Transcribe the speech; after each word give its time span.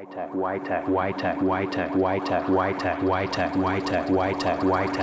White, 0.00 0.34
white, 0.34 0.88
white, 0.88 1.42
white, 1.42 1.76
white, 1.94 2.48
white, 2.48 3.02
white, 3.02 3.36
white, 3.60 4.08
white, 4.08 4.64
white. 4.64 4.96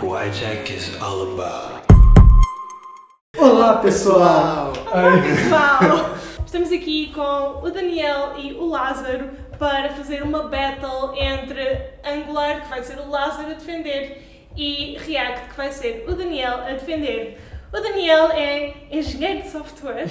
Whitech 0.00 0.70
is 0.70 0.96
all 1.02 1.34
about. 1.34 1.84
Olá 3.36 3.82
pessoal! 3.82 4.72
Ai, 4.92 5.20
Pessoal, 5.20 6.16
estamos 6.46 6.70
aqui 6.70 7.12
com 7.12 7.60
o 7.60 7.70
Daniel 7.72 8.38
e 8.38 8.52
o 8.52 8.66
Lázaro 8.66 9.30
para 9.58 9.88
fazer 9.88 10.22
uma 10.22 10.44
battle 10.44 11.12
entre 11.18 11.94
Angular, 12.04 12.62
que 12.62 12.68
vai 12.68 12.84
ser 12.84 13.00
o 13.00 13.10
Lázaro 13.10 13.50
a 13.50 13.54
defender, 13.54 14.22
e 14.56 14.96
React, 14.96 15.48
que 15.48 15.56
vai 15.56 15.72
ser 15.72 16.04
o 16.06 16.14
Daniel 16.14 16.60
a 16.60 16.74
defender. 16.74 17.36
O 17.72 17.80
Daniel 17.80 18.30
é 18.32 18.74
engenheiro 18.90 19.42
de 19.42 19.50
software 19.50 20.08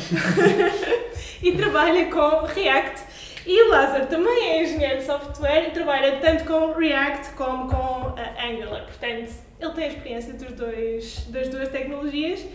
e 1.44 1.52
trabalha 1.58 2.10
com 2.10 2.46
React. 2.46 3.04
E 3.46 3.64
o 3.64 3.70
Lázaro 3.70 4.08
também 4.08 4.50
é 4.50 4.64
engenheiro 4.64 5.00
de 5.00 5.06
software 5.06 5.68
e 5.68 5.72
trabalha 5.72 6.20
tanto 6.22 6.46
com 6.46 6.72
React 6.72 7.34
como 7.34 7.70
com 7.70 8.18
eh, 8.18 8.48
Angular. 8.48 8.86
Portanto, 8.86 9.34
ele 9.60 9.74
tem 9.74 9.84
a 9.84 9.88
experiência 9.88 10.34
dos 10.34 10.54
dois, 10.54 11.26
das 11.30 11.50
duas 11.50 11.68
tecnologias 11.70 12.46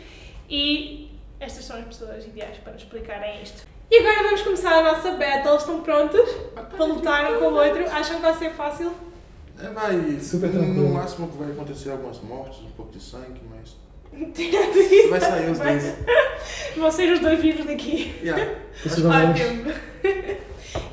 e 0.48 1.10
estas 1.38 1.65
são 1.65 1.77
as 1.77 1.84
pessoas 1.84 2.24
ideais 2.24 2.57
para 2.59 2.74
explicarem 2.74 3.43
isto. 3.43 3.66
E 3.91 3.98
agora 3.98 4.23
vamos 4.23 4.43
começar 4.43 4.79
a 4.79 4.82
nossa 4.82 5.10
battle. 5.12 5.57
Estão 5.57 5.82
prontos 5.82 6.30
para 6.55 6.84
lutar 6.84 7.32
um 7.32 7.38
com 7.38 7.45
o 7.46 7.55
outro? 7.55 7.84
Acham 7.91 8.16
que 8.16 8.23
vai 8.23 8.34
ser 8.34 8.51
fácil? 8.51 8.93
É, 9.59 9.68
vai. 9.68 10.18
Super 10.18 10.48
no, 10.48 10.59
tranquilo. 10.59 10.88
No 10.88 10.95
máximo 10.95 11.29
que 11.29 11.37
vai 11.37 11.51
acontecer 11.51 11.91
algumas 11.91 12.21
mortes, 12.21 12.60
um 12.60 12.71
pouco 12.71 12.93
de 12.93 13.01
sangue, 13.01 13.41
mas. 13.51 13.54
Tirando 14.34 14.77
isso, 14.77 15.10
Vai 15.10 15.20
sair 15.20 15.50
os 15.50 15.59
dois. 15.59 15.95
Vão 16.77 16.91
ser 16.91 17.12
os 17.12 17.20
dois 17.20 17.41
vivos 17.41 17.66
daqui. 17.66 18.14
Yeah. 18.23 18.54
Ótimo. 18.84 19.73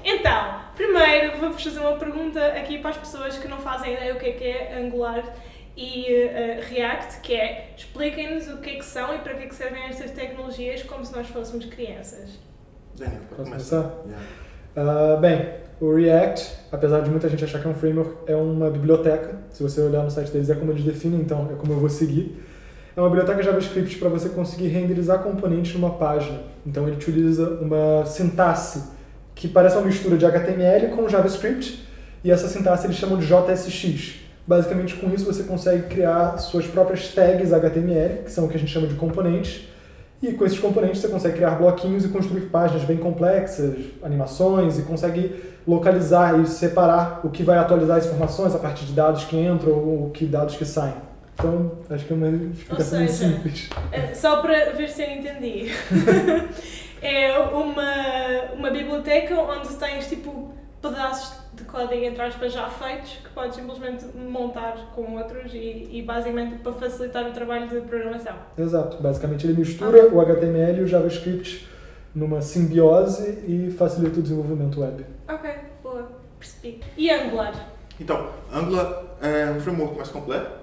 Então, 0.04 0.62
primeiro 0.76 1.38
vou-vos 1.38 1.64
fazer 1.64 1.80
uma 1.80 1.98
pergunta 1.98 2.44
aqui 2.48 2.80
para 2.80 2.92
as 2.92 2.98
pessoas 2.98 3.38
que 3.38 3.48
não 3.48 3.58
fazem 3.58 3.94
ideia 3.94 4.14
o 4.14 4.20
que 4.20 4.26
é 4.28 4.32
que 4.32 4.44
é 4.44 4.78
Angular 4.80 5.24
e 5.76 6.06
eh, 6.14 6.60
React, 6.70 7.22
que 7.22 7.34
é 7.34 7.74
expliquem-nos 7.78 8.48
o 8.48 8.58
que 8.58 8.72
é 8.72 8.76
que 8.76 8.86
são 8.86 9.16
e 9.16 9.20
para 9.20 9.34
que 9.36 9.44
é 9.44 9.48
que 9.48 9.56
servem 9.56 9.84
estas 9.84 10.12
tecnologias 10.12 10.84
como 10.84 11.06
se 11.06 11.16
nós 11.16 11.28
fôssemos 11.28 11.66
crianças. 11.66 12.40
Daniel, 12.98 13.22
pode 13.30 13.50
começar. 13.50 13.84
começar? 13.84 14.04
Yeah. 14.06 14.26
Ah, 14.76 15.18
bem, 15.20 15.50
o 15.80 15.96
React, 15.96 16.52
apesar 16.72 17.02
de 17.02 17.10
muita 17.10 17.28
gente 17.30 17.44
achar 17.44 17.60
que 17.60 17.68
é 17.68 17.70
um 17.70 17.74
framework, 17.74 18.32
é 18.32 18.36
uma 18.36 18.70
biblioteca. 18.70 19.40
Se 19.50 19.64
você 19.64 19.82
olhar 19.82 20.04
no 20.04 20.12
site 20.12 20.32
deles, 20.32 20.50
é 20.50 20.56
como 20.56 20.72
eles 20.72 20.84
definem, 20.84 21.22
então 21.22 21.50
é 21.52 21.56
como 21.56 21.74
eu 21.74 21.80
vou 21.80 21.90
seguir. 21.90 22.40
É 22.96 23.00
uma 23.00 23.10
biblioteca 23.10 23.42
JavaScript 23.42 23.98
para 23.98 24.10
você 24.10 24.30
conseguir 24.30 24.68
renderizar 24.68 25.20
componentes 25.20 25.74
numa 25.74 25.92
página. 25.92 26.40
Então 26.66 26.88
ele 26.88 26.98
utiliza 26.98 27.60
uma 27.62 28.06
sintaxe 28.06 28.84
que 29.34 29.48
parece 29.48 29.78
uma 29.78 29.86
mistura 29.86 30.18
de 30.18 30.26
HTML 30.26 30.90
com 30.90 31.08
JavaScript, 31.08 31.88
e 32.24 32.30
essa 32.30 32.48
sintaxe 32.48 32.86
eles 32.86 32.98
chamam 32.98 33.18
de 33.18 33.26
JSX. 33.26 34.20
Basicamente, 34.46 34.96
com 34.96 35.10
isso 35.12 35.26
você 35.26 35.44
consegue 35.44 35.88
criar 35.88 36.38
suas 36.38 36.68
próprias 36.68 37.08
tags 37.14 37.54
HTML, 37.54 38.24
que 38.24 38.32
são 38.32 38.46
o 38.46 38.50
que 38.50 38.58
a 38.58 38.60
gente 38.60 38.72
chama 38.72 38.88
de 38.88 38.96
componentes, 38.96 39.68
e 40.22 40.34
com 40.34 40.46
esses 40.46 40.60
componentes 40.60 41.02
você 41.02 41.08
consegue 41.08 41.36
criar 41.36 41.52
bloquinhos 41.52 42.06
e 42.06 42.10
construir 42.10 42.42
páginas 42.42 42.84
bem 42.84 42.98
complexas, 42.98 43.76
animações, 44.04 44.78
e 44.78 44.84
consegue 44.84 45.42
localizar 45.66 46.40
e 46.40 46.46
separar 46.46 47.22
o 47.24 47.30
que 47.30 47.42
vai 47.42 47.58
atualizar 47.58 47.98
as 47.98 48.06
informações 48.06 48.54
a 48.54 48.60
partir 48.60 48.86
de 48.86 48.94
dados 48.94 49.24
que 49.24 49.36
entram 49.36 49.72
ou 49.72 50.10
que 50.12 50.26
dados 50.26 50.56
que 50.56 50.66
saem. 50.66 51.11
Então, 51.42 51.72
acho 51.90 52.06
que 52.06 52.14
é 52.14 52.16
uma 52.16 52.28
explicação 52.28 53.00
seja, 53.00 53.14
simples. 53.14 53.70
Eh, 53.92 54.14
Só 54.14 54.44
para 54.44 54.74
ver 54.74 54.88
se 54.88 55.02
eu 55.02 55.10
entendi. 55.10 55.72
é 57.02 57.36
uma, 57.40 58.54
uma 58.54 58.70
biblioteca 58.70 59.34
onde 59.40 59.68
tens 59.70 60.08
tipo 60.08 60.54
pedaços 60.80 61.42
de 61.54 61.64
código 61.64 62.04
entre 62.04 62.22
aspas 62.22 62.54
já 62.54 62.70
feitos 62.70 63.18
que 63.24 63.30
podes 63.32 63.56
simplesmente 63.56 64.06
montar 64.16 64.92
com 64.96 65.16
outros 65.18 65.52
e, 65.54 65.90
e 65.92 66.04
basicamente 66.04 66.58
para 66.60 66.74
facilitar 66.74 67.28
o 67.28 67.32
trabalho 67.32 67.68
de 67.68 67.82
programação. 67.82 68.36
Exato. 68.56 69.02
Basicamente, 69.02 69.48
ele 69.48 69.58
mistura 69.58 70.14
o 70.14 70.22
HTML 70.22 70.80
e 70.80 70.84
o 70.84 70.88
JavaScript 70.88 71.68
numa 72.14 72.42
simbiose 72.42 73.44
e 73.48 73.72
facilita 73.72 74.20
o 74.20 74.22
desenvolvimento 74.22 74.80
web. 74.80 75.04
Ok, 75.28 75.50
boa, 75.82 76.08
percebi. 76.38 76.82
E 76.96 77.10
Angular? 77.10 77.54
Então, 78.00 78.30
Angular 78.54 79.06
é 79.22 79.50
um 79.50 79.60
framework 79.60 79.96
mais 79.96 80.10
completo. 80.10 80.61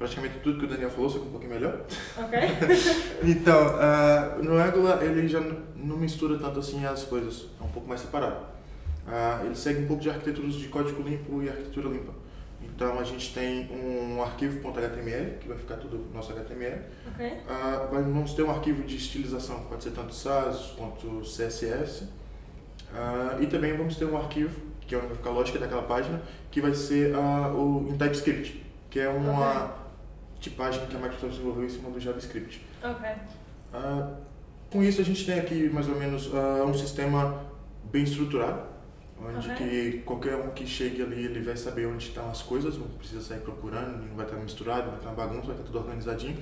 Praticamente 0.00 0.38
tudo 0.38 0.58
que 0.58 0.64
o 0.64 0.68
Daniel 0.68 0.88
falou, 0.88 1.10
só 1.10 1.18
que 1.18 1.26
um 1.26 1.30
pouquinho 1.30 1.52
melhor. 1.52 1.82
Ok? 2.16 2.38
Então, 3.22 3.76
ah, 3.78 4.38
no 4.42 4.56
Angular 4.56 5.02
ele 5.02 5.28
já 5.28 5.40
não 5.76 5.98
mistura 5.98 6.38
tanto 6.38 6.58
assim 6.58 6.86
as 6.86 7.04
coisas, 7.04 7.48
é 7.60 7.62
um 7.64 7.68
pouco 7.68 7.86
mais 7.86 8.00
separado. 8.00 8.46
Ah, 9.06 9.42
ele 9.44 9.54
segue 9.54 9.82
um 9.82 9.86
pouco 9.86 10.02
de 10.02 10.08
arquiteturas 10.08 10.54
de 10.54 10.68
código 10.68 11.02
limpo 11.02 11.42
e 11.42 11.50
arquitetura 11.50 11.90
limpa. 11.90 12.14
Então 12.62 12.98
a 12.98 13.04
gente 13.04 13.34
tem 13.34 13.68
um 13.70 14.22
arquivo 14.22 14.66
.html, 14.66 15.38
que 15.38 15.46
vai 15.48 15.58
ficar 15.58 15.76
tudo 15.76 16.06
nosso 16.14 16.32
HTML. 16.32 16.80
ok. 17.12 17.32
Ah, 17.46 17.86
vai- 17.92 18.02
vamos 18.02 18.32
ter 18.32 18.42
um 18.42 18.50
arquivo 18.50 18.82
de 18.84 18.96
estilização, 18.96 19.60
que 19.60 19.68
pode 19.68 19.84
ser 19.84 19.90
tanto 19.90 20.14
SAS 20.14 20.72
quanto 20.78 21.20
CSS. 21.26 22.04
Ah, 22.94 23.36
e 23.38 23.46
também 23.46 23.76
vamos 23.76 23.96
ter 23.96 24.06
um 24.06 24.16
arquivo, 24.16 24.58
que 24.86 24.94
é 24.94 24.98
onde 24.98 25.08
vai 25.08 25.16
ficar 25.16 25.28
a 25.28 25.32
lógica 25.34 25.58
daquela 25.58 25.82
página, 25.82 26.22
que 26.50 26.58
vai 26.62 26.72
ser 26.74 27.14
ah, 27.14 27.52
o 27.54 27.86
em 27.90 27.98
TypeScript, 27.98 28.64
que 28.88 28.98
é 28.98 29.08
uma 29.10 29.78
tipagem 30.40 30.84
que 30.86 30.96
a 30.96 30.98
Microsoft 30.98 31.32
desenvolveu 31.32 31.64
em 31.64 31.68
cima 31.68 31.90
do 31.90 32.00
JavaScript. 32.00 32.64
Ah, 33.72 34.14
com 34.70 34.82
isso 34.82 35.00
a 35.00 35.04
gente 35.04 35.24
tem 35.24 35.38
aqui 35.38 35.68
mais 35.68 35.88
ou 35.88 35.96
menos 35.96 36.30
ah, 36.34 36.64
um 36.64 36.74
sistema 36.74 37.44
bem 37.90 38.02
estruturado, 38.04 38.62
onde 39.22 39.50
Ok. 39.50 39.56
que 39.56 39.98
qualquer 39.98 40.36
um 40.36 40.50
que 40.50 40.66
chegue 40.66 41.02
ali 41.02 41.24
ele 41.24 41.40
vai 41.40 41.56
saber 41.56 41.86
onde 41.86 42.06
estão 42.08 42.30
as 42.30 42.42
coisas, 42.42 42.78
não 42.78 42.86
precisa 42.88 43.20
sair 43.20 43.40
procurando, 43.40 44.06
não 44.08 44.16
vai 44.16 44.24
estar 44.26 44.36
misturado, 44.38 44.82
não 44.84 44.90
vai 44.92 44.98
estar 44.98 45.10
bagunça, 45.12 45.46
vai 45.46 45.56
estar 45.56 45.64
tudo 45.64 45.78
organizadinho. 45.78 46.38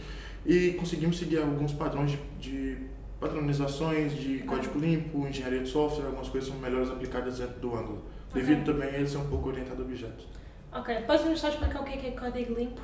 E 0.46 0.72
conseguimos 0.72 1.18
seguir 1.18 1.38
alguns 1.38 1.72
padrões 1.72 2.12
de, 2.12 2.18
de 2.38 2.78
padronizações, 3.20 4.12
de 4.14 4.38
código 4.40 4.78
limpo, 4.78 5.26
engenharia 5.26 5.60
de 5.62 5.68
software, 5.68 6.06
algumas 6.06 6.28
coisas 6.28 6.48
são 6.48 6.58
melhores 6.58 6.88
aplicadas 6.88 7.38
dentro 7.38 7.58
do 7.58 7.74
Angular, 7.76 8.02
devido 8.32 8.64
também 8.64 8.88
a 8.88 8.92
ele 8.98 9.08
ser 9.08 9.18
um 9.18 9.26
pouco 9.28 9.48
orientado 9.48 9.82
a 9.82 9.84
objetos. 9.84 10.26
Ok, 10.72 10.94
podes-nos 11.06 11.40
só 11.40 11.48
explicar 11.48 11.80
o 11.80 11.84
que 11.84 11.94
é 11.94 11.96
que 11.96 12.06
é 12.08 12.10
código 12.12 12.54
limpo? 12.54 12.80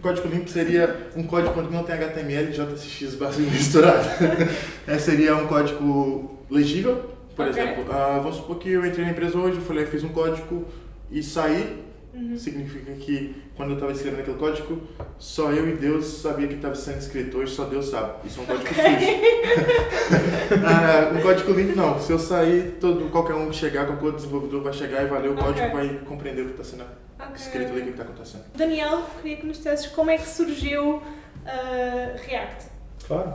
Código 0.00 0.28
limpo 0.28 0.48
seria 0.48 1.08
um 1.16 1.24
código 1.24 1.52
quando 1.54 1.70
não 1.70 1.82
tem 1.82 1.96
HTML 1.96 2.52
JSX 2.52 3.14
basicamente 3.16 3.52
misturado. 3.58 4.08
é, 4.86 4.98
seria 4.98 5.36
um 5.36 5.46
código 5.48 6.38
legível, 6.50 7.10
por 7.34 7.48
Ok. 7.48 7.62
exemplo. 7.62 7.92
ah, 7.92 8.20
vamos 8.22 8.36
supor 8.36 8.58
que 8.58 8.70
eu 8.70 8.86
entrei 8.86 9.04
na 9.04 9.10
empresa 9.10 9.36
hoje, 9.36 9.56
eu 9.56 9.62
falei, 9.62 9.86
fiz 9.86 10.04
um 10.04 10.08
código 10.10 10.66
e 11.10 11.22
saí. 11.22 11.82
Uhum. 12.14 12.36
Significa 12.36 12.92
que 12.92 13.34
quando 13.56 13.70
eu 13.70 13.74
estava 13.74 13.92
escrevendo 13.92 14.20
aquele 14.20 14.36
código, 14.38 14.80
só 15.18 15.52
eu 15.52 15.68
e 15.68 15.72
Deus 15.72 16.04
sabia 16.06 16.48
que 16.48 16.54
estava 16.54 16.74
sendo 16.74 16.98
escrito. 16.98 17.38
Hoje 17.38 17.54
só 17.54 17.64
Deus 17.64 17.86
sabe. 17.88 18.26
Isso 18.26 18.40
é 18.40 18.42
um 18.42 18.46
código 18.46 18.68
sujo. 18.74 20.64
Ah, 20.66 21.12
um 21.16 21.20
código 21.22 21.52
limpo 21.52 21.76
não. 21.76 21.98
Se 22.00 22.12
eu 22.12 22.18
sair, 22.18 22.76
todo, 22.80 23.10
qualquer 23.10 23.34
um 23.34 23.48
que 23.50 23.56
chegar, 23.56 23.86
qualquer 23.86 24.04
outro 24.06 24.20
desenvolvedor 24.20 24.62
vai 24.62 24.72
chegar 24.72 25.02
e 25.04 25.06
vai 25.06 25.22
ler 25.22 25.30
o 25.30 25.34
código 25.34 25.66
e 25.66 25.70
vai 25.70 25.88
compreender 26.06 26.42
o 26.42 26.46
que 26.46 26.60
está 26.60 26.64
sendo 26.64 26.84
Ok. 27.18 27.34
escrito 27.36 27.70
ali, 27.72 27.80
o 27.80 27.84
que 27.84 27.90
está 27.90 28.02
acontecendo. 28.02 28.42
Daniel, 28.56 29.02
queria 29.20 29.36
que 29.36 29.46
nos 29.46 29.56
dissesses 29.58 29.86
como 29.86 30.10
é 30.10 30.18
que 30.18 30.28
surgiu 30.28 31.02
ah, 31.46 32.16
React. 32.26 32.66
Claro. 33.06 33.34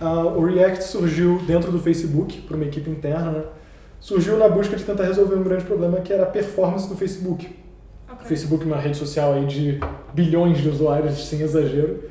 Ah, 0.00 0.22
o 0.24 0.44
React 0.44 0.84
surgiu 0.84 1.38
dentro 1.46 1.70
do 1.72 1.78
Facebook, 1.80 2.40
por 2.42 2.56
uma 2.56 2.64
equipe 2.64 2.88
interna. 2.88 3.30
né? 3.32 3.44
Surgiu 4.00 4.38
na 4.38 4.48
busca 4.48 4.76
de 4.76 4.84
tentar 4.84 5.04
resolver 5.04 5.34
um 5.34 5.42
grande 5.42 5.64
problema 5.64 6.00
que 6.00 6.12
era 6.12 6.22
a 6.22 6.26
performance 6.26 6.88
do 6.88 6.96
Facebook. 6.96 7.48
O 8.18 8.20
Ok. 8.20 8.28
Facebook, 8.28 8.64
uma 8.64 8.76
rede 8.76 8.96
social 8.96 9.32
aí 9.32 9.46
de 9.46 9.80
bilhões 10.12 10.58
de 10.58 10.68
usuários, 10.68 11.26
sem 11.26 11.40
exagero, 11.40 12.04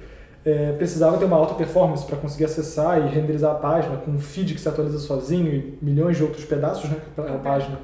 é, 0.46 0.72
precisava 0.74 1.18
ter 1.18 1.26
uma 1.26 1.36
alta 1.36 1.54
performance 1.56 2.06
para 2.06 2.16
conseguir 2.18 2.46
acessar 2.46 3.06
e 3.06 3.10
renderizar 3.10 3.52
a 3.52 3.56
página 3.56 3.98
com 3.98 4.12
um 4.12 4.20
feed 4.20 4.54
que 4.54 4.62
se 4.62 4.70
atualiza 4.70 4.98
sozinho 4.98 5.54
e 5.54 5.78
milhões 5.82 6.16
de 6.16 6.24
outros 6.24 6.46
pedaços 6.46 6.90
né, 6.90 6.98
página. 7.44 7.80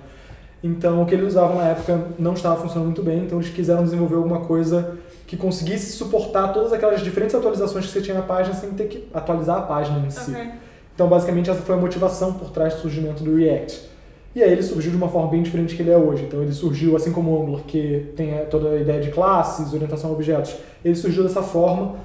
Então, 0.63 1.01
o 1.01 1.05
que 1.05 1.13
eles 1.13 1.27
usavam 1.27 1.57
na 1.57 1.67
época 1.67 2.07
não 2.17 2.33
estava 2.33 2.55
funcionando 2.55 2.85
muito 2.85 3.03
bem, 3.03 3.25
então 3.25 3.37
eles 3.37 3.49
quiseram 3.51 3.83
desenvolver 3.83 4.15
alguma 4.15 4.39
coisa 4.39 4.97
que 5.27 5.35
conseguisse 5.35 5.91
suportar 5.91 6.53
todas 6.53 6.71
aquelas 6.71 7.01
diferentes 7.01 7.35
atualizações 7.35 7.85
que 7.85 7.91
você 7.91 8.01
tinha 8.01 8.15
na 8.15 8.23
página 8.23 8.55
sem 8.55 8.71
ter 8.71 8.87
que 8.87 9.09
atualizar 9.13 9.57
a 9.57 9.61
página 9.63 9.99
em 9.99 10.09
si. 10.09 10.31
Ok. 10.31 10.51
Então, 10.95 11.09
basicamente, 11.09 11.49
essa 11.49 11.61
foi 11.61 11.75
a 11.75 11.77
motivação 11.77 12.33
por 12.33 12.49
trás 12.51 12.75
do 12.75 12.79
surgimento 12.81 13.23
do 13.23 13.35
React. 13.35 13.89
E 14.35 14.41
aí 14.41 14.51
ele 14.51 14.63
surgiu 14.63 14.89
de 14.89 14.97
uma 14.97 15.07
forma 15.07 15.29
bem 15.29 15.43
diferente 15.43 15.75
que 15.75 15.81
ele 15.81 15.91
é 15.91 15.97
hoje. 15.97 16.23
Então, 16.23 16.41
ele 16.41 16.51
surgiu, 16.51 16.95
assim 16.95 17.11
como 17.11 17.31
o 17.31 17.41
Angular, 17.41 17.63
que 17.63 18.11
tem 18.15 18.33
toda 18.49 18.69
a 18.69 18.79
ideia 18.79 18.99
de 18.99 19.11
classes, 19.11 19.73
orientação 19.73 20.09
a 20.09 20.13
objetos, 20.13 20.55
ele 20.83 20.95
surgiu 20.95 21.23
dessa 21.23 21.43
forma. 21.43 21.95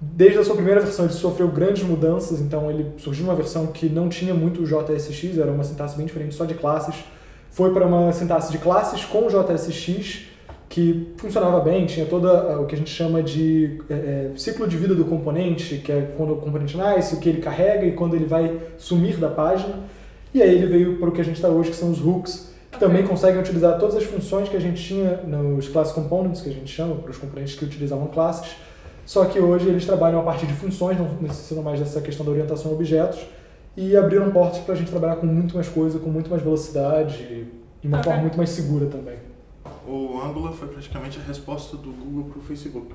Desde 0.00 0.38
a 0.38 0.44
sua 0.44 0.54
primeira 0.54 0.80
versão, 0.80 1.06
ele 1.06 1.14
sofreu 1.14 1.48
grandes 1.48 1.82
mudanças. 1.82 2.40
Então, 2.40 2.70
ele 2.70 2.92
surgiu 2.98 3.24
numa 3.24 3.34
versão 3.34 3.68
que 3.68 3.88
não 3.88 4.08
tinha 4.08 4.34
muito 4.34 4.64
JSX, 4.64 5.38
era 5.38 5.50
uma 5.50 5.64
sintaxe 5.64 5.96
bem 5.96 6.04
diferente 6.04 6.34
só 6.34 6.44
de 6.44 6.54
classes. 6.54 6.94
Foi 7.50 7.72
para 7.72 7.86
uma 7.86 8.12
sintaxe 8.12 8.52
de 8.52 8.58
classes 8.58 9.04
com 9.06 9.26
JSX, 9.26 10.26
que 10.68 11.14
funcionava 11.16 11.60
bem, 11.60 11.86
tinha 11.86 12.04
toda 12.04 12.60
o 12.60 12.66
que 12.66 12.74
a 12.74 12.78
gente 12.78 12.90
chama 12.90 13.22
de 13.22 13.80
é, 13.88 13.94
é, 13.94 14.30
ciclo 14.36 14.68
de 14.68 14.76
vida 14.76 14.94
do 14.94 15.06
componente, 15.06 15.78
que 15.78 15.90
é 15.90 16.12
quando 16.16 16.34
o 16.34 16.36
componente 16.36 16.76
nasce, 16.76 17.14
o 17.14 17.18
que 17.18 17.28
ele 17.28 17.40
carrega 17.40 17.86
e 17.86 17.92
quando 17.92 18.14
ele 18.14 18.26
vai 18.26 18.54
sumir 18.76 19.16
da 19.16 19.30
página. 19.30 19.76
E 20.38 20.42
aí 20.42 20.54
ele 20.54 20.66
veio 20.66 20.98
para 20.98 21.08
o 21.08 21.12
que 21.12 21.20
a 21.20 21.24
gente 21.24 21.34
está 21.34 21.48
hoje, 21.48 21.70
que 21.70 21.76
são 21.76 21.90
os 21.90 22.00
hooks, 22.00 22.50
que 22.70 22.78
também 22.78 23.04
conseguem 23.04 23.40
utilizar 23.40 23.76
todas 23.76 23.96
as 23.96 24.04
funções 24.04 24.48
que 24.48 24.56
a 24.56 24.60
gente 24.60 24.80
tinha 24.80 25.16
nos 25.16 25.68
class 25.68 25.90
components, 25.90 26.40
que 26.40 26.48
a 26.48 26.52
gente 26.52 26.72
chama, 26.72 26.94
para 26.94 27.10
os 27.10 27.18
componentes 27.18 27.56
que 27.56 27.64
utilizavam 27.64 28.06
classes. 28.06 28.54
Só 29.04 29.24
que 29.24 29.40
hoje 29.40 29.68
eles 29.68 29.84
trabalham 29.84 30.20
a 30.20 30.22
partir 30.22 30.46
de 30.46 30.52
funções, 30.52 30.96
não 30.96 31.12
necessitam 31.20 31.60
mais 31.60 31.80
dessa 31.80 32.00
questão 32.00 32.24
da 32.24 32.30
orientação 32.30 32.70
a 32.70 32.74
objetos, 32.74 33.18
e 33.76 33.96
abriram 33.96 34.30
portas 34.30 34.60
para 34.60 34.74
a 34.74 34.76
gente 34.76 34.92
trabalhar 34.92 35.16
com 35.16 35.26
muito 35.26 35.56
mais 35.56 35.68
coisa, 35.68 35.98
com 35.98 36.08
muito 36.08 36.30
mais 36.30 36.40
velocidade, 36.40 37.16
e 37.20 37.48
de 37.80 37.88
uma 37.88 37.98
Ok. 37.98 38.04
forma 38.04 38.22
muito 38.22 38.36
mais 38.36 38.50
segura 38.50 38.86
também. 38.86 39.16
O 39.88 40.20
Angular 40.24 40.52
foi 40.52 40.68
praticamente 40.68 41.18
a 41.18 41.26
resposta 41.26 41.76
do 41.76 41.90
Google 41.90 42.30
pro 42.30 42.40
Facebook. 42.42 42.86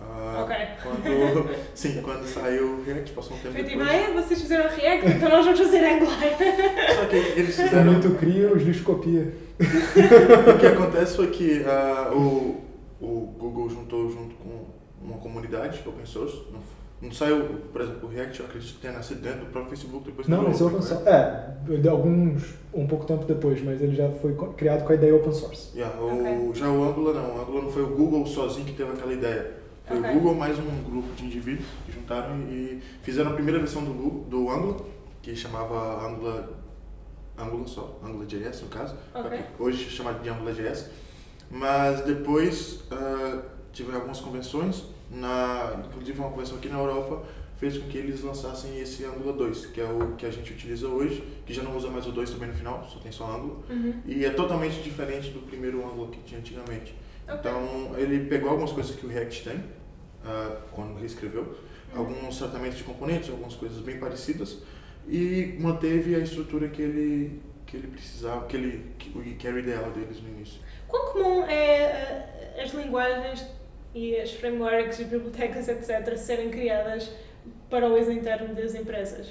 Ah, 0.00 0.42
Ok. 0.44 0.56
Quando, 0.82 1.50
sim, 1.74 2.00
quando 2.02 2.24
saiu 2.26 2.66
o 2.78 2.84
React, 2.84 3.12
passou 3.12 3.36
um 3.36 3.40
tempo 3.40 3.54
Foi 3.54 3.64
tipo, 3.64 3.78
depois. 3.84 4.08
ah, 4.08 4.12
vocês 4.22 4.40
fizeram 4.42 4.70
React, 4.70 5.06
então 5.08 5.28
nós 5.28 5.44
vamos 5.44 5.60
fazer 5.60 5.78
Angular. 5.84 6.18
Só 6.96 7.04
que 7.06 7.16
eles 7.16 7.56
Tem 7.56 7.64
fizeram. 7.66 7.92
muito 7.92 8.10
cria, 8.18 8.52
os 8.52 8.62
lixos 8.62 8.82
copia. 8.84 9.32
O 10.54 10.58
que 10.58 10.66
acontece 10.66 11.16
foi 11.16 11.26
que 11.28 11.64
ah, 11.66 12.10
o, 12.14 12.60
o 13.00 13.34
Google 13.38 13.68
juntou 13.68 14.08
junto 14.10 14.34
com 14.36 14.66
uma 15.02 15.18
comunidade 15.18 15.82
open 15.86 16.06
source. 16.06 16.36
Não, 16.52 16.60
não 17.00 17.12
saiu, 17.12 17.44
por 17.72 17.80
exemplo, 17.80 18.08
o 18.08 18.12
React, 18.12 18.40
eu 18.40 18.46
acredito 18.46 18.74
que 18.74 18.80
tenha 18.80 18.92
nascido 18.92 19.20
dentro 19.20 19.40
do 19.40 19.46
próprio 19.46 19.70
Facebook 19.70 20.04
depois 20.06 20.26
Não, 20.28 20.48
esse 20.50 20.62
é 20.62 20.66
open 20.66 20.78
né? 20.80 20.84
source. 20.86 21.08
É, 21.08 21.76
de 21.76 21.88
alguns, 21.88 22.42
um 22.72 22.86
pouco 22.86 23.04
tempo 23.06 23.24
depois, 23.24 23.60
mas 23.62 23.80
ele 23.82 23.94
já 23.96 24.08
foi 24.10 24.34
criado 24.56 24.84
com 24.84 24.92
a 24.92 24.94
ideia 24.94 25.14
open 25.14 25.32
source. 25.32 25.76
Yeah, 25.76 25.96
o, 26.00 26.52
Já 26.54 26.68
o 26.68 26.84
Angular 26.84 27.14
não, 27.14 27.36
o 27.36 27.40
Angular 27.42 27.62
não 27.64 27.70
foi 27.70 27.82
o 27.82 27.88
Google 27.88 28.24
sozinho 28.26 28.66
que 28.66 28.72
teve 28.74 28.92
aquela 28.92 29.12
ideia. 29.12 29.57
Foi 29.88 29.98
o 29.98 30.02
Google 30.12 30.34
mais 30.34 30.58
um 30.58 30.82
grupo 30.84 31.12
de 31.16 31.24
indivíduos 31.24 31.66
que 31.86 31.92
juntaram 31.92 32.40
e 32.50 32.80
fizeram 33.02 33.30
a 33.30 33.34
primeira 33.34 33.58
versão 33.58 33.82
do, 33.84 33.92
Gu- 33.92 34.24
do 34.28 34.50
Angular, 34.50 34.80
que 35.22 35.34
chamava 35.34 36.06
Angular, 36.06 36.48
Angular 37.38 37.66
só, 37.66 37.98
AngularJS 38.04 38.62
no 38.62 38.68
caso. 38.68 38.94
Ok. 39.14 39.40
Hoje 39.58 39.86
é 39.86 39.90
chamado 39.90 40.22
de 40.22 40.28
AngularJS. 40.28 40.90
Mas 41.50 42.02
depois 42.02 42.82
ah, 42.90 43.42
tive 43.72 43.94
algumas 43.94 44.20
convenções, 44.20 44.84
na, 45.10 45.82
inclusive 45.88 46.18
uma 46.18 46.30
convenção 46.30 46.58
aqui 46.58 46.68
na 46.68 46.78
Europa, 46.78 47.22
fez 47.56 47.78
com 47.78 47.88
que 47.88 47.96
eles 47.98 48.22
lançassem 48.22 48.78
esse 48.78 49.04
Angular 49.06 49.34
2, 49.34 49.66
que 49.66 49.80
é 49.80 49.84
o 49.84 50.14
que 50.16 50.26
a 50.26 50.30
gente 50.30 50.52
utiliza 50.52 50.86
hoje, 50.86 51.24
que 51.46 51.52
já 51.54 51.62
não 51.62 51.74
usa 51.76 51.88
mais 51.88 52.06
o 52.06 52.12
2 52.12 52.30
também 52.30 52.48
no 52.50 52.54
final, 52.54 52.86
só 52.92 52.98
tem 53.00 53.10
só 53.10 53.24
Angular. 53.24 53.56
Uhum. 53.70 53.94
E 54.04 54.24
é 54.24 54.30
totalmente 54.30 54.82
diferente 54.82 55.30
do 55.30 55.40
primeiro 55.40 55.82
Angular 55.84 56.10
que 56.10 56.18
tinha 56.24 56.38
antigamente. 56.40 56.94
Ok. 57.26 57.38
Então, 57.40 57.92
ele 57.96 58.26
pegou 58.26 58.50
algumas 58.50 58.72
coisas 58.72 58.94
que 58.94 59.04
o 59.06 59.08
React 59.08 59.44
tem, 59.44 59.62
ah, 60.24 60.56
quando 60.72 60.98
reescreveu, 60.98 61.42
Uhum. 61.94 62.00
alguns 62.00 62.36
tratamentos 62.38 62.76
de 62.78 62.84
componentes, 62.84 63.30
algumas 63.30 63.54
coisas 63.54 63.78
bem 63.80 63.98
parecidas, 63.98 64.58
e 65.08 65.56
manteve 65.58 66.14
a 66.14 66.18
estrutura 66.18 66.68
que 66.68 66.82
ele, 66.82 67.40
que 67.66 67.78
ele 67.78 67.86
precisava, 67.88 68.46
que, 68.46 68.56
ele, 68.56 68.92
que, 68.98 69.16
o- 69.18 69.22
que 69.22 69.46
era 69.46 69.56
o 69.56 69.58
ideal 69.58 69.90
deles 69.92 70.20
no 70.22 70.28
início. 70.28 70.60
Quão 70.86 71.12
comum 71.12 71.44
é 71.44 72.26
uh, 72.58 72.62
as 72.62 72.72
linguagens 72.74 73.46
e 73.94 74.16
as 74.16 74.32
frameworks 74.32 75.00
e 75.00 75.04
bibliotecas, 75.04 75.66
etc., 75.68 76.14
serem 76.18 76.50
criadas 76.50 77.10
para 77.70 77.88
o 77.88 77.98
uso 77.98 78.12
interno 78.12 78.54
das 78.54 78.74
empresas? 78.74 79.28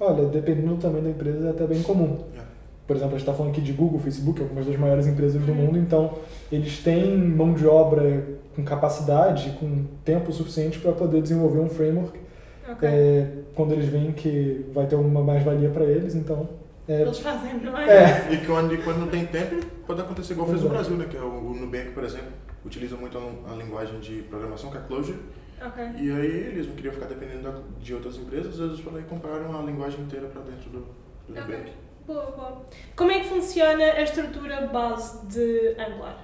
Olha, 0.00 0.24
dependendo 0.28 0.76
do 0.76 0.80
tamanho 0.80 1.04
da 1.04 1.10
empresa, 1.10 1.48
é 1.48 1.50
até 1.50 1.66
bem 1.66 1.82
comum. 1.82 2.24
Yeah. 2.32 2.47
Por 2.88 2.96
exemplo, 2.96 3.14
a 3.14 3.18
gente 3.18 3.28
está 3.28 3.34
falando 3.34 3.52
aqui 3.52 3.60
de 3.60 3.72
Google, 3.72 4.00
Facebook, 4.00 4.40
algumas 4.42 4.64
das 4.66 4.76
maiores 4.78 5.06
empresas 5.06 5.40
do 5.42 5.54
mundo, 5.54 5.76
então 5.78 6.14
eles 6.50 6.78
têm 6.82 7.16
mão 7.18 7.52
de 7.52 7.66
obra 7.66 8.24
com 8.56 8.64
capacidade, 8.64 9.50
com 9.60 9.84
tempo 10.04 10.32
suficiente 10.32 10.78
para 10.78 10.92
poder 10.92 11.20
desenvolver 11.20 11.60
um 11.60 11.68
framework 11.68 12.18
Ok. 12.66 12.88
é, 12.88 13.26
quando 13.54 13.72
eles 13.72 13.84
veem 13.90 14.12
que 14.12 14.64
vai 14.72 14.86
ter 14.86 14.96
uma 14.96 15.22
mais-valia 15.22 15.68
para 15.68 15.84
eles, 15.84 16.14
então... 16.14 16.48
É, 16.88 17.02
Eles 17.02 17.18
fazem, 17.18 17.58
não 17.62 17.76
é? 17.76 18.32
E 18.32 18.38
quando, 18.46 18.74
e 18.74 18.78
quando 18.78 19.00
não 19.00 19.08
tem 19.08 19.26
tempo, 19.26 19.56
pode 19.86 20.00
acontecer 20.00 20.32
igual 20.32 20.48
fez 20.48 20.62
no 20.62 20.68
Exato. 20.68 20.82
Brasil, 20.82 20.96
né? 20.96 21.06
Que 21.10 21.16
é 21.18 21.20
o, 21.20 21.50
o 21.50 21.54
Nubank, 21.54 21.90
por 21.90 22.02
exemplo, 22.04 22.28
utiliza 22.64 22.96
muito 22.96 23.18
a, 23.18 23.52
a 23.52 23.54
linguagem 23.54 24.00
de 24.00 24.22
programação, 24.22 24.70
que 24.70 24.78
é 24.78 24.80
Clojure, 24.80 25.18
Ok. 25.62 25.84
e 26.00 26.10
aí 26.10 26.26
eles 26.54 26.66
não 26.66 26.74
queriam 26.74 26.94
ficar 26.94 27.04
dependendo 27.06 27.42
da- 27.42 27.60
de 27.82 27.92
outras 27.92 28.16
empresas, 28.16 28.58
eles 28.58 28.80
foram 28.80 28.98
e 28.98 29.02
compraram 29.02 29.58
a 29.58 29.62
linguagem 29.62 30.00
inteira 30.00 30.26
para 30.28 30.40
dentro 30.40 30.70
do, 30.70 30.78
do 31.28 31.32
Ok. 31.38 31.42
Nubank. 31.42 31.70
Como 32.96 33.10
é 33.10 33.20
que 33.20 33.28
funciona 33.28 33.84
a 33.84 34.02
estrutura 34.02 34.66
base 34.66 35.26
de 35.26 35.76
Angular? 35.78 36.18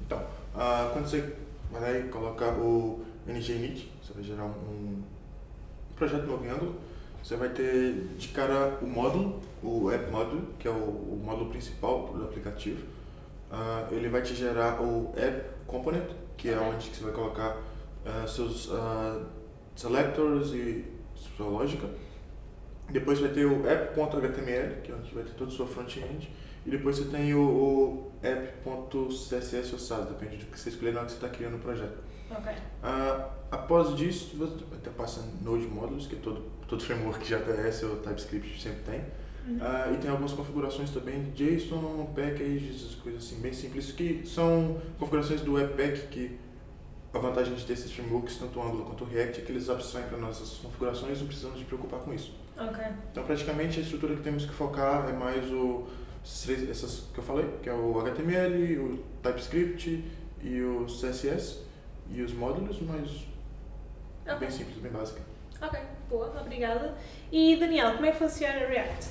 Então, 0.00 0.22
ah, 0.54 0.88
quando 0.92 1.06
você 1.06 1.34
vai 1.70 1.82
lá 1.82 1.98
e 1.98 2.08
coloca 2.08 2.48
o 2.52 3.04
NGinit, 3.26 3.92
você 4.02 4.14
vai 4.14 4.22
gerar 4.22 4.44
um, 4.44 5.02
projeto 5.96 6.26
novo 6.26 6.46
em 6.46 6.48
Angular, 6.48 6.74
você 7.22 7.36
vai 7.36 7.50
ter 7.50 7.92
de 8.16 8.28
cara 8.28 8.78
o 8.80 8.86
módulo, 8.86 9.40
o 9.62 9.90
app 9.90 10.10
módulo, 10.10 10.48
que 10.58 10.66
é 10.66 10.70
o, 10.70 10.74
o 10.74 11.22
módulo 11.22 11.50
principal 11.50 12.08
do 12.14 12.24
aplicativo. 12.24 12.82
Ah, 13.50 13.86
ele 13.90 14.08
vai 14.08 14.22
te 14.22 14.34
gerar 14.34 14.80
o 14.80 15.12
app 15.14 15.44
component, 15.66 16.08
que 16.38 16.48
é 16.48 16.58
onde 16.58 16.88
você 16.88 17.04
vai 17.04 17.12
colocar 17.12 17.58
ah, 18.06 18.26
seus 18.26 18.70
selectors 19.76 20.52
e 20.54 20.86
sua 21.36 21.46
lógica. 21.46 21.86
Depois 22.90 23.18
vai 23.18 23.30
ter 23.30 23.46
o 23.46 23.66
app.html, 23.66 24.80
que 24.82 24.92
é 24.92 24.94
onde 24.94 25.14
vai 25.14 25.24
ter 25.24 25.32
toda 25.32 25.50
a 25.50 25.54
sua 25.54 25.66
front-end. 25.66 26.30
E 26.64 26.70
depois 26.70 26.96
você 26.96 27.04
tem 27.10 27.34
o, 27.34 27.40
o 27.40 28.12
app.css 28.22 29.72
ou 29.72 29.78
SAS, 29.78 30.08
depende 30.08 30.36
do 30.36 30.46
que 30.46 30.58
você 30.58 30.68
escolher 30.68 30.92
na 30.92 31.00
hora 31.00 31.06
que 31.06 31.12
você 31.12 31.24
está 31.24 31.28
criando 31.28 31.56
o 31.56 31.58
projeto. 31.58 31.98
Ok. 32.30 32.52
Ah, 32.82 33.30
após 33.50 33.96
disso, 33.96 34.36
você 34.36 34.64
até 34.72 34.90
passa 34.90 35.22
Node 35.42 35.66
Modules, 35.66 36.06
que 36.06 36.16
todo, 36.16 36.42
todo 36.68 36.82
framework 36.82 37.24
JS 37.24 37.82
ou 37.82 37.96
TypeScript 37.96 38.62
sempre 38.62 38.82
tem. 38.82 39.00
Uhum. 39.46 39.58
Ah, 39.60 39.90
e 39.92 39.96
tem 39.96 40.08
algumas 40.08 40.32
configurações 40.32 40.90
também 40.90 41.22
de 41.32 41.56
JSON, 41.56 42.12
packages, 42.14 42.94
coisas 43.02 43.24
assim 43.24 43.40
bem 43.40 43.52
simples, 43.52 43.90
que 43.90 44.22
são 44.24 44.80
configurações 44.98 45.40
do 45.40 45.54
Webpack, 45.54 46.06
que 46.08 46.38
a 47.12 47.18
vantagem 47.18 47.54
de 47.54 47.64
ter 47.64 47.74
esses 47.74 47.92
frameworks, 47.92 48.36
tanto 48.36 48.58
o 48.58 48.62
Angular 48.62 48.86
quanto 48.86 49.04
o 49.04 49.06
React, 49.06 49.40
é 49.40 49.44
que 49.44 49.52
eles 49.52 49.68
abstraem 49.68 50.06
para 50.06 50.16
nós 50.16 50.36
essas 50.36 50.58
configurações 50.58 51.18
e 51.18 51.20
não 51.20 51.26
precisamos 51.26 51.58
de 51.58 51.64
preocupar 51.64 52.00
com 52.00 52.14
isso. 52.14 52.32
Ok. 52.58 52.84
Então, 53.10 53.24
praticamente, 53.24 53.80
a 53.80 53.82
estrutura 53.82 54.14
que 54.14 54.22
temos 54.22 54.44
que 54.44 54.52
focar 54.52 55.08
é 55.08 55.12
mais 55.12 55.50
o, 55.50 55.86
essas 56.70 57.04
que 57.12 57.18
eu 57.18 57.24
falei, 57.24 57.46
que 57.62 57.68
é 57.68 57.72
o 57.72 57.98
HTML, 58.00 58.78
o 58.78 58.98
TypeScript 59.22 60.04
e 60.42 60.60
o 60.62 60.86
CSS 60.86 61.60
e 62.10 62.20
os 62.22 62.32
módulos, 62.32 62.78
mas 62.82 63.26
é 64.26 64.32
Ok. 64.34 64.40
bem 64.46 64.50
simples, 64.50 64.76
bem 64.78 64.92
básico. 64.92 65.20
Ok. 65.60 65.78
Boa, 66.10 66.32
obrigada. 66.40 66.94
E 67.30 67.56
Daniel, 67.56 67.94
como 67.94 68.06
é 68.06 68.10
que 68.12 68.18
funciona 68.18 68.54
o 68.66 68.68
React? 68.68 69.08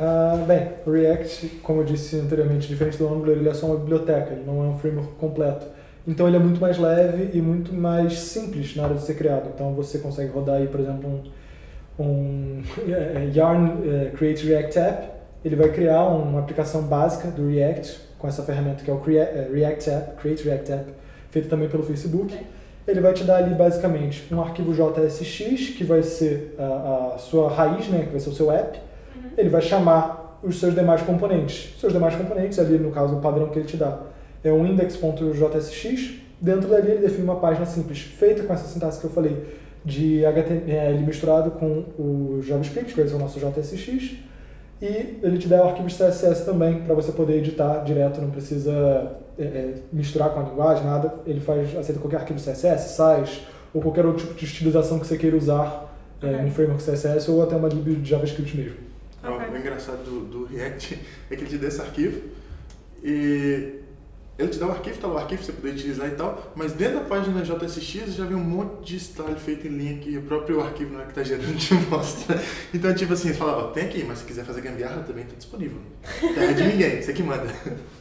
Ah, 0.00 0.44
bem, 0.46 0.72
o 0.84 0.90
React, 0.90 1.60
como 1.62 1.80
eu 1.82 1.84
disse 1.84 2.18
anteriormente, 2.18 2.66
diferente 2.66 2.96
do 2.98 3.06
Angular, 3.06 3.36
ele 3.36 3.48
é 3.48 3.54
só 3.54 3.66
uma 3.66 3.76
biblioteca, 3.76 4.32
ele 4.32 4.44
não 4.44 4.64
é 4.64 4.66
um 4.66 4.78
framework 4.78 5.12
completo. 5.14 5.66
Então 6.06 6.26
ele 6.26 6.36
é 6.36 6.40
muito 6.40 6.60
mais 6.60 6.76
leve 6.76 7.30
e 7.32 7.40
muito 7.40 7.72
mais 7.72 8.18
simples 8.18 8.74
na 8.76 8.82
hora 8.84 8.94
de 8.94 9.02
ser 9.02 9.14
criado. 9.14 9.50
Então 9.54 9.72
você 9.74 9.98
consegue 9.98 10.32
rodar 10.32 10.56
aí, 10.56 10.66
por 10.66 10.80
exemplo, 10.80 11.08
um, 11.08 11.22
um 11.98 12.62
eh, 12.88 13.30
Yarn 13.34 13.82
eh, 13.84 14.10
Create 14.16 14.46
React 14.46 14.78
App. 14.78 15.08
Ele 15.44 15.56
vai 15.56 15.68
criar 15.70 16.04
uma 16.06 16.40
aplicação 16.40 16.82
básica 16.82 17.28
do 17.28 17.48
React 17.48 18.00
com 18.18 18.26
essa 18.26 18.42
ferramenta 18.42 18.82
que 18.82 18.90
é 18.90 18.94
o 18.94 19.00
React 19.00 19.90
App, 19.90 20.16
Create 20.16 20.42
React 20.44 20.72
App, 20.72 20.92
feito 21.30 21.48
também 21.48 21.68
pelo 21.68 21.82
Facebook. 21.82 22.34
Ok. 22.34 22.46
Ele 22.86 23.00
vai 23.00 23.14
te 23.14 23.24
dar 23.24 23.36
ali 23.36 23.54
basicamente 23.54 24.32
um 24.32 24.40
arquivo 24.42 24.72
JSX, 24.72 25.70
que 25.70 25.84
vai 25.84 26.02
ser 26.02 26.54
a, 26.58 27.14
a 27.14 27.18
sua 27.18 27.48
raiz, 27.50 27.88
né, 27.88 28.04
que 28.04 28.10
vai 28.10 28.20
ser 28.20 28.28
o 28.28 28.34
seu 28.34 28.50
app. 28.52 28.78
Uhum. 29.16 29.30
Ele 29.38 29.48
vai 29.48 29.62
chamar 29.62 30.38
os 30.42 30.60
seus 30.60 30.74
demais 30.74 31.00
componentes. 31.00 31.74
Seus 31.80 31.92
demais 31.92 32.14
componentes, 32.14 32.58
ali 32.58 32.78
no 32.78 32.90
caso, 32.90 33.16
o 33.16 33.20
padrão 33.20 33.48
que 33.48 33.58
ele 33.58 33.66
te 33.66 33.78
dá 33.78 34.00
é 34.42 34.52
um 34.52 34.66
index.jsx. 34.66 36.14
Dentro 36.40 36.68
dali 36.68 36.90
ele 36.90 37.00
define 37.00 37.24
uma 37.24 37.36
página 37.36 37.64
simples, 37.64 38.00
feita 38.00 38.42
com 38.42 38.52
essa 38.52 38.66
sintaxe 38.66 39.00
que 39.00 39.06
eu 39.06 39.10
falei, 39.10 39.42
de 39.84 40.24
HTML 40.24 40.98
misturado 41.04 41.50
com 41.52 41.84
o 41.98 42.40
JavaScript, 42.42 42.94
que 42.94 43.08
ser 43.08 43.14
o 43.14 43.18
nosso 43.18 43.38
JSX. 43.38 44.16
E 44.80 45.18
ele 45.22 45.38
te 45.38 45.46
dá 45.46 45.64
arquivos 45.64 45.94
CSS 45.94 46.44
também, 46.44 46.82
para 46.82 46.94
você 46.94 47.12
poder 47.12 47.38
editar 47.38 47.84
direto, 47.84 48.20
não 48.20 48.30
precisa 48.30 49.12
é, 49.38 49.42
é, 49.42 49.74
misturar 49.92 50.30
com 50.30 50.40
a 50.40 50.42
linguagem, 50.42 50.84
nada. 50.84 51.14
Ele 51.26 51.40
faz, 51.40 51.76
aceita 51.76 52.00
qualquer 52.00 52.18
arquivo 52.18 52.38
CSS, 52.38 52.96
SAS, 52.96 53.42
ou 53.72 53.80
qualquer 53.80 54.04
outro 54.06 54.26
tipo 54.26 54.38
de 54.38 54.44
estilização 54.44 54.98
que 54.98 55.06
você 55.06 55.16
queira 55.16 55.36
usar 55.36 55.94
é, 56.22 56.26
Ok. 56.26 56.42
no 56.42 56.50
framework 56.50 56.82
CSS, 56.82 57.30
ou 57.30 57.42
até 57.42 57.56
uma 57.56 57.68
lib 57.68 58.00
de 58.00 58.10
JavaScript 58.10 58.56
mesmo. 58.56 58.76
Então, 59.18 59.36
Ok. 59.36 59.48
O 59.52 59.56
engraçado 59.56 60.04
do, 60.04 60.20
do 60.24 60.44
React 60.46 60.98
é 61.30 61.36
que 61.36 61.42
ele 61.42 61.50
te 61.50 61.58
dá 61.58 61.68
esse 61.68 61.80
arquivo 61.80 62.20
e 63.02 63.80
ele 64.36 64.48
te 64.48 64.58
dá 64.58 64.66
o 64.66 64.70
arquivo, 64.72 64.98
tá 64.98 65.06
lá 65.06 65.14
o 65.14 65.18
arquivo 65.18 65.44
você 65.44 65.52
poder 65.52 65.70
utilizar 65.70 66.08
e 66.08 66.12
tal, 66.12 66.52
mas 66.56 66.72
dentro 66.72 66.98
da 66.98 67.04
página 67.04 67.40
JSX 67.42 68.14
já 68.14 68.24
vem 68.24 68.36
um 68.36 68.42
monte 68.42 68.84
de 68.84 68.98
style 68.98 69.36
feito 69.38 69.68
em 69.68 69.70
linha 69.70 69.98
que 69.98 70.18
o 70.18 70.22
próprio 70.22 70.60
arquivo 70.60 70.92
na 70.92 71.00
hora 71.00 71.08
que 71.08 71.14
tá 71.14 71.22
gerando 71.22 71.54
te 71.56 71.74
mostra. 71.74 72.42
Então, 72.72 72.92
tipo 72.94 73.12
assim, 73.12 73.32
fala, 73.32 73.58
ó, 73.58 73.68
tem 73.68 73.84
aqui, 73.84 74.02
mas 74.02 74.18
se 74.18 74.24
quiser 74.24 74.44
fazer 74.44 74.60
gambiarra 74.60 75.02
também 75.02 75.24
tá 75.24 75.34
disponível. 75.36 75.78
Terra 76.34 76.52
de 76.52 76.64
ninguém, 76.64 77.00
você 77.00 77.12
que 77.12 77.22
manda. 77.22 77.46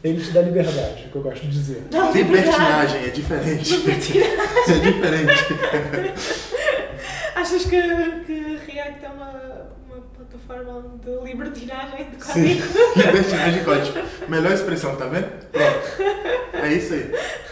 Ele 0.03 0.19
te 0.19 0.31
dá 0.31 0.41
liberdade, 0.41 1.03
é 1.03 1.07
o 1.07 1.11
que 1.11 1.15
eu 1.15 1.21
gosto 1.21 1.41
de 1.41 1.51
dizer. 1.51 1.83
Não, 1.91 2.11
Libertinagem 2.11 3.03
é 3.03 3.09
diferente. 3.09 3.75
é 3.75 4.79
diferente. 4.79 5.43
Achas 7.35 7.65
que, 7.65 7.81
que 8.25 8.57
React 8.65 9.05
é 9.05 9.09
uma 9.09 9.69
da 10.33 10.39
forma 10.55 10.83
de 11.03 11.27
libertinagem 11.31 12.07
de 12.09 12.25
Sim, 12.25 12.59
código. 12.61 12.97
libertinagem 13.05 13.59
de 13.59 13.65
código. 13.65 13.99
Melhor 14.27 14.51
expressão, 14.51 14.95
tá 14.95 15.05
vendo? 15.05 15.27
Pronto. 15.51 16.61
É 16.61 16.73
isso 16.73 16.93
aí. 16.93 17.11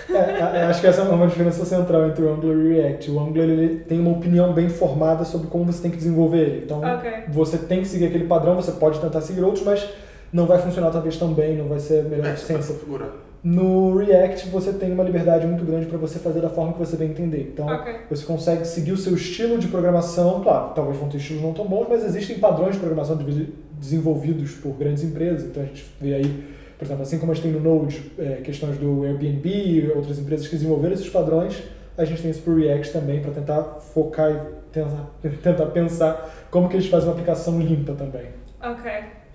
É, 0.10 0.16
é, 0.60 0.64
acho 0.64 0.82
que 0.82 0.88
essa 0.88 1.02
é 1.02 1.04
uma 1.06 1.28
diferença 1.28 1.64
central 1.64 2.08
entre 2.08 2.24
o 2.24 2.34
Angular 2.34 2.56
e 2.58 2.60
o 2.60 2.70
React. 2.74 3.12
O 3.12 3.20
Angular 3.20 3.48
ele 3.50 3.80
tem 3.88 4.00
uma 4.00 4.12
opinião 4.12 4.52
bem 4.54 4.68
formada 4.70 5.24
sobre 5.24 5.48
como 5.48 5.66
você 5.72 5.82
tem 5.82 5.92
que 5.92 5.98
desenvolver 5.98 6.40
ele. 6.40 6.62
Então, 6.66 6.82
Ok. 6.82 7.10
você 7.30 7.58
tem 7.58 7.82
que 7.82 7.88
seguir 7.88 8.08
aquele 8.08 8.26
padrão, 8.26 8.56
você 8.56 8.72
pode 8.74 9.00
tentar 9.00 9.22
seguir 9.22 9.42
outros, 9.42 9.64
mas 9.64 9.88
não 10.34 10.46
vai 10.46 10.60
funcionar 10.60 10.92
talvez 10.92 11.18
tão 11.18 11.34
bem, 11.34 11.56
não 11.58 11.68
vai 11.68 11.80
ser 11.80 12.00
a 12.00 12.04
melhor 12.04 12.26
É, 12.28 12.36
você 12.36 12.54
pode 12.54 12.60
eficiência. 12.60 12.74
configurar. 12.74 13.10
No 13.44 13.98
React, 13.98 14.50
você 14.50 14.72
tem 14.74 14.92
uma 14.94 15.04
liberdade 15.04 15.48
muito 15.48 15.66
grande 15.66 15.88
para 15.88 15.98
você 15.98 16.20
fazer 16.20 16.42
da 16.42 16.50
forma 16.50 16.74
que 16.74 16.80
você 16.80 16.96
bem 16.96 17.10
entender. 17.10 17.50
Então, 17.54 17.66
Ok. 17.68 17.94
você 18.10 18.24
consegue 18.24 18.66
seguir 18.66 18.92
o 18.92 18.98
seu 18.98 19.16
estilo 19.16 19.58
de 19.58 19.68
programação. 19.68 20.42
Claro, 20.44 20.74
talvez 20.76 20.98
vão 20.98 21.10
ter 21.10 21.18
estilos 21.18 21.42
não 21.42 21.52
tão 21.54 21.66
bons, 21.68 21.88
mas 21.90 22.04
existem 22.04 22.38
padrões 22.38 22.74
de 22.74 22.80
programação 22.80 23.18
de- 23.18 23.50
desenvolvidos 23.80 24.52
por 24.54 24.74
grandes 24.74 25.04
empresas. 25.04 25.44
Então, 25.46 25.64
a 25.64 25.66
gente 25.66 25.84
vê 26.00 26.14
aí, 26.14 26.44
por 26.78 26.86
exemplo, 26.86 27.02
assim 27.02 27.18
como 27.18 27.32
a 27.32 27.36
gente 27.36 27.44
tem 27.44 27.52
no 27.52 27.60
Node 27.60 28.12
é, 28.20 28.36
questões 28.44 28.78
do 28.78 29.04
Airbnb 29.06 29.50
e 29.50 29.92
outras 29.96 30.20
empresas 30.20 30.48
que 30.48 30.56
desenvolveram 30.56 30.94
esses 30.94 31.10
padrões, 31.10 31.64
a 31.98 32.06
gente 32.06 32.22
tem 32.22 32.30
isso 32.30 32.42
para 32.44 32.54
o 32.54 32.58
React 32.58 32.94
também, 32.94 33.22
para 33.22 33.32
tentar 33.32 33.64
focar 33.94 34.30
e 34.32 34.40
tentar, 34.72 35.10
tentar 35.42 35.66
pensar 35.68 36.46
como 36.52 36.70
que 36.70 36.76
eles 36.76 36.86
fazem 36.88 37.08
uma 37.08 37.14
aplicação 37.14 37.60
limpa 37.60 37.94
também. 37.94 38.28
Ok, 38.64 38.92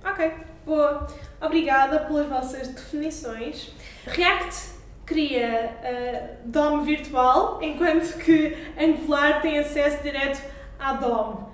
ok, 0.08 0.30
boa. 0.64 1.06
Obrigada 1.40 2.00
pelas 2.00 2.26
vossas 2.26 2.68
definições. 2.68 3.72
React 4.06 4.76
cria 5.04 5.46
eh, 5.82 6.36
DOM 6.44 6.82
virtual, 6.82 7.62
enquanto 7.62 8.18
que 8.18 8.56
Angular 8.78 9.40
tem 9.40 9.58
acesso 9.58 10.02
direto 10.02 10.42
à 10.78 10.94
DOM. 10.94 11.46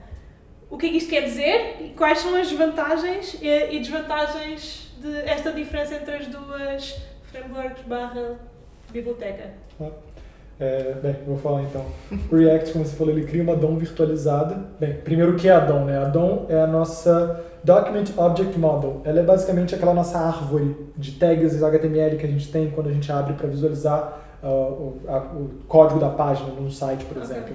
O 0.70 0.78
que 0.78 0.86
é 0.86 0.88
que 0.88 0.96
isto 0.96 1.10
quer 1.10 1.24
dizer? 1.24 1.76
E 1.80 1.88
quais 1.90 2.18
são 2.20 2.34
as 2.34 2.50
vantagens 2.50 3.36
e, 3.42 3.78
desvantagens 3.78 4.90
desta 4.98 5.52
diferença 5.52 5.96
entre 5.96 6.14
as 6.14 6.26
duas 6.28 6.98
frameworks 7.30 7.82
barra 7.82 8.38
biblioteca? 8.90 9.52
É, 10.60 10.94
bem, 11.02 11.16
vou 11.26 11.36
falar 11.36 11.62
então. 11.62 11.84
O 12.30 12.36
React, 12.36 12.72
como 12.72 12.84
você 12.84 12.94
falou, 12.94 13.12
ele 13.12 13.26
cria 13.26 13.42
uma 13.42 13.56
DOM 13.56 13.76
virtualizada. 13.76 14.56
Bem, 14.78 14.94
primeiro 14.94 15.32
o 15.32 15.36
que 15.36 15.48
é 15.48 15.52
a 15.52 15.58
DOM, 15.60 15.84
né? 15.84 15.98
A 15.98 16.04
DOM 16.04 16.46
é 16.48 16.60
a 16.60 16.66
nossa 16.66 17.40
Document 17.64 18.06
Object 18.16 18.58
Model. 18.58 19.00
Ela 19.04 19.20
é 19.20 19.22
basicamente 19.22 19.74
aquela 19.74 19.92
nossa 19.94 20.18
árvore 20.18 20.76
de 20.96 21.12
tags 21.12 21.60
HTML 21.62 22.16
que 22.16 22.26
a 22.26 22.28
gente 22.28 22.50
tem 22.50 22.70
quando 22.70 22.88
a 22.88 22.92
gente 22.92 23.10
abre 23.10 23.34
para 23.34 23.48
visualizar 23.48 24.20
ah, 24.42 24.46
o, 24.48 24.98
a- 25.08 25.18
o 25.34 25.50
código 25.66 25.98
da 25.98 26.10
página 26.10 26.48
num 26.50 26.70
site, 26.70 27.04
por 27.06 27.20
exemplo. 27.20 27.54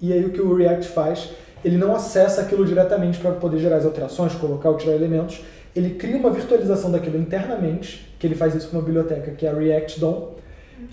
E 0.00 0.12
aí 0.12 0.24
o 0.24 0.30
que 0.30 0.40
o 0.40 0.54
React 0.56 0.88
faz, 0.88 1.30
ele 1.64 1.76
não 1.76 1.94
acessa 1.94 2.40
aquilo 2.42 2.64
diretamente 2.64 3.18
para 3.18 3.32
poder 3.32 3.58
gerar 3.58 3.76
as 3.76 3.84
alterações, 3.84 4.34
colocar 4.34 4.70
ou 4.70 4.76
tirar 4.76 4.94
elementos. 4.94 5.42
Ele 5.74 5.90
cria 5.90 6.16
uma 6.16 6.30
virtualização 6.30 6.90
daquilo 6.90 7.18
internamente, 7.18 8.14
que 8.18 8.26
ele 8.26 8.34
faz 8.34 8.54
isso 8.54 8.68
com 8.68 8.76
uma 8.76 8.82
biblioteca 8.82 9.30
que 9.32 9.46
é 9.46 9.50
a 9.50 9.54
React 9.54 10.00
DOM. 10.00 10.34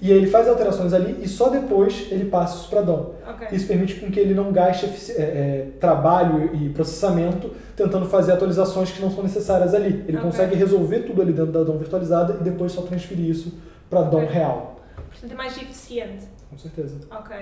E 0.02 0.12
aí 0.12 0.18
ele 0.18 0.28
faz 0.28 0.48
alterações 0.48 0.94
ali 0.94 1.24
e 1.24 1.28
só 1.28 1.50
depois 1.50 2.08
ele 2.12 2.26
passa 2.26 2.58
isso 2.58 2.70
para 2.70 2.82
DOM. 2.82 3.14
Ok, 3.28 3.48
Isso 3.52 3.68
permite 3.68 3.96
com 4.00 4.12
que 4.12 4.20
ele 4.20 4.34
não 4.34 4.52
gaste 4.52 4.86
é, 5.12 5.22
é, 5.22 5.68
trabalho 5.80 6.54
e 6.56 6.70
processamento 6.70 7.52
tentando 7.76 8.06
fazer 8.08 8.34
atualizações 8.34 8.92
que 8.92 9.02
não 9.02 9.12
são 9.12 9.24
necessárias 9.24 9.74
ali. 9.74 10.04
Ele 10.08 10.18
Ok. 10.18 10.30
consegue 10.30 10.56
resolver 10.56 11.00
tudo 11.02 11.22
ali 11.22 11.34
dentro 11.34 11.52
da 11.52 11.64
DOM 11.64 11.78
virtualizada 11.78 12.38
e 12.40 12.44
depois 12.44 12.72
só 12.72 12.82
transferir 12.84 13.30
isso 13.30 13.54
para 13.90 14.02
DOM 14.04 14.24
Ok. 14.24 14.34
real. 14.36 14.80
portanto 15.10 15.32
é 15.32 15.36
mais 15.36 15.58
eficiente. 15.58 16.26
Com 16.50 16.58
certeza. 16.58 16.98
Ok. 17.10 17.36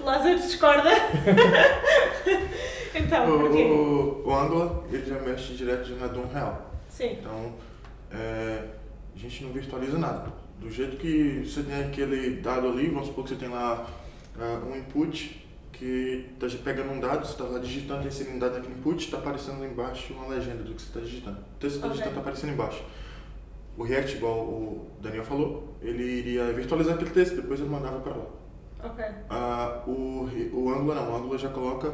o 0.00 0.04
Lázaro 0.04 0.36
discorda. 0.38 0.88
então, 2.94 3.36
O, 3.36 3.40
porquê? 3.40 3.64
o, 3.64 4.22
o 4.26 4.34
Angular, 4.34 4.70
ele 4.90 5.04
já 5.04 5.18
mexe 5.20 5.54
direto 5.54 5.86
já 5.88 5.96
na 5.96 6.06
DOM 6.06 6.26
real. 6.32 6.70
Sim. 6.88 7.16
Então, 7.20 7.52
é, 8.12 8.62
a 9.14 9.18
gente 9.18 9.44
não 9.44 9.52
virtualiza 9.52 9.98
nada. 9.98 10.24
Do 10.62 10.70
jeito 10.70 10.96
que 10.96 11.42
você 11.44 11.62
tem 11.64 11.82
aquele 11.84 12.36
dado 12.40 12.68
ali, 12.68 12.88
vamos 12.88 13.08
supor 13.08 13.24
que 13.24 13.30
você 13.30 13.36
tem 13.36 13.48
lá 13.48 13.84
ah, 14.38 14.62
um 14.64 14.76
input 14.76 15.44
que 15.72 16.30
está 16.40 16.46
pegando 16.62 16.92
um 16.92 17.00
dado, 17.00 17.26
você 17.26 17.32
está 17.32 17.44
lá 17.44 17.58
digitando, 17.58 18.06
inserindo 18.06 18.36
um 18.36 18.38
dado 18.38 18.54
naquele 18.54 18.74
input, 18.74 19.04
está 19.04 19.18
aparecendo 19.18 19.58
lá 19.58 19.66
embaixo 19.66 20.12
uma 20.12 20.28
legenda 20.28 20.62
do 20.62 20.72
que 20.74 20.80
você 20.80 20.88
está 20.88 21.00
digitando. 21.00 21.38
O 21.38 21.58
texto 21.58 21.58
que 21.58 21.68
você 21.68 21.74
está 21.74 21.86
Ok. 21.86 21.90
digitando 21.90 22.10
está 22.10 22.20
aparecendo 22.20 22.52
embaixo. 22.52 22.84
O 23.76 23.82
React, 23.82 24.16
igual 24.16 24.38
o 24.40 24.90
Daniel 25.00 25.24
falou, 25.24 25.76
ele 25.82 26.04
iria 26.04 26.52
virtualizar 26.52 26.94
aquele 26.94 27.10
texto, 27.10 27.36
depois 27.36 27.58
ele 27.58 27.68
mandava 27.70 27.98
para 28.00 28.14
lá. 28.14 28.26
Ok. 28.84 29.04
Ah, 29.30 29.82
o, 29.86 30.28
o 30.52 30.70
Angular 30.70 30.96
não, 31.02 31.12
o 31.12 31.16
Angular 31.16 31.38
já 31.38 31.48
coloca 31.48 31.92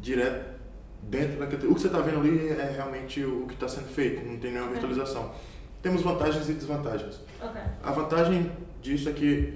direto 0.00 0.54
dentro 1.02 1.38
daquele. 1.38 1.66
O 1.66 1.74
que 1.74 1.80
você 1.80 1.88
está 1.88 2.00
vendo 2.00 2.20
ali 2.20 2.48
é 2.48 2.72
realmente 2.76 3.24
o 3.24 3.46
que 3.46 3.54
está 3.54 3.66
sendo 3.66 3.88
feito, 3.88 4.24
não 4.24 4.38
tem 4.38 4.52
nenhuma 4.52 4.70
virtualização. 4.70 5.32
Temos 5.84 6.00
vantagens 6.00 6.48
e 6.48 6.54
desvantagens. 6.54 7.20
Ok. 7.42 7.60
A 7.82 7.92
vantagem 7.92 8.50
disso 8.80 9.06
é 9.10 9.12
que, 9.12 9.52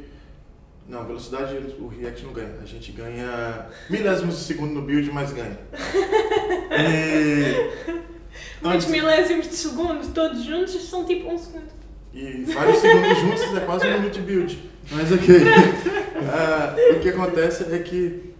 não, 0.86 1.02
velocidade 1.06 1.56
o 1.80 1.88
React 1.88 2.26
não 2.26 2.34
ganha. 2.34 2.54
A 2.62 2.66
gente 2.66 2.92
ganha 2.92 3.66
milésimos 3.88 4.36
de 4.36 4.42
segundo 4.42 4.74
no 4.74 4.82
build, 4.82 5.10
mas 5.10 5.32
ganha. 5.32 5.58
E, 6.70 8.62
Muitos 8.62 8.86
milésimos 8.86 9.48
de 9.48 9.54
segundo, 9.54 10.12
todos 10.12 10.44
juntos, 10.44 10.74
são 10.88 11.04
tipo 11.04 11.28
um 11.28 11.38
segundo. 11.38 11.70
E 12.12 12.44
vários 12.44 12.78
segundos 12.78 13.18
juntos 13.18 13.56
é 13.56 13.60
quase 13.60 13.86
um 13.86 13.92
minuto 13.94 14.12
de 14.12 14.20
build. 14.20 14.70
Mas 14.92 15.10
ok. 15.10 15.26
Ah, 16.30 16.74
o 16.96 17.00
que 17.00 17.08
acontece 17.10 17.72
é 17.72 17.78
que 17.78 18.34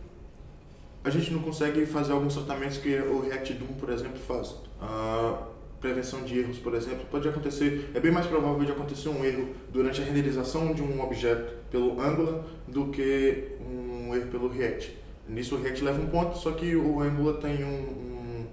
a 1.05 1.11
gente 1.11 1.33
não 1.33 1.41
consegue 1.41 1.87
fazer 1.87 2.13
alguns 2.13 2.35
tratamentos 2.35 2.77
que 2.79 2.97
o 2.99 3.21
React 3.21 3.55
Doom, 3.55 3.75
por 3.79 3.91
exemplo, 3.91 4.19
faz. 4.19 4.55
Ah, 4.81 5.43
prevenção 5.81 6.23
de 6.23 6.39
erros, 6.39 6.59
por 6.59 6.75
exemplo, 6.75 7.05
pode 7.11 7.29
acontecer, 7.29 7.91
é 7.95 8.01
bem 8.01 8.11
mais 8.11 8.27
provável 8.27 8.65
de 8.65 8.73
acontecer 8.73 9.09
um 9.09 9.25
erro 9.25 9.55
durante 9.73 10.01
a 10.01 10.05
renderização 10.05 10.73
de 10.75 10.83
um 10.83 11.01
objeto 11.03 11.53
pelo 11.71 12.01
Angular 12.01 12.43
do 12.67 12.89
que 12.89 13.53
um 13.61 14.15
erro 14.15 14.27
pelo 14.29 14.49
React. 14.49 14.97
Nisso 15.29 15.57
o 15.57 15.63
React 15.63 15.85
leva 15.85 16.01
um 16.01 16.09
ponto, 16.09 16.37
só 16.39 16.53
que 16.53 16.75
o 16.75 17.01
Angular 17.01 17.37
tem 17.41 17.63
um, 17.65 17.69
um, 17.69 18.47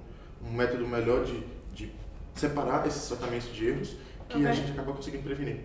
um 0.50 0.54
método 0.54 0.88
melhor 0.88 1.24
de, 1.24 1.42
de 1.74 1.92
separar 2.36 2.86
esses 2.86 3.08
tratamentos 3.08 3.52
de 3.54 3.68
erros 3.68 3.96
que 4.30 4.36
a 4.46 4.50
Ok. 4.50 4.54
gente 4.54 4.72
acaba 4.72 4.94
conseguindo 4.94 5.24
prevenir. 5.24 5.60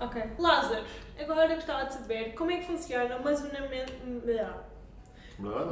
Ok. 0.00 0.22
Lázaro, 0.38 0.84
agora 1.18 1.50
eu 1.50 1.56
gostava 1.56 1.84
de 1.86 1.94
saber 1.94 2.32
como 2.34 2.50
é 2.50 2.58
que 2.58 2.66
funciona 2.66 3.04
o 3.16 3.18
armazenamento. 3.18 3.92
Blá, 5.40 5.64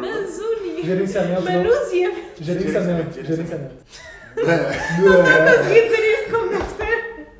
Mazuni. 0.00 0.82
Gerenciamento. 0.82 1.40
não- 1.42 1.52
Manuseamento. 1.64 2.42
Gerenciamento. 2.44 3.14
Gerenciamento. 3.14 3.22
Gerenciamento. 3.26 3.74
blá. 4.34 5.56
Consegui 5.56 5.82
dizer 5.88 6.20
isso 6.20 6.30
como 6.30 6.48
deve 6.50 6.64
ser. 6.76 7.32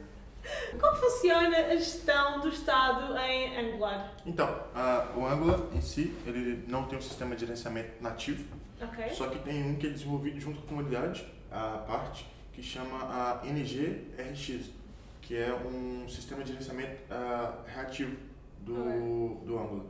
Como 0.81 0.97
funciona 0.97 1.57
a 1.59 1.77
gestão 1.77 2.41
do 2.41 2.49
Estado 2.49 3.17
em 3.19 3.57
Angular? 3.73 4.13
Então, 4.27 4.63
ah, 4.75 5.09
o 5.15 5.27
Angular 5.27 5.61
em 5.75 5.81
si, 5.81 6.15
ele 6.27 6.65
não 6.69 6.85
tem 6.87 6.99
um 6.99 7.03
sistema 7.03 7.35
de 7.35 7.43
gerenciamento 7.45 7.91
nativo, 8.03 8.45
Ok. 8.83 9.11
só 9.11 9.29
que 9.29 9.39
tem 9.41 9.63
um 9.63 9.77
que 9.77 9.87
é 9.87 9.91
desenvolvido 9.91 10.41
junto 10.41 10.59
com 10.61 10.65
a 10.65 10.69
comunidade, 10.69 11.25
a 11.51 11.79
parte, 11.87 12.27
que 12.53 12.63
chama 12.63 12.99
a 13.03 13.47
NGRX, 13.47 14.71
que 15.21 15.37
é 15.37 15.53
um 15.55 16.09
sistema 16.09 16.43
de 16.43 16.49
gerenciamento 16.53 16.97
ah, 17.11 17.53
reativo 17.67 18.17
do, 18.61 19.35
do 19.45 19.59
Angular. 19.59 19.85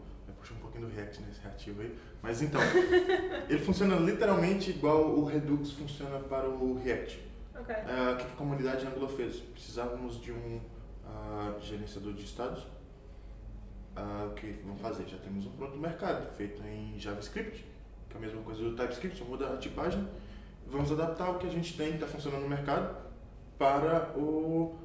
Pouquinho 0.73 0.89
do 0.89 0.95
React 0.97 1.23
nesse 1.23 1.41
reativo 1.41 1.83
aí. 1.83 1.99
Mas 2.23 2.41
então, 2.41 2.61
ele 3.49 3.59
funciona 3.59 3.97
literalmente 3.97 4.71
igual 4.71 5.11
o 5.11 5.25
Redux 5.25 5.73
funciona 5.73 6.19
para 6.19 6.49
o 6.49 6.79
React. 6.83 7.21
Ok. 7.55 7.75
Ah, 7.75 8.13
o 8.15 8.17
que 8.17 8.25
a 8.25 8.37
comunidade 8.37 8.87
Angular 8.87 9.11
fez? 9.11 9.37
Precisávamos 9.37 10.21
de 10.21 10.33
um 10.33 10.61
ah, 11.07 11.55
gerenciador 11.61 12.15
de 12.15 12.25
estados. 12.25 12.67
Ah, 13.95 14.29
o 14.31 14.35
que 14.35 14.53
vamos 14.65 14.81
fazer? 14.81 15.07
Já 15.07 15.19
temos 15.19 15.47
um 15.47 15.51
pronto 15.51 15.77
no 15.77 15.83
mercado, 15.83 16.35
feito 16.35 16.63
em 16.67 16.99
JavaScript, 16.99 17.65
que 18.09 18.15
é 18.15 18.17
a 18.17 18.21
mesma 18.21 18.41
coisa 18.43 18.63
do 18.63 18.75
TypeScript, 18.75 19.19
só 19.19 19.25
muda 19.25 19.53
a 19.53 19.57
tipagem. 19.59 20.09
Vamos 20.67 20.91
adaptar 20.91 21.31
o 21.31 21.39
que 21.39 21.47
a 21.47 21.51
gente 21.51 21.77
tem, 21.77 21.89
que 21.89 21.95
está 21.97 22.07
funcionando 22.07 22.43
no 22.43 22.49
mercado, 22.49 22.97
para 23.59 24.17
o, 24.17 24.79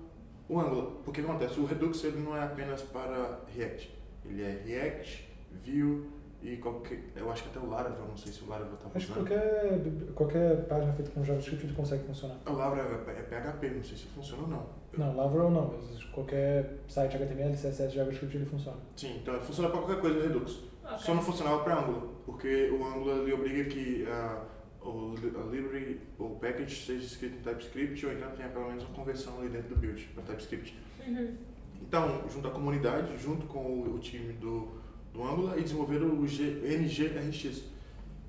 o 0.49 0.59
Angular. 0.59 0.87
Porque 1.05 1.21
o 1.21 1.23
que 1.23 1.29
acontece? 1.31 1.59
O 1.59 1.65
Redux 1.65 2.03
ele 2.03 2.19
não 2.19 2.35
é 2.35 2.43
apenas 2.43 2.81
para 2.81 3.39
React. 3.55 3.95
Ele 4.25 4.43
é 4.43 4.61
React, 4.65 5.27
Vue 5.63 6.05
e 6.41 6.57
qualquer... 6.57 7.03
Eu 7.15 7.31
acho 7.31 7.43
que 7.43 7.49
até 7.49 7.59
o 7.59 7.69
Laravel, 7.69 8.07
não 8.07 8.15
sei 8.15 8.31
se 8.31 8.43
o 8.43 8.47
Laravel 8.47 8.75
está 8.75 8.89
Acho 8.93 9.07
que 9.07 9.13
funcionando. 9.13 9.27
qualquer, 9.27 10.13
qualquer 10.13 10.67
página 10.67 10.93
feita 10.93 11.11
com 11.11 11.23
JavaScript 11.23 11.65
ele 11.65 11.73
consegue 11.73 12.03
funcionar. 12.03 12.37
O 12.45 12.53
Laravel 12.53 13.01
é 13.07 13.21
PHP, 13.23 13.69
não 13.69 13.83
sei 13.83 13.97
se 13.97 14.05
funciona 14.05 14.43
ou 14.43 14.49
não. 14.49 14.65
Não, 14.97 15.15
Laravel 15.15 15.49
não, 15.49 15.73
mas 15.73 16.03
qualquer 16.05 16.77
site 16.87 17.15
HTML, 17.17 17.53
CSS, 17.53 17.93
JavaScript 17.93 18.37
ele 18.37 18.45
funciona. 18.45 18.77
Sim, 18.95 19.17
então 19.17 19.39
funciona 19.41 19.69
para 19.69 19.79
qualquer 19.79 20.01
coisa 20.01 20.19
o 20.19 20.21
Redux. 20.21 20.59
Ok. 20.83 20.97
Só 20.99 21.15
não 21.15 21.21
funcionava 21.21 21.63
para 21.63 21.79
Angular, 21.79 22.03
porque 22.25 22.69
o 22.69 22.85
Angular 22.85 23.17
ele 23.17 23.33
obriga 23.33 23.65
que 23.65 24.05
ah, 24.07 24.45
o, 24.81 25.15
a 25.15 25.51
library, 25.51 25.99
o 26.17 26.29
package 26.39 26.85
seja 26.85 27.05
escrito 27.05 27.35
em 27.37 27.41
TypeScript 27.41 28.05
ou 28.05 28.13
então 28.13 28.31
tenha 28.31 28.47
pelo 28.49 28.67
menos 28.67 28.83
uma 28.83 28.93
conversão 28.93 29.39
ali 29.39 29.49
dentro 29.49 29.69
do 29.69 29.75
build 29.75 30.01
para 30.13 30.23
TypeScript. 30.23 30.77
Uhum. 31.05 31.35
Então, 31.81 32.23
junto 32.29 32.47
à 32.47 32.51
comunidade, 32.51 33.17
junto 33.17 33.45
com 33.47 33.59
o, 33.59 33.95
o 33.95 33.99
time 33.99 34.33
do, 34.33 34.69
do 35.17 35.23
Angular 35.23 35.57
e 35.57 35.63
desenvolveram 35.63 36.09
o 36.09 36.23
NGRX, 36.23 37.63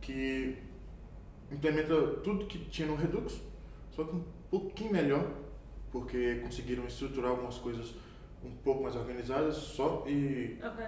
que 0.00 0.56
implementa 1.52 1.94
tudo 2.24 2.46
que 2.46 2.58
tinha 2.70 2.88
no 2.88 2.96
Redux, 2.96 3.40
só 3.90 4.04
que 4.04 4.16
um 4.16 4.24
pouquinho 4.50 4.92
melhor, 4.92 5.30
porque 5.92 6.36
conseguiram 6.36 6.86
estruturar 6.86 7.30
algumas 7.32 7.58
coisas 7.58 7.94
um 8.42 8.50
pouco 8.64 8.82
mais 8.82 8.96
organizadas 8.96 9.56
só 9.56 10.04
e 10.06 10.58
Ok. 10.64 10.84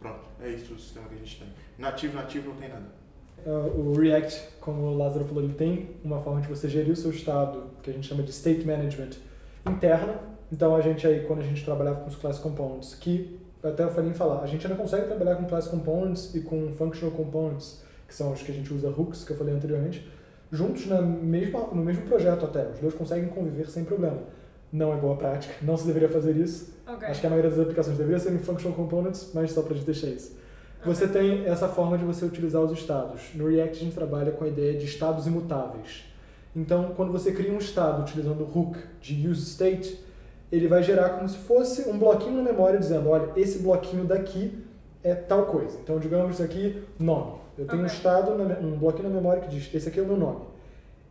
pronto, 0.00 0.24
é 0.40 0.48
isso 0.50 0.72
o 0.74 0.78
sistema 0.78 1.08
que 1.08 1.14
a 1.14 1.18
gente 1.18 1.38
tem. 1.38 1.48
Nativo, 1.76 2.16
nativo 2.16 2.48
não 2.48 2.56
tem 2.56 2.68
nada. 2.70 3.02
Uh, 3.44 3.90
o 3.90 3.98
React, 3.98 4.40
como 4.60 4.82
o 4.82 4.96
Lázaro 4.96 5.24
falou, 5.24 5.42
ele 5.42 5.54
tem 5.54 5.96
uma 6.04 6.20
forma 6.20 6.40
de 6.40 6.48
você 6.48 6.68
gerir 6.68 6.92
o 6.92 6.96
seu 6.96 7.10
estado, 7.10 7.70
que 7.82 7.90
a 7.90 7.92
gente 7.92 8.06
chama 8.06 8.22
de 8.22 8.30
state 8.30 8.64
management 8.64 9.10
interna. 9.68 10.20
Então 10.50 10.76
a 10.76 10.80
gente 10.80 11.06
aí, 11.06 11.26
quando 11.26 11.40
a 11.40 11.44
gente 11.44 11.64
trabalhava 11.64 12.00
com 12.02 12.08
os 12.08 12.14
class 12.14 12.38
components, 12.38 12.94
que 12.94 13.41
até 13.62 13.84
eu 13.84 13.90
falei 13.90 14.10
em 14.10 14.14
falar, 14.14 14.42
a 14.42 14.46
gente 14.46 14.66
ainda 14.66 14.80
consegue 14.80 15.06
trabalhar 15.06 15.36
com 15.36 15.44
class 15.44 15.68
components 15.68 16.34
e 16.34 16.40
com 16.40 16.72
functional 16.72 17.14
components, 17.14 17.82
que 18.08 18.14
são 18.14 18.32
os 18.32 18.42
que 18.42 18.50
a 18.50 18.54
gente 18.54 18.72
usa 18.72 18.88
hooks, 18.88 19.24
que 19.24 19.32
eu 19.32 19.36
falei 19.36 19.54
anteriormente, 19.54 20.08
juntos 20.50 20.86
na 20.86 21.00
mesma, 21.00 21.68
no 21.68 21.82
mesmo 21.82 22.02
projeto 22.02 22.44
até. 22.44 22.68
Os 22.68 22.78
dois 22.80 22.94
conseguem 22.94 23.28
conviver 23.28 23.68
sem 23.68 23.84
problema. 23.84 24.18
Não 24.72 24.92
é 24.92 24.96
boa 24.96 25.16
prática, 25.16 25.54
não 25.62 25.76
se 25.76 25.86
deveria 25.86 26.08
fazer 26.08 26.36
isso. 26.36 26.74
Ok. 26.86 27.06
Acho 27.06 27.20
que 27.20 27.26
a 27.26 27.30
maioria 27.30 27.50
das 27.50 27.60
aplicações 27.60 27.96
deveria 27.96 28.18
ser 28.18 28.32
em 28.32 28.38
functional 28.38 28.76
components, 28.76 29.30
mas 29.34 29.52
só 29.52 29.62
para 29.62 29.74
a 29.74 29.76
gente 29.76 29.86
deixar 29.86 30.08
isso. 30.08 30.36
Você 30.84 31.06
tem 31.06 31.46
essa 31.46 31.68
forma 31.68 31.96
de 31.96 32.04
você 32.04 32.24
utilizar 32.24 32.60
os 32.60 32.72
estados. 32.72 33.30
No 33.34 33.48
React 33.48 33.76
a 33.76 33.84
gente 33.84 33.94
trabalha 33.94 34.32
com 34.32 34.44
a 34.44 34.48
ideia 34.48 34.76
de 34.76 34.84
estados 34.84 35.26
imutáveis. 35.26 36.04
Então, 36.56 36.92
quando 36.96 37.12
você 37.12 37.32
cria 37.32 37.52
um 37.52 37.58
estado 37.58 38.02
utilizando 38.02 38.42
o 38.42 38.58
hook 38.58 38.78
de 39.00 39.28
useState, 39.28 39.98
ele 40.52 40.68
vai 40.68 40.82
gerar 40.82 41.08
como 41.10 41.28
se 41.28 41.38
fosse 41.38 41.88
um 41.88 41.98
bloquinho 41.98 42.36
na 42.36 42.42
memória 42.42 42.78
dizendo, 42.78 43.08
olha, 43.08 43.30
esse 43.36 43.58
bloquinho 43.60 44.04
daqui 44.04 44.62
é 45.02 45.14
tal 45.14 45.46
coisa. 45.46 45.78
Então, 45.82 45.98
digamos 45.98 46.34
isso 46.34 46.42
aqui, 46.42 46.84
nome. 46.98 47.40
Eu 47.58 47.66
tenho 47.66 47.82
um 47.82 47.86
Ok. 47.86 47.96
estado, 47.96 48.32
um 48.32 48.78
bloquinho 48.78 49.08
na 49.08 49.14
memória 49.14 49.42
que 49.42 49.48
diz, 49.48 49.74
esse 49.74 49.88
aqui 49.88 49.98
é 49.98 50.02
o 50.02 50.06
meu 50.06 50.16
nome. 50.16 50.40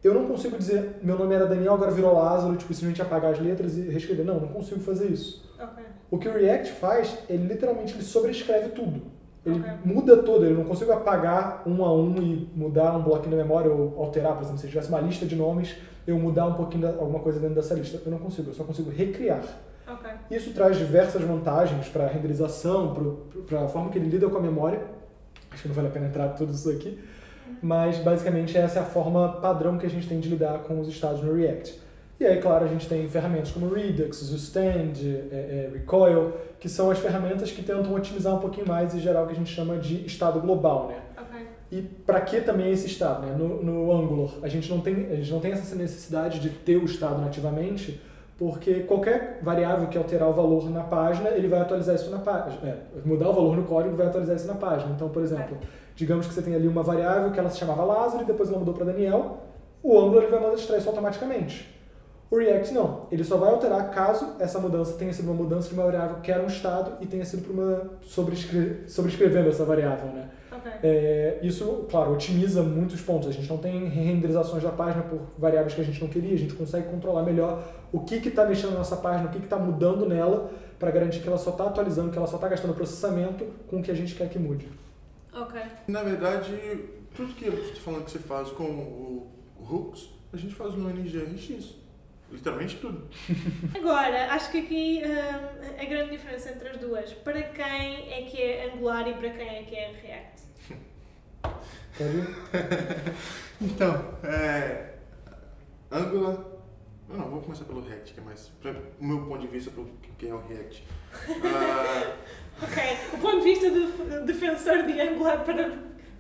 Eu 0.04 0.14
não 0.14 0.28
consigo 0.28 0.58
dizer, 0.58 0.98
meu 1.04 1.18
nome 1.18 1.36
era 1.36 1.46
Daniel, 1.46 1.74
agora 1.74 1.92
virou 1.92 2.14
Lázaro, 2.14 2.56
tipo, 2.56 2.74
simplesmente 2.74 3.02
apagar 3.02 3.34
as 3.34 3.40
letras 3.40 3.78
e 3.78 3.82
reescrever. 3.82 4.26
Não, 4.26 4.40
não 4.40 4.48
consigo 4.48 4.80
fazer 4.82 5.08
isso. 5.08 5.48
Ok. 5.60 5.84
O 6.10 6.18
que 6.18 6.28
o 6.28 6.34
React 6.34 6.72
faz, 6.74 7.18
ele 7.30 7.48
literalmente 7.48 7.94
ele 7.94 8.04
sobrescreve 8.04 8.70
tudo. 8.70 9.02
Ele 9.46 9.60
Ok. 9.60 9.72
muda 9.84 10.18
todo, 10.18 10.46
ele 10.46 10.54
não 10.54 10.66
consigo 10.66 10.92
apagar 10.92 11.64
um 11.66 11.84
a 11.84 11.92
um 11.92 12.16
e 12.22 12.48
mudar 12.56 12.96
um 12.96 13.02
bloquinho 13.02 13.36
da 13.36 13.44
memória 13.44 13.72
ou 13.72 14.00
alterar, 14.00 14.34
por 14.34 14.44
exemplo, 14.44 14.60
se 14.60 14.66
eu 14.68 14.70
tivesse 14.70 14.90
uma 14.90 15.00
lista 15.00 15.26
de 15.26 15.36
nomes, 15.36 15.76
eu 16.06 16.18
mudar 16.20 16.46
um 16.46 16.54
pouquinho 16.54 16.84
da, 16.84 16.90
alguma 16.90 17.20
coisa 17.20 17.40
dentro 17.40 17.56
dessa 17.56 17.74
lista. 17.74 18.00
Eu 18.06 18.12
não 18.12 18.20
consigo, 18.20 18.52
eu 18.52 18.54
só 18.54 18.64
consigo 18.64 18.92
recriar. 18.92 19.44
Ok. 19.88 20.10
Isso 20.30 20.54
traz 20.54 20.78
diversas 20.78 21.22
vantagens 21.24 21.88
para 21.90 22.06
a 22.06 22.08
renderização, 22.08 22.94
para 23.48 23.64
a 23.64 23.68
forma 23.68 23.90
que 23.90 23.98
ele 23.98 24.10
lida 24.10 24.30
com 24.30 24.38
a 24.38 24.42
memória. 24.42 24.82
Acho 25.52 25.64
que 25.64 25.68
não 25.68 25.76
vale 25.76 25.88
a 25.88 25.92
pena 25.92 26.06
entrar 26.08 26.30
tudo 26.30 26.54
isso 26.54 26.70
aqui. 26.70 27.00
Mas 27.62 27.98
basicamente 27.98 28.58
essa 28.58 28.80
é 28.80 28.82
a 28.82 28.86
forma 28.86 29.28
padrão 29.42 29.78
que 29.78 29.86
a 29.86 29.90
gente 29.90 30.08
tem 30.08 30.20
de 30.20 30.30
lidar 30.30 30.60
com 30.60 30.80
os 30.80 30.88
estados 30.88 31.22
no 31.22 31.34
React. 31.34 31.80
E 32.22 32.28
aí, 32.28 32.40
claro, 32.40 32.66
a 32.66 32.68
gente 32.68 32.88
tem 32.88 33.10
ferramentas 33.10 33.50
como 33.50 33.74
Redux, 33.74 34.18
Zustand, 34.18 34.94
é, 35.32 35.36
é, 35.36 35.70
Recoil, 35.74 36.34
que 36.60 36.70
são 36.70 36.92
as 36.92 37.00
ferramentas 37.00 37.50
que 37.50 37.64
tentam 37.64 37.96
otimizar 37.96 38.36
um 38.36 38.38
pouquinho 38.38 38.68
mais 38.68 38.94
e 38.94 39.00
gerar 39.00 39.24
o 39.24 39.26
que 39.26 39.32
a 39.32 39.36
gente 39.36 39.52
chama 39.52 39.80
de 39.80 40.06
estado 40.06 40.40
global, 40.40 40.90
né? 40.90 40.98
E 41.72 41.82
para 41.82 42.22
que 42.22 42.40
também 42.42 42.72
esse 42.72 42.86
estado? 42.86 43.26
Né? 43.26 43.34
No, 43.36 43.64
no 43.64 43.92
Angular, 43.92 44.36
a 44.44 44.48
gente, 44.48 44.70
não 44.70 44.82
tem, 44.82 45.08
a 45.08 45.16
gente 45.16 45.32
não 45.32 45.40
tem 45.40 45.52
essa 45.52 45.76
necessidade 45.76 46.40
de 46.40 46.52
ter 46.52 46.78
o 46.78 46.86
estado 46.86 47.20
nativamente, 47.20 48.00
porque 48.38 48.82
qualquer 48.82 49.40
variável 49.42 49.88
que 49.88 49.98
alterar 49.98 50.30
o 50.30 50.34
valor 50.34 50.70
na 50.70 50.84
página, 50.84 51.30
ele 51.30 51.48
vai 51.48 51.60
atualizar 51.60 51.96
isso 51.96 52.12
na 52.12 52.20
página. 52.20 52.70
É, 52.70 52.78
mudar 53.04 53.30
o 53.30 53.34
valor 53.34 53.58
no 53.58 53.64
código 53.64 53.96
vai 53.96 54.06
atualizar 54.06 54.36
isso 54.36 54.46
na 54.46 54.54
página. 54.54 54.94
Então, 54.96 55.10
por 55.10 55.24
exemplo, 55.24 55.58
digamos 55.96 56.28
que 56.28 56.36
você 56.36 56.44
tem 56.44 56.54
ali 56.54 56.68
uma 56.68 56.84
variável 56.84 57.32
que 57.32 57.40
ela 57.40 57.50
se 57.50 57.58
chamava 57.58 57.84
Lázaro 57.84 58.22
e 58.22 58.26
depois 58.28 58.48
ela 58.50 58.60
mudou 58.60 58.76
para 58.76 58.86
Daniel, 58.86 59.40
o 59.82 59.98
Angular 59.98 60.26
ele 60.26 60.32
vai 60.32 60.40
mandar 60.40 60.54
extrair 60.54 60.78
isso 60.78 60.90
automaticamente. 60.90 61.81
O 62.32 62.38
React 62.38 62.74
não, 62.74 63.08
ele 63.12 63.26
só 63.26 63.36
vai 63.36 63.50
alterar 63.50 63.92
caso 63.92 64.36
essa 64.40 64.58
mudança 64.58 64.94
tenha 64.94 65.12
sido 65.12 65.26
uma 65.26 65.34
mudança 65.34 65.68
de 65.68 65.74
uma 65.74 65.84
variável 65.84 66.22
que 66.22 66.32
era 66.32 66.42
um 66.42 66.48
estado 66.48 66.94
e 67.02 67.06
tenha 67.06 67.26
sido 67.26 67.44
por 67.44 67.52
uma 67.52 67.92
sobrescre... 68.04 68.86
sobrescrevendo 68.88 69.50
essa 69.50 69.66
variável, 69.66 70.08
né? 70.14 70.30
Ok. 70.50 70.72
É, 70.82 71.40
isso, 71.44 71.86
claro, 71.90 72.14
otimiza 72.14 72.64
muitos 72.64 73.02
pontos. 73.02 73.28
A 73.28 73.34
gente 73.34 73.50
não 73.50 73.58
tem 73.58 73.86
renderizações 73.90 74.64
da 74.64 74.72
página 74.72 75.04
por 75.04 75.20
variáveis 75.38 75.74
que 75.74 75.82
a 75.82 75.84
gente 75.84 76.00
não 76.00 76.08
queria, 76.08 76.34
a 76.34 76.38
gente 76.38 76.54
consegue 76.54 76.88
controlar 76.88 77.24
melhor 77.24 77.68
o 77.92 78.00
que 78.00 78.16
está 78.16 78.46
mexendo 78.46 78.72
na 78.72 78.78
nossa 78.78 78.96
página, 78.96 79.28
o 79.28 79.30
que 79.30 79.38
está 79.38 79.58
mudando 79.58 80.08
nela, 80.08 80.52
para 80.80 80.90
garantir 80.90 81.20
que 81.20 81.28
ela 81.28 81.38
só 81.38 81.50
está 81.50 81.66
atualizando, 81.66 82.12
que 82.12 82.18
ela 82.18 82.28
só 82.28 82.38
está 82.38 82.48
gastando 82.48 82.74
processamento 82.74 83.46
com 83.68 83.80
o 83.80 83.84
que 83.84 83.92
a 83.92 83.96
gente 83.96 84.16
quer 84.16 84.30
que 84.30 84.40
mude. 84.40 84.70
Ok. 85.34 85.60
Na 85.86 86.02
verdade, 86.02 86.54
tudo 87.14 87.34
que 87.34 87.46
eu 87.46 87.54
estou 87.56 87.82
falando 87.82 88.06
que 88.06 88.12
você 88.12 88.20
faz 88.20 88.50
com 88.52 88.64
o, 88.64 89.28
o 89.60 89.64
Hooks, 89.70 90.10
a 90.32 90.38
gente 90.38 90.56
faz 90.56 90.76
no 90.76 90.90
NGRX. 90.90 91.81
Literalmente 92.32 92.78
tudo. 92.78 93.08
Agora, 93.76 94.32
acho 94.34 94.52
que 94.52 94.60
aqui 94.60 95.02
hum, 95.06 95.76
a 95.80 95.86
grande 95.86 96.12
diferença 96.12 96.50
entre 96.50 96.70
as 96.70 96.78
duas, 96.78 97.12
para 97.14 97.42
quem 97.44 98.14
é 98.14 98.22
que 98.30 98.42
é 98.42 98.72
Angular 98.74 99.08
e 99.08 99.14
para 99.14 99.30
quem 99.32 99.48
é 99.50 99.64
que 99.64 99.76
é 99.76 99.92
React? 100.02 100.42
Então, 103.62 104.16
é. 104.24 104.94
Angular. 105.92 106.38
Não, 107.08 107.18
não, 107.18 107.30
vou 107.30 107.42
começar 107.42 107.66
pelo 107.66 107.82
React, 107.82 108.14
que 108.14 108.20
é 108.20 108.24
mais. 108.24 108.48
Pra, 108.62 108.72
o 109.00 109.06
meu 109.06 109.20
ponto 109.26 109.42
de 109.42 109.48
vista, 109.48 109.70
pro 109.70 109.88
que 110.18 110.28
é 110.28 110.34
o 110.34 110.42
React. 110.48 110.84
Ah, 111.44 112.14
Ok. 112.64 112.84
O 113.14 113.18
ponto 113.18 113.38
de 113.40 113.44
vista 113.44 113.70
do 113.70 114.26
defensor 114.26 114.84
de 114.84 115.00
Angular 115.00 115.44
para 115.44 115.72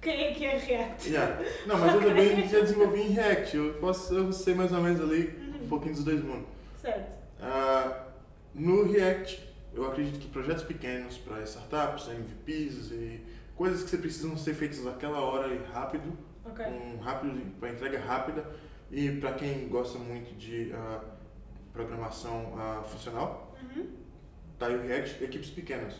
quem 0.01 0.25
é 0.25 0.31
que 0.33 0.45
é 0.45 0.57
React? 0.57 1.09
yeah. 1.09 1.39
Não, 1.65 1.77
mas 1.77 1.93
eu 1.93 2.01
também 2.01 2.47
já 2.47 2.59
desenvolvi 2.59 3.01
em 3.01 3.09
React. 3.11 3.57
Eu 3.57 3.73
posso 3.75 4.13
eu 4.13 4.31
sei 4.33 4.53
mais 4.53 4.71
ou 4.71 4.81
menos 4.81 4.99
ali 5.01 5.27
pouquinho 5.71 5.95
dos 5.95 6.03
dois 6.03 6.21
mundos. 6.23 6.47
Certo. 6.77 7.17
Ah, 7.39 8.07
no 8.53 8.83
React, 8.91 9.41
eu 9.73 9.85
acredito 9.87 10.19
que 10.19 10.27
projetos 10.27 10.63
pequenos 10.63 11.17
para 11.17 11.41
startups, 11.43 12.07
MVPs 12.09 12.91
e 12.91 13.25
coisas 13.55 13.83
que 13.83 13.89
você 13.89 13.97
precisam 13.97 14.35
ser 14.37 14.53
feitas 14.53 14.83
naquela 14.83 15.21
hora 15.21 15.47
e 15.53 15.57
rápido, 15.71 16.11
Ok. 16.45 16.65
com 16.65 16.97
rápido 17.01 17.39
para 17.59 17.69
entrega 17.69 17.99
rápida 17.99 18.45
e 18.91 19.09
para 19.11 19.33
quem 19.33 19.67
gosta 19.69 19.97
muito 19.97 20.35
de 20.37 20.71
ah, 20.73 21.01
programação 21.71 22.53
ah, 22.57 22.83
funcional, 22.83 23.55
Uhum. 23.75 23.87
tá 24.59 24.67
aí 24.67 24.75
o 24.75 24.81
React, 24.81 25.23
equipes 25.23 25.49
pequenas, 25.51 25.93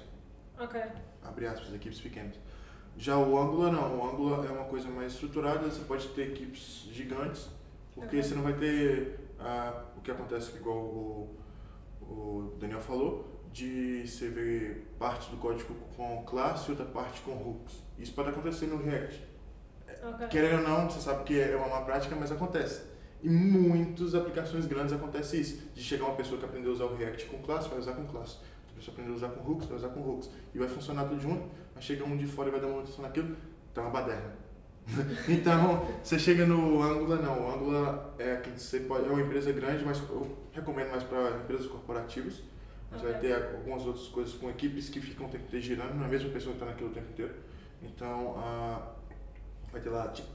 Ok. 0.60 0.82
abre 1.24 1.46
aspas, 1.48 1.74
equipes 1.74 2.00
pequenas. 2.02 2.36
Já 2.98 3.18
o 3.18 3.38
Angular 3.40 3.72
não, 3.72 4.00
o 4.00 4.10
Angular 4.10 4.46
é 4.46 4.50
uma 4.52 4.66
coisa 4.66 4.90
mais 4.90 5.14
estruturada, 5.14 5.60
você 5.70 5.82
pode 5.86 6.10
ter 6.10 6.30
equipes 6.34 6.90
gigantes, 6.92 7.48
porque 7.96 8.18
Ok. 8.18 8.24
você 8.24 8.36
não 8.36 8.44
vai 8.44 8.54
ter 8.54 9.20
o 9.98 10.02
que 10.02 10.12
acontece 10.12 10.56
igual 10.56 10.78
o, 10.78 11.40
o 12.02 12.58
Daniel 12.60 12.82
falou, 12.82 13.42
de 13.52 14.08
você 14.08 14.30
ver 14.30 14.94
partes 14.98 15.28
do 15.28 15.38
código 15.38 15.76
com 15.96 16.24
classe 16.24 16.68
e 16.68 16.72
outra 16.72 16.86
parte 16.86 17.22
com 17.22 17.32
hooks. 17.32 17.80
Isso 17.98 18.14
pode 18.14 18.30
acontecer 18.30 18.68
no 18.68 18.78
React. 18.78 19.30
Ok. 20.04 20.28
Querendo 20.30 20.62
ou 20.62 20.68
não, 20.68 20.90
você 20.90 21.00
sabe 21.00 21.24
que 21.24 21.40
é 21.40 21.56
uma 21.56 21.68
má 21.68 21.82
prática, 21.82 22.16
mas 22.16 22.32
acontece. 22.32 22.90
Em 23.24 23.30
muitas 23.30 24.16
aplicações 24.16 24.66
grandes 24.66 24.94
acontece 24.94 25.40
isso, 25.40 25.70
de 25.76 25.84
chegar 25.84 26.06
uma 26.06 26.16
pessoa 26.16 26.40
que 26.40 26.46
aprendeu 26.46 26.72
a 26.72 26.74
usar 26.74 26.86
o 26.86 26.96
React 26.96 27.26
com 27.28 27.38
classe, 27.40 27.70
vai 27.70 27.78
usar 27.78 27.94
com 27.94 28.06
classe. 28.08 28.38
Outra 28.62 28.76
pessoa 28.76 28.94
aprendeu 28.94 29.14
a 29.14 29.18
usar 29.18 29.30
com 29.30 29.52
hooks, 29.52 29.68
vai 29.68 29.78
usar 29.78 29.90
com 29.90 30.02
hooks. 30.02 30.30
E 30.56 30.58
vai 30.58 30.68
funcionar 30.68 31.06
tudo 31.06 31.22
junto, 31.22 31.48
mas 31.76 31.84
chega 31.84 32.04
um 32.04 32.18
de 32.18 32.26
fora 32.26 32.50
e 32.50 32.52
vai 32.52 32.60
dar 32.60 32.68
manutenção 32.68 33.04
naquilo, 33.04 33.36
tá 33.74 33.82
uma 33.82 33.92
baderna. 33.92 34.41
então, 35.30 35.88
você 36.04 36.18
chega 36.20 36.46
no 36.46 36.82
Angular, 36.82 37.22
não. 37.22 37.48
O 37.48 37.52
Angular 37.54 38.10
é 38.20 38.36
que 38.38 38.50
você 38.60 38.82
pode, 38.82 39.08
é 39.08 39.12
uma 39.12 39.22
empresa 39.22 39.52
grande, 39.52 39.86
mas 39.86 40.00
eu 40.10 40.38
recomendo 40.52 40.90
mais 40.90 41.04
para 41.04 41.38
empresas 41.38 41.68
corporativas. 41.68 42.42
Mas 42.92 43.02
vai 43.02 43.12
Ok. 43.16 43.22
ter 43.22 43.36
algumas 43.36 43.86
outras 43.86 44.08
coisas 44.10 44.34
com 44.34 44.50
equipes 44.50 44.90
que 44.90 45.00
ficam 45.00 45.28
o 45.28 45.30
tempo 45.30 45.46
inteiro 45.46 45.66
girando, 45.66 45.94
não 45.96 46.04
é 46.04 46.08
a 46.08 46.10
mesma 46.10 46.30
pessoa 46.30 46.54
que 46.54 46.62
está 46.62 46.66
naquilo 46.66 46.90
o 46.90 46.94
tempo 46.94 47.10
inteiro. 47.10 47.34
Então, 47.82 48.36
ah, 48.38 48.92
vai 49.72 49.80
ter 49.80 49.90
lá 49.90 50.10
tipo, 50.10 50.28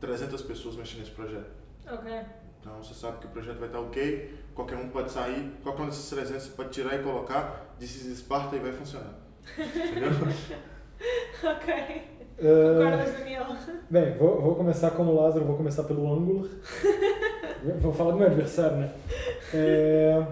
300 0.00 0.40
pessoas 0.42 0.76
mexendo 0.76 1.00
nesse 1.00 1.10
projeto. 1.10 1.50
Ok. 1.90 2.12
Então, 2.60 2.82
você 2.82 2.94
sabe 2.94 3.18
que 3.18 3.26
o 3.26 3.30
projeto 3.30 3.58
vai 3.58 3.68
estar 3.68 3.80
ok, 3.80 4.38
qualquer 4.54 4.76
um 4.76 4.88
pode 4.88 5.10
sair, 5.10 5.50
qualquer 5.62 5.82
um 5.82 5.86
desses 5.86 6.08
300 6.08 6.44
você 6.44 6.50
pode 6.50 6.70
tirar 6.70 6.94
e 6.94 7.02
colocar, 7.02 7.74
disse 7.78 8.10
Esparta 8.10 8.54
e 8.54 8.60
vai 8.60 8.72
funcionar. 8.72 9.12
Entendeu? 9.58 10.10
Ok. 11.42 12.13
Concordas, 12.36 13.12
Daniel? 13.18 13.46
bem, 13.90 14.14
vou, 14.18 14.40
vou 14.40 14.54
começar 14.56 14.90
como 14.90 15.14
Lázaro, 15.14 15.44
vou 15.44 15.56
começar 15.56 15.84
pelo 15.84 16.12
Angular. 16.12 16.50
vou 17.80 17.92
falar 17.92 18.12
do 18.12 18.18
meu 18.18 18.26
adversário, 18.26 18.76
né? 18.78 18.92
É, 19.52 20.26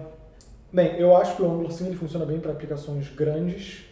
bem, 0.71 0.97
eu 0.97 1.15
acho 1.15 1.35
que 1.35 1.41
o 1.41 1.45
Angular 1.51 1.71
sim 1.71 1.87
ele 1.87 1.95
funciona 1.95 2.25
bem 2.25 2.39
para 2.39 2.51
aplicações 2.51 3.09
grandes, 3.09 3.85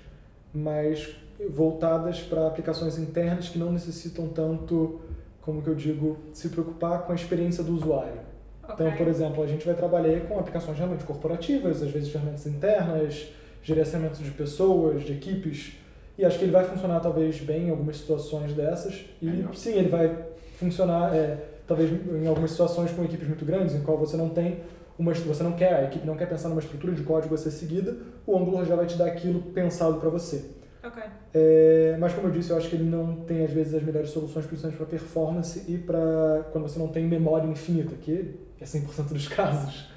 mas 0.53 1.09
voltadas 1.49 2.19
para 2.21 2.47
aplicações 2.47 2.97
internas 2.99 3.49
que 3.49 3.57
não 3.57 3.71
necessitam 3.71 4.27
tanto, 4.27 4.99
como 5.41 5.61
que 5.61 5.69
eu 5.69 5.75
digo, 5.75 6.17
se 6.33 6.49
preocupar 6.49 7.03
com 7.03 7.11
a 7.11 7.15
experiência 7.15 7.63
do 7.63 7.73
usuário. 7.73 8.19
Então, 8.63 8.87
Ok. 8.87 8.97
por 8.97 9.07
exemplo, 9.07 9.43
a 9.43 9.47
gente 9.47 9.65
vai 9.65 9.73
trabalhar 9.73 10.21
com 10.27 10.37
aplicações 10.39 10.77
realmente 10.77 11.03
corporativas, 11.03 11.81
às 11.81 11.89
vezes 11.89 12.09
ferramentas 12.09 12.45
internas, 12.45 13.27
gerenciamento 13.63 14.21
de 14.21 14.31
pessoas, 14.31 15.03
de 15.03 15.13
equipes. 15.13 15.73
E 16.17 16.25
acho 16.25 16.37
que 16.37 16.45
ele 16.45 16.51
vai 16.51 16.63
funcionar 16.65 16.99
talvez 16.99 17.39
bem 17.39 17.67
em 17.67 17.69
algumas 17.69 17.97
situações 17.97 18.53
dessas. 18.53 19.05
E 19.21 19.25
Melhor. 19.25 19.55
sim, 19.55 19.73
ele 19.73 19.89
vai 19.89 20.15
funcionar 20.55 21.15
é, 21.15 21.37
talvez 21.67 21.91
em 21.91 22.27
algumas 22.27 22.51
situações 22.51 22.91
com 22.91 23.03
equipes 23.03 23.27
muito 23.27 23.45
grandes, 23.45 23.73
em 23.73 23.81
qual 23.81 23.97
você 23.97 24.17
não 24.17 24.29
tem 24.29 24.59
uma 25.01 25.13
você 25.13 25.41
não 25.41 25.53
quer, 25.53 25.73
a 25.73 25.83
equipe 25.85 26.05
não 26.05 26.15
quer 26.15 26.27
pensar 26.27 26.47
numa 26.49 26.61
estrutura 26.61 26.93
de 26.93 27.01
código 27.01 27.33
a 27.33 27.37
ser 27.37 27.49
seguida, 27.49 27.97
o 28.25 28.37
Angular 28.37 28.65
já 28.65 28.75
vai 28.75 28.85
te 28.85 28.95
dar 28.95 29.07
aquilo 29.07 29.41
pensado 29.41 29.99
para 29.99 30.09
você. 30.09 30.45
Ok. 30.83 31.01
É, 31.33 31.95
mas 31.99 32.13
como 32.13 32.27
eu 32.27 32.31
disse, 32.31 32.51
eu 32.51 32.57
acho 32.57 32.69
que 32.69 32.75
ele 32.75 32.89
não 32.89 33.15
tem 33.17 33.43
às 33.43 33.51
vezes 33.51 33.73
as 33.73 33.83
melhores 33.83 34.09
soluções, 34.09 34.45
principalmente 34.45 34.77
para 34.77 34.85
performance 34.85 35.63
e 35.67 35.77
para 35.77 36.45
quando 36.51 36.67
você 36.67 36.77
não 36.77 36.87
tem 36.87 37.05
memória 37.07 37.47
infinita, 37.47 37.95
que 37.95 38.35
é 38.59 38.63
100% 38.63 39.13
dos 39.13 39.27
casos. 39.29 39.89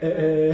É, 0.00 0.50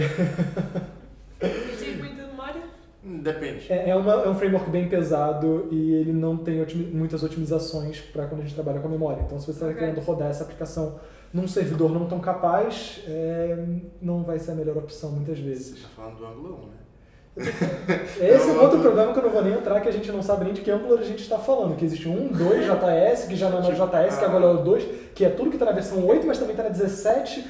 é, 1.39 1.47
Preciso 1.47 1.97
muito 2.01 2.15
de 2.15 2.21
memória? 2.21 2.61
Hum, 2.61 2.90
Depende. 3.03 3.65
é, 3.71 3.89
é 3.89 3.95
uma- 3.95 4.13
é 4.23 4.29
um 4.29 4.35
framework 4.35 4.69
bem 4.69 4.87
pesado 4.87 5.67
e 5.71 5.93
ele 5.95 6.13
não 6.13 6.37
tem 6.37 6.61
otimi- 6.61 6.85
muitas 6.93 7.23
otimizações 7.23 7.99
para 7.99 8.27
quando 8.27 8.41
a 8.41 8.43
gente 8.43 8.53
trabalha 8.53 8.79
com 8.79 8.87
a 8.87 8.91
memória. 8.91 9.23
Então, 9.25 9.39
se 9.39 9.45
você 9.47 9.51
está 9.53 9.65
Ok. 9.67 9.77
querendo 9.79 9.99
rodar 10.01 10.29
essa 10.29 10.43
aplicação 10.43 10.99
num 11.33 11.47
servidor 11.47 11.91
não 11.91 12.05
tão 12.05 12.19
capaz, 12.19 13.01
é, 13.07 13.57
não 14.01 14.21
vai 14.23 14.37
ser 14.37 14.51
a 14.51 14.55
melhor 14.55 14.77
opção 14.77 15.11
muitas 15.11 15.37
Você 15.39 15.43
vezes. 15.43 15.77
está 15.77 15.89
falando 15.95 16.17
do 16.17 16.25
Angular 16.27 16.51
1, 16.59 16.65
né? 16.67 16.73
Esse 18.19 18.49
é 18.49 18.51
um 18.51 18.55
Não, 18.55 18.63
outro 18.63 18.79
problema 18.81 19.13
que 19.13 19.19
eu 19.19 19.23
não 19.23 19.29
vou 19.31 19.41
nem 19.41 19.53
entrar, 19.53 19.79
que 19.79 19.87
a 19.87 19.91
gente 19.91 20.11
não 20.11 20.21
sabe 20.21 20.43
nem 20.43 20.53
de 20.53 20.61
que 20.61 20.69
Angular 20.69 20.99
a 20.99 21.03
gente 21.03 21.21
está 21.23 21.37
falando. 21.39 21.77
Que 21.77 21.85
existe 21.85 22.07
um, 22.09 22.27
dois 22.27 22.65
JS, 22.67 23.25
que 23.27 23.35
já 23.37 23.49
não 23.49 23.59
é 23.59 23.61
mais 23.61 23.77
JS, 23.77 24.17
que 24.19 24.25
agora 24.25 24.43
é 24.45 24.47
o 24.49 24.57
2, 24.57 24.85
que 25.15 25.23
é 25.25 25.29
tudo 25.29 25.49
que 25.49 25.55
está 25.55 25.65
na 25.65 25.71
versão 25.71 26.05
8, 26.05 26.27
mas 26.27 26.37
também 26.37 26.51
está 26.51 26.63
na 26.63 26.69
17. 26.69 27.47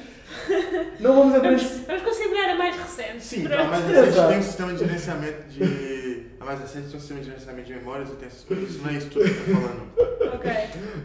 Não 1.00 1.14
vamos 1.14 1.34
entrar 1.34 1.50
Vamos, 1.50 1.86
vamos 1.86 2.02
considerar 2.02 2.50
a 2.50 2.54
mais 2.54 2.76
recente. 2.76 3.24
Sim, 3.24 3.44
Pronto. 3.44 3.60
a 3.60 3.64
mais 3.64 3.84
recente 3.84 4.26
tem 4.28 4.38
um 4.38 4.42
sistema 4.42 4.72
de 4.72 4.78
gerenciamento 4.78 5.48
de. 5.48 6.26
A 6.40 6.44
mais 6.44 6.60
recente 6.60 6.88
tem 6.88 6.96
um 6.96 7.00
sistema 7.00 7.20
de 7.20 7.26
gerenciamento 7.26 7.66
de 7.66 7.74
memórias 7.74 8.08
e 8.10 8.12
tem 8.12 8.28
essas 8.28 8.44
coisas. 8.44 8.70
Isso 8.70 8.82
não 8.82 8.90
é 8.90 8.94
isso 8.94 9.10
tudo 9.10 9.24
que 9.24 9.50
eu 9.50 9.56
falando. 9.56 10.34
Ok. 10.34 10.50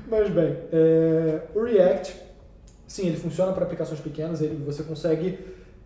Mas 0.10 0.30
bem, 0.30 0.58
é, 0.72 1.42
o 1.54 1.63
React, 1.63 2.16
sim, 2.88 3.08
ele 3.08 3.18
funciona 3.18 3.52
para 3.52 3.66
aplicações 3.66 4.00
pequenas, 4.00 4.42
ele, 4.42 4.63
você 4.63 4.84
consegue 4.84 5.38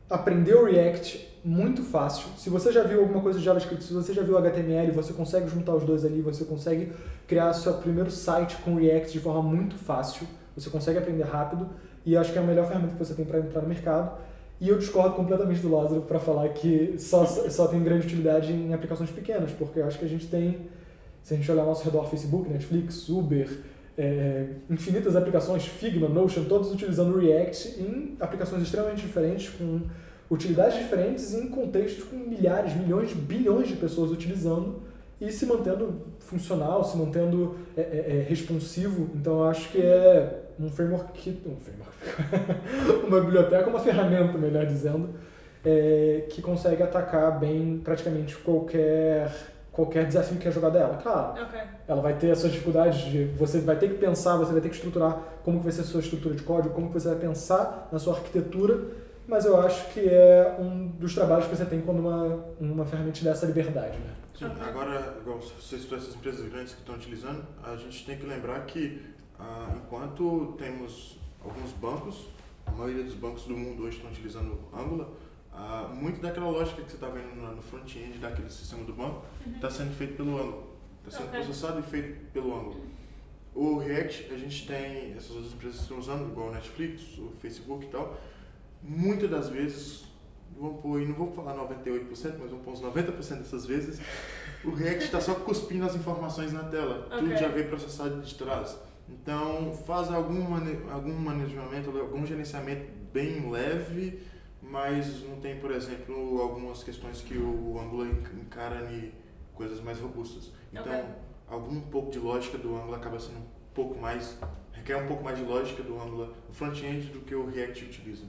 aprender 0.10 0.56
o 0.56 0.66
React 0.66 1.30
muito 1.44 1.84
fácil. 1.84 2.28
Se 2.38 2.50
você 2.50 2.72
já 2.72 2.84
viu 2.84 3.00
alguma 3.02 3.22
coisa 3.22 3.40
de 3.40 3.46
JavaScript, 3.46 3.84
se 3.84 3.94
você 3.94 4.14
já 4.14 4.22
viu 4.22 4.38
HTML, 4.38 4.92
você 4.92 5.12
consegue 5.14 5.48
juntar 5.50 5.74
os 5.74 5.84
dois 5.84 6.06
ali, 6.06 6.22
você 6.22 6.46
consegue 6.46 6.92
criar 7.28 7.52
seu 7.54 7.74
primeiro 7.76 8.12
site 8.12 8.58
com 8.58 8.76
React 8.76 9.12
de 9.14 9.20
forma 9.20 9.42
muito 9.42 9.76
fácil, 9.76 10.28
você 10.56 10.70
consegue 10.70 11.00
aprender 11.00 11.24
rápido 11.24 11.70
e 12.06 12.18
acho 12.18 12.32
que 12.32 12.38
é 12.38 12.42
a 12.42 12.46
melhor 12.46 12.68
ferramenta 12.68 12.94
que 12.94 13.00
você 13.00 13.14
tem 13.14 13.26
para 13.26 13.40
entrar 13.40 13.62
no 13.62 13.68
mercado. 13.68 14.18
E 14.60 14.70
eu 14.70 14.78
discordo 14.78 15.16
completamente 15.16 15.62
do 15.62 15.76
Lázaro 15.76 16.02
para 16.02 16.20
falar 16.20 16.48
que 16.50 16.96
só, 17.00 17.26
só 17.26 17.68
tem 17.68 17.84
grande 17.84 18.06
utilidade 18.06 18.52
em 18.52 18.74
aplicações 18.74 19.10
pequenas, 19.10 19.52
porque 19.52 19.80
eu 19.80 19.88
acho 19.88 19.98
que 19.98 20.06
a 20.06 20.08
gente 20.08 20.28
tem, 20.28 20.68
se 21.24 21.34
a 21.34 21.38
gente 21.38 21.52
olhar 21.52 21.62
ao 21.62 21.70
nosso 21.70 21.84
redor, 21.84 22.08
Facebook, 22.08 22.48
Netflix, 22.48 23.10
Uber, 23.10 23.50
é, 23.98 24.48
infinitas 24.70 25.16
aplicações, 25.16 25.66
Figma, 25.66 26.08
Notion, 26.08 26.44
todos 26.46 26.72
utilizando 26.72 27.18
React 27.18 27.82
em 27.82 28.16
aplicações 28.20 28.62
extremamente 28.64 29.02
diferentes, 29.02 29.50
com 29.50 29.82
utilidades 30.30 30.78
diferentes 30.78 31.34
em 31.34 31.50
contextos 31.50 32.06
com 32.06 32.16
milhares, 32.16 32.76
milhões, 32.76 33.14
bilhões 33.14 33.68
de 33.68 33.76
pessoas 33.76 34.12
utilizando 34.12 34.82
e 35.20 35.32
se 35.32 35.46
mantendo 35.46 36.02
funcional, 36.20 36.84
se 36.84 36.98
mantendo 36.98 37.56
é, 37.76 37.82
é, 37.82 37.86
é, 37.86 38.26
responsivo. 38.28 39.10
Então 39.14 39.40
eu 39.40 39.44
acho 39.46 39.70
que 39.72 39.80
é 39.80 40.41
um 40.60 40.70
framework, 40.70 41.12
que, 41.14 41.30
um 41.48 41.58
framework, 41.58 43.06
uma 43.08 43.22
biblioteca, 43.22 43.70
uma 43.70 43.80
ferramenta, 43.80 44.38
melhor 44.38 44.66
dizendo, 44.66 45.10
é, 45.66 46.26
que 46.30 46.42
consegue 46.42 46.82
atacar 46.84 47.40
bem 47.40 47.80
praticamente 47.84 48.36
qualquer 48.38 49.32
qualquer 49.72 50.06
desafio 50.06 50.38
que 50.38 50.48
é 50.48 50.52
jogado 50.52 50.76
a 50.76 50.80
ela. 50.80 50.98
Claro, 50.98 51.44
Ok. 51.44 51.60
ela 51.88 52.02
vai 52.02 52.14
ter 52.16 52.32
as 52.32 52.40
suas 52.40 52.52
dificuldades 52.52 53.00
de 53.10 53.24
você 53.38 53.60
vai 53.62 53.78
ter 53.78 53.88
que 53.88 53.96
pensar, 53.96 54.36
você 54.36 54.52
vai 54.52 54.60
ter 54.62 54.68
que 54.68 54.76
estruturar 54.76 55.18
como 55.44 55.60
que 55.60 55.64
vai 55.64 55.72
ser 55.72 55.82
a 55.82 55.86
sua 55.86 56.02
estrutura 56.02 56.36
de 56.36 56.44
código, 56.44 56.74
como 56.74 56.88
que 56.88 56.94
você 56.94 57.08
vai 57.08 57.18
pensar 57.18 57.88
na 57.90 57.98
sua 57.98 58.16
arquitetura, 58.16 58.80
mas 59.26 59.46
eu 59.46 59.58
acho 59.62 59.94
que 59.94 60.02
é 60.02 60.58
um 60.60 60.88
dos 60.88 61.16
trabalhos 61.16 61.48
que 61.48 61.56
você 61.56 61.64
tem 61.64 61.80
quando 61.80 62.00
uma, 62.00 62.44
uma 62.60 62.86
ferramenta 62.86 63.14
te 63.14 63.24
dá 63.24 63.32
essa 63.32 63.46
liberdade, 63.46 63.98
né? 63.98 64.14
Sim, 64.38 64.52
agora, 64.68 65.18
igual 65.22 65.40
você 65.40 65.78
citou 65.78 65.98
essas 65.98 66.16
empresas 66.16 66.50
grandes 66.50 66.74
que 66.74 66.80
estão 66.80 66.96
utilizando, 66.96 67.46
a 67.64 67.76
gente 67.76 68.06
tem 68.06 68.18
que 68.18 68.26
lembrar 68.26 68.66
que 68.66 69.00
ah, 69.42 69.74
enquanto 69.76 70.54
temos 70.58 71.18
alguns 71.44 71.72
bancos, 71.74 72.28
a 72.66 72.72
maioria 72.72 73.04
dos 73.04 73.16
bancos 73.16 73.44
do 73.46 73.58
mundo 73.58 73.84
hoje 73.84 73.98
estão 73.98 74.12
utilizando 74.12 74.60
Angular, 74.72 75.08
ah, 75.52 75.90
muito 75.94 76.22
daquela 76.22 76.50
lógica 76.50 76.82
que 76.84 76.90
você 76.92 76.96
está 76.96 77.08
vendo 77.10 77.36
no, 77.36 77.62
front-end 77.62 78.20
daquele 78.20 78.50
sistema 78.50 78.84
do 78.84 78.94
banco 78.94 79.26
está 79.56 79.70
sendo 79.70 79.94
feito 79.96 80.16
pelo 80.16 80.38
Angular. 80.40 80.64
Está 81.06 81.18
sendo 81.18 81.28
Ok. 81.30 81.44
processado 81.44 81.80
e 81.80 81.84
feito 81.84 82.32
pelo 82.32 82.56
Angular. 82.56 82.78
O 83.54 83.80
React, 83.80 84.32
a 84.34 84.38
gente 84.38 84.66
tem 84.68 85.14
essas 85.14 85.32
outras 85.32 85.54
empresas 85.54 85.78
que 85.78 85.84
estão 85.84 86.00
usando, 86.00 86.32
igual 86.32 86.50
o 86.50 86.52
Netflix, 86.54 87.18
o 87.18 87.34
Facebook 87.42 87.86
e 87.86 87.90
tal. 87.90 88.16
Muitas 88.82 89.30
das 89.30 89.50
vezes, 89.50 90.06
vamos 90.58 90.80
pôr, 90.82 91.02
não 91.02 91.16
vou 91.16 91.32
falar 91.34 91.56
98%, 91.56 92.36
mas 92.40 92.50
vamos 92.50 92.64
pôr 92.64 92.72
uns 92.74 92.82
90% 92.82 93.40
dessas 93.40 93.66
vezes, 93.66 94.00
o 94.64 94.70
React 94.72 95.04
está 95.06 95.20
só 95.20 95.34
cuspindo 95.36 95.86
as 95.86 95.96
informações 95.96 96.54
na 96.54 96.64
tela. 96.64 97.08
Tudo 97.10 97.26
Ok. 97.26 97.38
já 97.38 97.50
vem 97.50 97.68
processado 97.68 98.22
de 98.22 98.36
trás. 98.36 98.80
Então, 99.12 99.74
faz 99.86 100.10
algum, 100.12 100.42
mane 100.50 100.80
algum 100.92 101.14
manejamento, 101.14 101.90
algum 102.00 102.26
gerenciamento 102.26 102.86
bem 103.14 103.50
leve, 103.52 104.22
mas 104.62 105.24
não 105.28 105.36
tem, 105.38 105.58
por 105.60 105.72
exemplo, 105.72 106.42
algumas 106.42 106.84
questões 106.84 107.22
que 107.22 107.38
o 107.38 107.78
Angular 107.80 108.08
en- 108.08 108.40
encara 108.42 108.90
em 108.92 109.12
coisas 109.54 109.82
mais 109.82 110.00
robustas. 110.00 110.52
Então, 110.72 110.84
Ok. 110.94 111.04
algum 111.48 111.82
pouco 111.82 112.10
de 112.12 112.20
lógica 112.20 112.58
do 112.58 112.76
Angular 112.76 113.00
acaba 113.00 113.20
sendo 113.20 113.40
um 113.40 113.46
pouco 113.74 114.00
mais, 114.00 114.38
requer 114.72 114.96
um 114.98 115.08
pouco 115.08 115.24
mais 115.24 115.38
de 115.38 115.44
lógica 115.44 115.84
do 115.84 116.00
Angular 116.00 116.30
no 116.48 116.54
front-end 116.54 117.08
do 117.08 117.20
que 117.20 117.36
o 117.36 117.46
React 117.48 117.86
utiliza. 117.86 118.24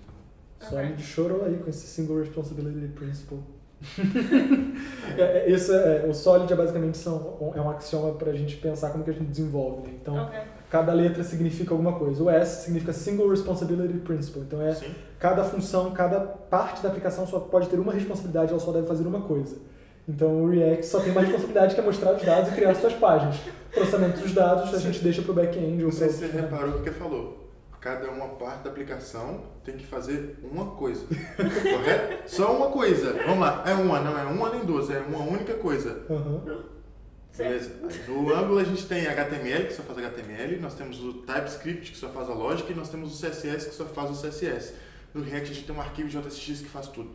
Só 0.61 0.77
Ok. 0.77 0.91
me 0.91 0.99
chorou 1.03 1.45
aí 1.45 1.57
com 1.59 1.71
esse 1.71 1.87
Single 1.87 2.19
Responsibility 2.19 2.89
Principle. 2.89 3.39
é, 5.19 5.23
é, 5.39 5.51
isso 5.51 5.73
é, 5.73 6.07
o 6.07 6.15
Solid 6.15 6.53
é 6.53 6.57
basicamente 6.57 6.97
são, 6.99 7.53
é 7.55 7.61
um 7.61 7.69
axioma 7.71 8.15
para 8.15 8.31
a 8.31 8.35
gente 8.35 8.57
pensar 8.59 8.91
como 8.91 9.03
que 9.03 9.11
a 9.11 9.13
gente 9.13 9.27
desenvolve. 9.29 9.89
Né? 9.89 9.99
Então, 10.01 10.17
Ok. 10.25 10.39
Cada 10.73 10.95
letra 10.95 11.23
significa 11.23 11.75
alguma 11.75 11.93
coisa. 11.93 12.23
O 12.23 12.31
S 12.31 12.65
significa 12.65 12.95
Single 12.95 13.29
Responsibility 13.29 13.99
Principle. 13.99 14.41
Então, 14.41 14.63
é 14.63 14.73
Sim? 14.75 14.95
cada 15.19 15.45
função, 15.45 15.91
cada 15.91 16.19
parte 16.19 16.83
da 16.83 16.89
aplicação 16.89 17.27
só 17.27 17.41
pode 17.41 17.69
ter 17.69 17.79
uma 17.79 17.93
responsabilidade, 17.93 18.53
ela 18.53 18.59
só 18.59 18.73
deve 18.73 18.87
fazer 18.87 19.07
uma 19.07 19.21
coisa. 19.21 19.59
Então, 20.09 20.45
o 20.45 20.49
React 20.49 20.87
só 20.87 21.01
tem 21.01 21.13
uma 21.13 21.21
responsabilidade 21.21 21.75
que 21.75 21.81
é 21.83 21.85
mostrar 21.85 22.15
os 22.15 22.23
dados 22.23 22.51
e 22.51 22.55
criar 22.55 22.75
suas 22.75 22.95
páginas. 22.95 23.37
Processamento 23.71 24.21
dos 24.21 24.33
dados 24.33 24.73
a 24.73 24.79
gente 24.79 25.01
deixa 25.01 25.21
para 25.21 25.33
o 25.33 25.35
back-end. 25.35 25.85
ou 25.85 25.91
Não 25.91 25.93
sei 25.93 26.09
se 26.09 26.27
você 26.27 26.27
reparou 26.29 26.77
o 26.77 26.83
que 26.83 26.89
ele 26.89 26.99
falou. 26.99 27.51
Cada 27.79 28.11
uma 28.11 28.29
parte 28.29 28.65
da 28.65 28.71
aplicação 28.71 29.43
tem 29.63 29.77
que 29.77 29.85
fazer 29.85 30.39
uma 30.43 30.71
coisa. 30.71 31.05
Correto? 31.37 32.31
Só 32.31 32.57
uma 32.57 32.71
coisa. 32.71 33.13
Vamos 33.27 33.41
lá. 33.41 33.63
É 33.67 33.75
uma, 33.75 34.01
não 34.01 34.19
é 34.19 34.25
uma 34.25 34.49
nem 34.49 34.65
duas, 34.65 34.89
é 34.89 35.01
uma 35.01 35.19
única 35.19 35.53
coisa. 35.53 36.01
Aham. 36.09 36.41
Beleza? 37.37 37.71
No 38.09 38.35
Angular 38.35 38.63
a 38.63 38.67
gente 38.69 38.87
tem 38.87 39.07
HTML, 39.07 39.67
que 39.67 39.73
só 39.75 39.83
faz 39.83 39.99
HTML, 39.99 40.59
nós 40.61 40.75
temos 40.75 41.03
o 41.03 41.15
TypeScript, 41.15 41.93
que 41.93 41.97
só 41.97 42.09
faz 42.09 42.29
a 42.29 42.35
lógica, 42.35 42.73
e 42.73 42.75
nós 42.75 42.91
temos 42.91 43.15
o 43.15 43.27
CSS, 43.27 43.69
que 43.71 43.75
só 43.75 43.85
faz 43.87 44.11
o 44.11 44.23
CSS. 44.29 44.75
No 45.15 45.23
React 45.23 45.51
a 45.51 45.55
gente 45.55 45.67
tem 45.67 45.75
um 45.77 45.81
arquivo 45.81 46.09
de 46.09 46.19
JSX 46.21 46.61
que 46.61 46.69
faz 46.69 46.89
tudo. 46.89 47.11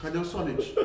Cadê 0.00 0.18
o 0.18 0.24
Solid? 0.24 0.74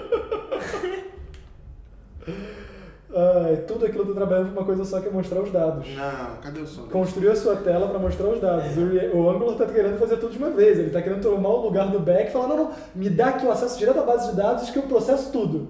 Ah, 3.18 3.56
tudo 3.66 3.86
aquilo 3.86 4.06
tá 4.08 4.14
trabalhando 4.14 4.50
para 4.52 4.60
uma 4.60 4.66
coisa 4.66 4.84
só 4.84 5.00
que 5.00 5.08
é 5.08 5.12
mostrar 5.12 5.40
os 5.40 5.50
dados. 5.50 5.88
Não, 5.96 6.36
cadê 6.42 6.60
o 6.60 6.68
Solid? 6.68 6.92
Construiu 6.92 7.32
a 7.32 7.36
sua 7.36 7.56
tela 7.56 7.88
para 7.88 7.98
mostrar 7.98 8.28
os 8.28 8.42
dados. 8.42 8.76
O, 8.76 8.90
Re- 8.90 9.08
o 9.14 9.30
Angular 9.30 9.54
está 9.54 9.66
querendo 9.68 9.98
fazer 9.98 10.18
tudo 10.18 10.34
de 10.34 10.38
uma 10.38 10.50
vez. 10.50 10.78
Ele 10.78 10.88
está 10.88 11.02
querendo 11.02 11.22
tomar 11.22 11.48
o 11.50 11.62
lugar 11.62 11.90
do 11.92 12.00
back 12.00 12.28
e 12.30 12.34
falar: 12.34 12.50
não, 12.50 12.58
não, 12.58 12.72
me 12.94 13.10
dá 13.10 13.28
aqui 13.28 13.46
o 13.46 13.52
acesso 13.52 13.80
direto 13.80 14.00
à 14.00 14.04
base 14.04 14.32
de 14.32 14.36
dados 14.36 14.70
que 14.70 14.78
eu 14.78 14.84
processo 14.84 15.32
tudo. 15.32 15.70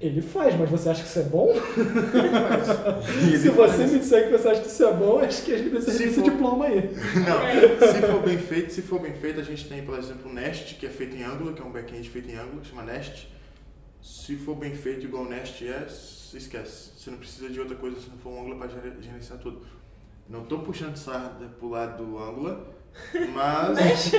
Ele 0.00 0.20
faz. 0.20 0.48
Ele 0.48 0.56
faz, 0.56 0.60
mas 0.60 0.70
você 0.70 0.88
acha 0.90 1.02
que 1.02 1.08
isso 1.08 1.18
é 1.18 1.22
bom? 1.22 1.52
E 3.24 3.28
ele 3.28 3.38
Se 3.38 3.48
você 3.50 3.76
faz. 3.78 3.92
me 3.92 3.98
disser 3.98 4.24
que 4.26 4.32
você 4.38 4.48
acha 4.48 4.60
que 4.60 4.68
isso 4.68 4.84
é 4.84 4.92
bom, 4.92 5.18
acho 5.20 5.42
que 5.44 5.52
a 5.54 5.58
gente 5.58 5.70
precisa 5.70 5.92
Se 5.96 6.04
desse 6.04 6.14
for- 6.16 6.24
diploma 6.24 6.66
aí. 6.66 6.90
Não, 6.90 7.92
se 7.92 8.00
for 8.02 8.22
bem 8.22 8.38
feito, 8.38 8.72
se 8.72 8.82
for 8.82 9.00
bem 9.00 9.14
feito, 9.14 9.40
a 9.40 9.42
gente 9.42 9.66
tem, 9.68 9.82
por 9.82 9.98
exemplo, 9.98 10.30
o 10.30 10.34
Nest, 10.34 10.74
que 10.76 10.86
é 10.86 10.90
feito 10.90 11.16
em 11.16 11.22
Angular, 11.22 11.54
que 11.54 11.62
é 11.62 11.64
um 11.64 11.70
back-end 11.72 12.08
feito 12.08 12.30
em 12.30 12.34
Angular, 12.36 12.64
chama 12.64 12.82
Nest. 12.82 13.28
Se 14.02 14.36
for 14.36 14.54
bem 14.54 14.74
feito 14.74 15.04
igual 15.06 15.24
o 15.24 15.28
Nest 15.28 15.62
é, 15.66 15.86
esquece. 16.36 16.90
Você 16.96 17.10
não 17.10 17.18
precisa 17.18 17.48
de 17.48 17.58
outra 17.58 17.74
coisa 17.76 17.98
se 18.00 18.08
não 18.10 18.18
for 18.18 18.30
um 18.30 18.40
Angular 18.40 18.58
para 18.58 18.68
gere- 18.68 18.96
gerenciar 19.00 19.38
tudo. 19.38 19.62
Não 20.28 20.42
estou 20.42 20.58
puxando 20.60 20.96
sarda 20.96 21.46
pro 21.58 21.68
lado 21.68 22.04
do 22.04 22.18
Angular, 22.18 22.58
mas, 23.34 24.12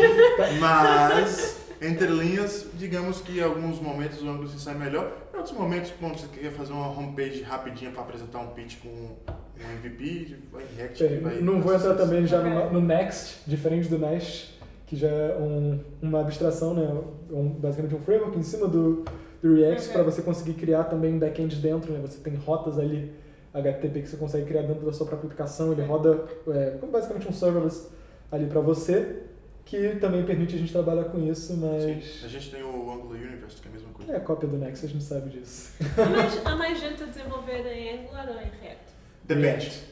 mas 0.60 1.58
entre 1.82 2.08
linhas, 2.08 2.68
digamos 2.74 3.22
que 3.22 3.40
em 3.40 3.44
alguns 3.44 3.80
momentos 3.80 4.22
o 4.22 4.28
Angular 4.30 4.48
se 4.50 4.60
sai 4.60 4.76
melhor. 4.76 5.12
Em 5.34 5.38
outros 5.38 5.56
momentos, 5.56 5.92
quando 6.00 6.18
você 6.18 6.28
quer 6.28 6.52
fazer 6.52 6.74
uma 6.74 6.88
homepage 6.90 7.42
rapidinha 7.44 7.92
para 7.92 8.02
apresentar 8.02 8.40
um 8.40 8.48
pitch 8.48 8.78
com 8.82 8.90
um 8.90 9.72
MVP, 9.84 10.36
vai 10.52 10.64
React. 10.76 11.08
Vai 11.20 11.42
não 11.42 11.62
vou 11.62 11.74
entrar 11.76 11.94
também 11.96 12.26
já 12.26 12.42
no, 12.42 12.74
no 12.74 12.82
Next, 12.82 13.42
diferente 13.46 13.88
do 13.88 14.00
Nest, 14.00 14.58
que 14.88 14.96
já 14.96 15.08
é 15.08 15.38
um- 15.40 15.80
uma 16.02 16.22
abstração, 16.22 16.74
né? 16.74 16.88
Um- 17.30 17.50
basicamente 17.50 17.94
um 17.96 18.00
framework 18.00 18.38
em 18.38 18.44
cima 18.44 18.68
do, 18.68 19.04
do 19.42 19.56
React 19.56 19.90
para 19.90 20.02
você 20.04 20.22
conseguir 20.22 20.54
criar 20.54 20.86
também 20.86 21.14
um 21.14 21.20
back-end 21.20 21.56
dentro, 21.58 21.92
né? 21.94 22.00
Você 22.02 22.20
tem 22.20 22.34
rotas 22.36 22.80
ali 22.80 23.14
HTTP 23.54 24.02
que 24.02 24.10
você 24.10 24.18
consegue 24.18 24.46
criar 24.46 24.62
dentro 24.64 24.86
da 24.86 24.94
sua 24.94 25.06
própria 25.06 25.28
aplicação, 25.28 25.72
ele 25.72 25.82
roda 25.84 26.24
é, 26.50 26.78
basicamente 26.92 27.28
um 27.28 27.34
serverless 27.34 27.88
ali 28.32 28.46
para 28.48 28.60
você, 28.62 29.24
que 29.66 29.96
também 29.98 30.24
permite 30.26 30.56
a 30.56 30.60
gente 30.60 30.72
trabalhar 30.72 31.06
com 31.06 31.20
isso, 31.30 31.54
Sim. 31.54 31.60
mas 31.62 32.24
A 32.24 32.28
gente 32.28 32.52
tem 32.52 32.64
o 32.64 32.92
Angular 32.92 33.20
Universe, 33.22 33.58
que 33.62 33.68
é 33.68 33.72
a 33.72 33.74
mesma 33.74 33.90
coisa. 33.94 34.12
é 34.14 34.16
a 34.16 34.20
cópia 34.20 34.48
do 34.50 34.58
Next, 34.58 34.86
a 34.86 34.90
gente 34.90 35.04
sabe 35.04 35.30
disso. 35.30 35.72
Há 35.98 36.06
mais, 36.06 36.46
há 36.46 36.56
mais 36.56 36.80
gente 36.80 37.04
a 37.04 37.06
desenvolver 37.06 37.66
em 37.68 38.00
Angular 38.00 38.28
ou 38.30 38.36
em 38.36 38.50
React? 38.62 38.84
Depende. 39.26 39.84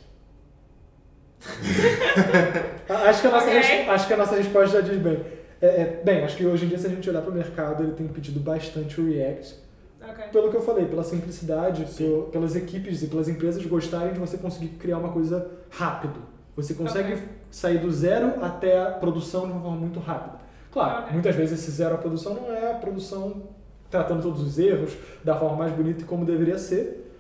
Acho 2.89 3.21
que, 3.21 3.27
a 3.27 3.31
nossa 3.31 3.45
Ok. 3.47 3.59
res- 3.59 3.89
acho 3.89 4.07
que 4.07 4.13
a 4.13 4.17
nossa 4.17 4.35
resposta 4.35 4.81
já 4.81 4.87
diz 4.87 4.97
bem. 4.99 5.23
É, 5.61 5.67
é, 5.67 6.01
bem, 6.03 6.23
acho 6.23 6.35
que 6.37 6.45
hoje 6.45 6.65
em 6.65 6.69
dia, 6.69 6.77
se 6.77 6.87
a 6.87 6.89
gente 6.89 7.09
olhar 7.09 7.21
para 7.21 7.31
o 7.31 7.33
mercado, 7.33 7.83
ele 7.83 7.93
tem 7.93 8.07
pedido 8.07 8.39
bastante 8.39 8.99
o 8.99 9.07
React. 9.07 9.55
Ok. 10.01 10.25
Pelo 10.31 10.49
que 10.51 10.57
eu 10.57 10.61
falei, 10.61 10.85
pela 10.85 11.03
simplicidade, 11.03 11.87
Sim. 11.89 12.03
pelo- 12.05 12.23
pelas 12.23 12.55
equipes 12.55 13.01
e 13.03 13.07
pelas 13.07 13.27
empresas 13.27 13.63
gostarem 13.65 14.13
de 14.13 14.19
você 14.19 14.37
conseguir 14.37 14.69
criar 14.69 14.97
uma 14.97 15.11
coisa 15.11 15.49
rápido. 15.69 16.19
Você 16.55 16.73
consegue 16.73 17.13
Ok. 17.13 17.23
sair 17.51 17.79
do 17.79 17.91
zero 17.91 18.43
até 18.43 18.81
a 18.81 18.91
produção 18.91 19.45
de 19.45 19.51
uma 19.53 19.61
forma 19.61 19.77
muito 19.77 19.99
rápida. 19.99 20.39
Claro, 20.71 21.01
Ok. 21.03 21.13
muitas 21.13 21.35
vezes 21.35 21.59
esse 21.59 21.71
zero 21.71 21.95
à 21.95 21.97
produção 21.97 22.33
não 22.33 22.51
é 22.51 22.71
a 22.71 22.75
produção 22.75 23.43
tratando 23.89 24.21
todos 24.23 24.41
os 24.41 24.57
erros 24.59 24.93
da 25.23 25.35
forma 25.37 25.55
mais 25.57 25.73
bonita 25.73 26.01
e 26.01 26.05
como 26.05 26.25
deveria 26.25 26.57
ser, 26.57 27.11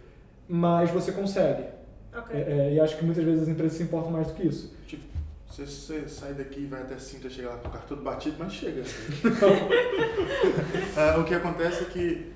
mas 0.47 0.89
você 0.91 1.11
consegue. 1.11 1.63
Ok. 2.17 2.35
É, 2.35 2.39
é, 2.69 2.73
e 2.73 2.79
acho 2.79 2.97
que 2.97 3.03
muitas 3.05 3.23
vezes 3.23 3.43
as 3.43 3.47
empresas 3.49 3.77
se 3.77 3.83
importam 3.83 4.11
mais 4.11 4.27
do 4.27 4.33
que 4.33 4.47
isso. 4.47 4.73
Tipo, 4.87 5.03
você, 5.49 5.65
você 5.65 6.07
sai 6.07 6.33
daqui 6.33 6.61
e 6.61 6.65
vai 6.65 6.81
até 6.81 6.97
Sintra, 6.97 7.29
chega 7.29 7.49
lá 7.49 7.57
com 7.57 7.67
o 7.67 7.71
carro 7.71 7.85
todo 7.87 8.01
batido, 8.01 8.35
mas 8.39 8.53
chega. 8.53 8.83
Ah, 10.97 11.17
o 11.19 11.23
que 11.23 11.33
acontece 11.33 11.83
é 11.83 11.85
que, 11.85 12.31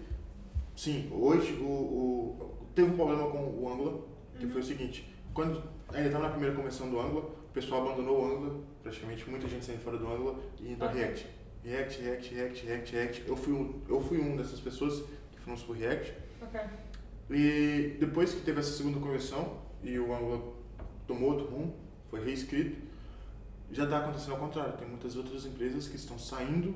sim, 0.75 1.09
hoje 1.11 1.53
o, 1.61 1.65
o- 1.65 2.57
teve 2.75 2.89
um 2.91 2.95
problema 2.95 3.29
com 3.29 3.37
o 3.39 3.69
Angular, 3.71 3.93
que 4.39 4.47
foi 4.47 4.61
o 4.61 4.63
seguinte, 4.63 5.13
quando 5.33 5.61
ainda 5.93 6.07
estava 6.07 6.25
na 6.25 6.29
primeira 6.31 6.55
conversão 6.55 6.89
do 6.89 6.99
Angular, 6.99 7.25
o 7.25 7.51
pessoal 7.53 7.81
abandonou 7.87 8.21
o 8.21 8.25
Angular, 8.25 8.55
praticamente 8.83 9.29
muita 9.29 9.47
gente 9.47 9.65
saindo 9.65 9.81
fora 9.81 9.97
do 9.97 10.07
Angular 10.07 10.35
e 10.59 10.71
indo 10.73 10.85
Ok. 10.85 10.99
React. 11.01 11.27
React, 11.63 12.01
React, 12.01 12.35
React, 12.35 12.65
React, 12.65 12.91
React. 12.95 13.23
Eu 13.27 13.35
fui 13.35 13.53
um, 13.53 13.81
eu 13.87 14.01
fui 14.01 14.19
um 14.19 14.35
dessas 14.37 14.59
pessoas 14.59 15.03
que 15.31 15.39
fomos 15.39 15.61
pro 15.63 15.73
React. 15.73 16.13
Ok. 16.41 16.59
E 17.31 17.97
depois 17.99 18.33
que 18.33 18.41
teve 18.41 18.59
essa 18.59 18.71
segunda 18.71 18.99
conversão 18.99 19.61
e 19.83 19.99
o 19.99 20.13
Angular 20.13 20.41
tomou 21.05 21.31
outro 21.31 21.47
rumo, 21.47 21.75
foi 22.09 22.23
reescrito, 22.23 22.77
já 23.71 23.83
está 23.83 23.99
acontecendo 23.99 24.31
ao 24.33 24.39
contrário. 24.39 24.73
Tem 24.77 24.87
muitas 24.87 25.15
outras 25.15 25.45
empresas 25.45 25.87
que 25.87 25.95
estão 25.95 26.17
saindo 26.17 26.75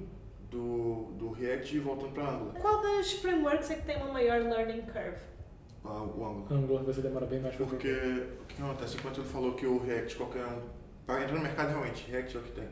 do, 0.52 1.12
do 1.18 1.32
React 1.32 1.76
e 1.76 1.80
voltando 1.80 2.14
para 2.14 2.30
Angular. 2.30 2.62
Qual 2.62 2.82
das 2.82 3.14
frameworks 3.14 3.72
é 3.72 3.76
que 3.76 3.86
tem 3.86 3.98
uma 3.98 4.12
maior 4.14 4.42
learning 4.42 4.82
curve? 4.82 5.18
Ah, 5.86 6.02
o 6.04 6.26
Angular. 6.26 6.54
Angular 6.54 6.84
você 6.84 7.02
demora 7.02 7.26
bem 7.26 7.40
mais 7.42 7.56
Porque 7.56 7.90
o 7.90 8.46
que 8.48 8.62
acontece? 8.62 8.98
Enquanto 8.98 9.20
ele 9.20 9.28
falou 9.28 9.54
que 9.54 9.66
o 9.66 9.84
React, 9.84 10.16
qualquer 10.16 10.46
um. 10.46 10.62
Para 11.06 11.24
entrar 11.24 11.36
no 11.36 11.42
mercado, 11.42 11.70
realmente, 11.70 12.10
React 12.10 12.38
é 12.38 12.40
o 12.40 12.44
que 12.44 12.52
tem. 12.52 12.68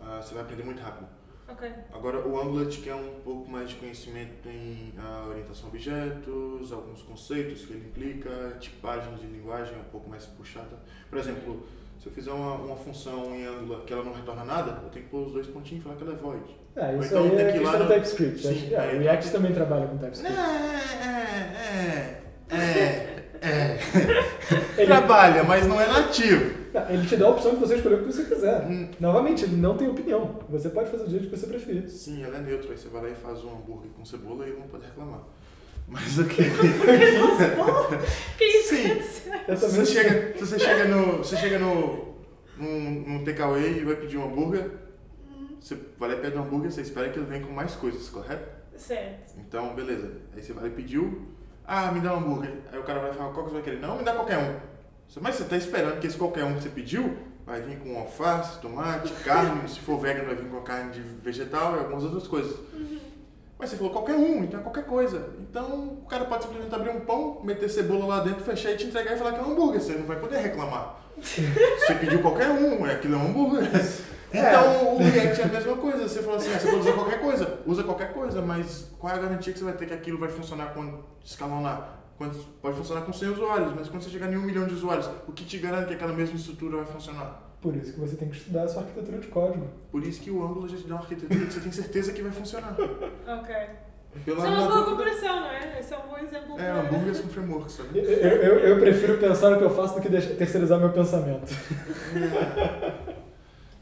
Ah, 0.00 0.20
você 0.22 0.34
vai 0.34 0.44
aprender 0.44 0.62
muito 0.62 0.80
rápido. 0.80 1.08
Ok. 1.48 1.70
Agora, 1.92 2.26
o 2.26 2.40
Angular 2.40 2.66
te 2.66 2.80
quer 2.80 2.94
um 2.94 3.20
pouco 3.24 3.48
mais 3.48 3.68
de 3.70 3.76
conhecimento 3.76 4.48
em 4.48 4.92
ah, 4.98 5.26
orientação 5.28 5.66
a 5.66 5.68
objetos, 5.68 6.72
alguns 6.72 7.02
conceitos 7.02 7.64
que 7.64 7.72
ele 7.72 7.86
implica, 7.86 8.56
tipagem 8.60 9.14
de 9.16 9.26
linguagem 9.26 9.74
é 9.74 9.78
um 9.78 9.84
pouco 9.90 10.08
mais 10.10 10.26
puxada. 10.26 10.76
Por 11.08 11.18
exemplo, 11.18 11.66
se 12.00 12.06
eu 12.06 12.12
fizer 12.12 12.32
uma, 12.32 12.54
uma 12.54 12.76
função 12.76 13.34
em 13.34 13.46
Angular 13.46 13.80
que 13.82 13.92
ela 13.92 14.04
não 14.04 14.12
retorna 14.12 14.44
nada, 14.44 14.80
eu 14.82 14.90
tenho 14.90 15.04
que 15.04 15.10
pôr 15.10 15.26
os 15.26 15.32
dois 15.32 15.46
pontinhos 15.46 15.82
e 15.82 15.84
falar 15.84 15.96
que 15.96 16.02
ela 16.02 16.12
é 16.12 16.16
void. 16.16 16.56
É, 16.74 16.88
Ou 16.92 17.00
isso 17.00 17.06
então 17.08 17.22
aí 17.22 17.36
é 17.36 17.52
questão 17.52 17.78
do 17.78 17.88
TypeScript. 17.88 18.38
Sim, 18.42 18.48
acho 18.50 18.66
que- 18.66 18.74
é, 18.74 18.94
o 18.94 18.98
React 18.98 19.32
também 19.32 19.52
trabalha 19.52 19.86
com 19.86 19.98
TypeScript. 19.98 20.36
É, 20.36 21.06
é, 21.06 21.40
é, 21.78 22.22
é. 22.50 23.12
Ele, 24.76 24.86
Trabalha, 24.86 25.42
mas 25.44 25.66
não 25.66 25.80
é 25.80 25.86
nativo. 25.86 26.52
não, 26.72 26.90
ele 26.90 27.06
te 27.06 27.16
dá 27.16 27.26
a 27.26 27.30
opção 27.30 27.52
de 27.54 27.60
você 27.60 27.76
escolher 27.76 27.96
o 27.96 27.98
que 28.04 28.12
você 28.12 28.24
quiser. 28.24 28.62
Hum. 28.66 28.88
Novamente, 29.00 29.44
ele 29.44 29.56
não 29.56 29.76
tem 29.76 29.88
opinião. 29.88 30.40
Você 30.50 30.68
pode 30.68 30.90
fazer 30.90 31.04
do 31.04 31.10
jeito 31.10 31.28
que 31.30 31.36
você 31.36 31.46
preferir. 31.46 31.88
Sim, 31.88 32.22
ela 32.22 32.36
é 32.36 32.40
neutra, 32.40 32.70
aí 32.72 32.76
você 32.76 32.88
vai 32.88 33.02
lá 33.02 33.08
e 33.10 33.14
faz 33.14 33.42
um 33.44 33.50
hambúrguer 33.50 33.90
com 33.96 34.04
cebola 34.04 34.44
e 34.46 34.50
ele 34.50 34.58
não 34.60 34.66
pode 34.68 34.84
reclamar. 34.84 35.20
Mas 35.88 36.18
o 36.18 36.24
que? 36.26 36.42
Que 38.36 38.44
isso 38.44 38.74
Sim. 38.74 39.30
Eu 39.48 39.56
Se 39.56 39.66
também 39.66 39.84
você 39.84 39.86
chega, 39.86 40.32
se 40.38 40.46
você 40.46 40.58
chega 40.58 40.84
no. 40.84 41.18
Você 41.18 41.36
chega 41.36 41.58
no. 41.58 42.14
num, 42.58 42.90
num 43.06 43.24
takeaway 43.24 43.78
e 43.78 43.84
vai 43.84 43.96
pedir 43.96 44.18
um 44.18 44.24
hambúrguer, 44.24 44.70
você 45.60 45.76
vai 45.98 46.10
lá 46.10 46.14
e 46.16 46.20
pede 46.20 46.36
um 46.36 46.42
hambúrguer, 46.42 46.70
você 46.70 46.80
espera 46.82 47.08
que 47.08 47.18
ele 47.18 47.26
venha 47.26 47.44
com 47.46 47.52
mais 47.52 47.74
coisas, 47.74 48.08
correto? 48.08 48.48
Certo. 48.76 49.34
Então, 49.38 49.74
beleza. 49.74 50.10
Aí 50.34 50.42
você 50.42 50.52
vai 50.52 50.64
lá 50.64 50.68
e 50.68 50.72
pediu. 50.72 51.28
Ah, 51.66 51.90
me 51.90 52.00
dá 52.00 52.14
um 52.14 52.18
hambúrguer. 52.18 52.54
Aí 52.72 52.78
o 52.78 52.84
cara 52.84 53.00
vai 53.00 53.12
falar, 53.12 53.32
qual 53.32 53.44
que 53.44 53.50
você 53.50 53.54
vai 53.54 53.62
querer? 53.62 53.80
Não, 53.80 53.96
me 53.96 54.04
dá 54.04 54.12
qualquer 54.12 54.38
um. 54.38 54.56
Mas 55.20 55.34
você 55.34 55.44
tá 55.44 55.56
esperando 55.56 55.98
que 55.98 56.06
esse 56.06 56.16
qualquer 56.16 56.44
um 56.44 56.54
que 56.54 56.62
você 56.62 56.68
pediu 56.68 57.16
vai 57.44 57.60
vir 57.60 57.78
com 57.78 57.96
alface, 57.96 58.60
tomate, 58.60 59.12
carne, 59.24 59.68
se 59.68 59.80
for 59.80 59.98
vegano 59.98 60.26
vai 60.26 60.34
vir 60.34 60.48
com 60.48 60.60
carne 60.60 60.92
de 60.92 61.00
vegetal 61.00 61.76
e 61.76 61.78
algumas 61.78 62.04
outras 62.04 62.26
coisas. 62.26 62.56
Mas 63.58 63.70
você 63.70 63.76
falou 63.76 63.92
qualquer 63.92 64.14
um, 64.14 64.44
então 64.44 64.60
é 64.60 64.62
qualquer 64.62 64.84
coisa. 64.84 65.30
Então 65.40 65.98
o 66.02 66.06
cara 66.06 66.26
pode 66.26 66.44
simplesmente 66.44 66.74
abrir 66.74 66.90
um 66.90 67.00
pão, 67.00 67.40
meter 67.42 67.70
cebola 67.70 68.06
lá 68.06 68.20
dentro, 68.20 68.44
fechar 68.44 68.72
e 68.72 68.76
te 68.76 68.86
entregar 68.86 69.14
e 69.14 69.18
falar 69.18 69.32
que 69.32 69.40
é 69.40 69.42
um 69.42 69.52
hambúrguer. 69.52 69.80
Você 69.80 69.94
não 69.94 70.06
vai 70.06 70.18
poder 70.18 70.38
reclamar. 70.38 71.00
Você 71.16 71.94
pediu 71.98 72.20
qualquer 72.20 72.50
um, 72.50 72.86
é 72.86 72.92
aquilo 72.92 73.14
é 73.14 73.18
um 73.18 73.28
hambúrguer. 73.28 73.70
Então 74.38 74.96
o 74.96 74.98
React 74.98 75.40
é 75.40 75.44
a 75.44 75.48
mesma 75.48 75.76
coisa. 75.76 76.08
Você 76.08 76.22
falou 76.22 76.36
assim, 76.36 76.52
ah, 76.54 76.58
você 76.58 76.70
pode 76.70 76.80
usar 76.80 76.92
qualquer 76.92 77.20
coisa, 77.20 77.58
usa 77.66 77.82
qualquer 77.82 78.12
coisa, 78.12 78.42
mas 78.42 78.90
qual 78.98 79.12
é 79.12 79.16
a 79.16 79.20
garantia 79.20 79.52
que 79.52 79.58
você 79.58 79.64
vai 79.64 79.74
ter 79.74 79.86
que 79.86 79.94
aquilo 79.94 80.18
vai 80.18 80.28
funcionar 80.28 80.72
quando 80.74 81.04
escalonar? 81.24 81.94
Quando, 82.18 82.38
pode 82.62 82.76
funcionar 82.76 83.02
com 83.02 83.12
100 83.12 83.28
usuários, 83.28 83.74
mas 83.74 83.88
quando 83.88 84.02
você 84.02 84.10
chegar 84.10 84.32
em 84.32 84.36
um 84.36 84.42
milhão 84.42 84.66
de 84.66 84.72
usuários, 84.72 85.08
o 85.28 85.32
que 85.32 85.44
te 85.44 85.58
garante 85.58 85.88
que 85.88 85.94
aquela 85.94 86.14
mesma 86.14 86.36
estrutura 86.36 86.78
vai 86.78 86.86
funcionar? 86.86 87.46
Por 87.60 87.74
isso 87.76 87.92
que 87.92 88.00
você 88.00 88.16
tem 88.16 88.28
que 88.28 88.36
estudar 88.36 88.62
a 88.62 88.68
sua 88.68 88.82
arquitetura 88.82 89.18
de 89.18 89.26
código. 89.28 89.66
Por 89.90 90.02
isso 90.02 90.20
que 90.20 90.30
o 90.30 90.42
Angular 90.42 90.68
já 90.68 90.76
te 90.76 90.86
dá 90.86 90.94
uma 90.94 91.02
arquitetura 91.02 91.46
que 91.46 91.52
você 91.52 91.60
tem 91.60 91.72
certeza 91.72 92.12
que 92.12 92.22
vai 92.22 92.32
funcionar. 92.32 92.74
Ok. 93.26 93.54
Pelo 94.24 94.38
Isso 94.38 94.46
é 94.46 94.50
uma 94.50 94.66
boa 94.66 94.84
comparação, 94.84 95.40
não 95.40 95.50
é? 95.50 95.78
Esse 95.78 95.92
é 95.92 95.98
um 95.98 96.08
bom 96.08 96.16
exemplo. 96.16 96.58
É, 96.58 96.70
hambúrgueres 96.70 97.20
com 97.20 97.28
framework, 97.28 97.70
sabe? 97.70 97.98
Eu, 97.98 98.04
eu, 98.04 98.58
eu 98.60 98.80
prefiro 98.80 99.18
pensar 99.18 99.50
no 99.50 99.58
que 99.58 99.64
eu 99.64 99.70
faço 99.70 99.94
do 99.94 100.00
que 100.00 100.08
terceirizar 100.08 100.78
meu 100.78 100.90
pensamento. 100.90 101.52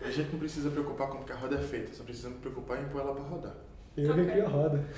A 0.05 0.11
gente 0.11 0.31
não 0.33 0.39
precisa 0.39 0.71
preocupar 0.71 1.09
com 1.09 1.19
o 1.19 1.25
que 1.25 1.33
a 1.33 1.37
roda 1.37 1.57
é 1.57 1.63
feita, 1.63 1.95
só 1.95 2.05
precisa 2.05 2.29
me 2.29 2.37
preocupar 2.37 2.83
em 2.83 2.89
pôr 2.89 3.01
ela 3.01 3.15
pra 3.15 3.23
rodar. 3.25 3.55
Eu 3.97 4.11
Ok. 4.11 4.25
recrio 4.25 4.47
a 4.47 4.49
roda. 4.49 4.85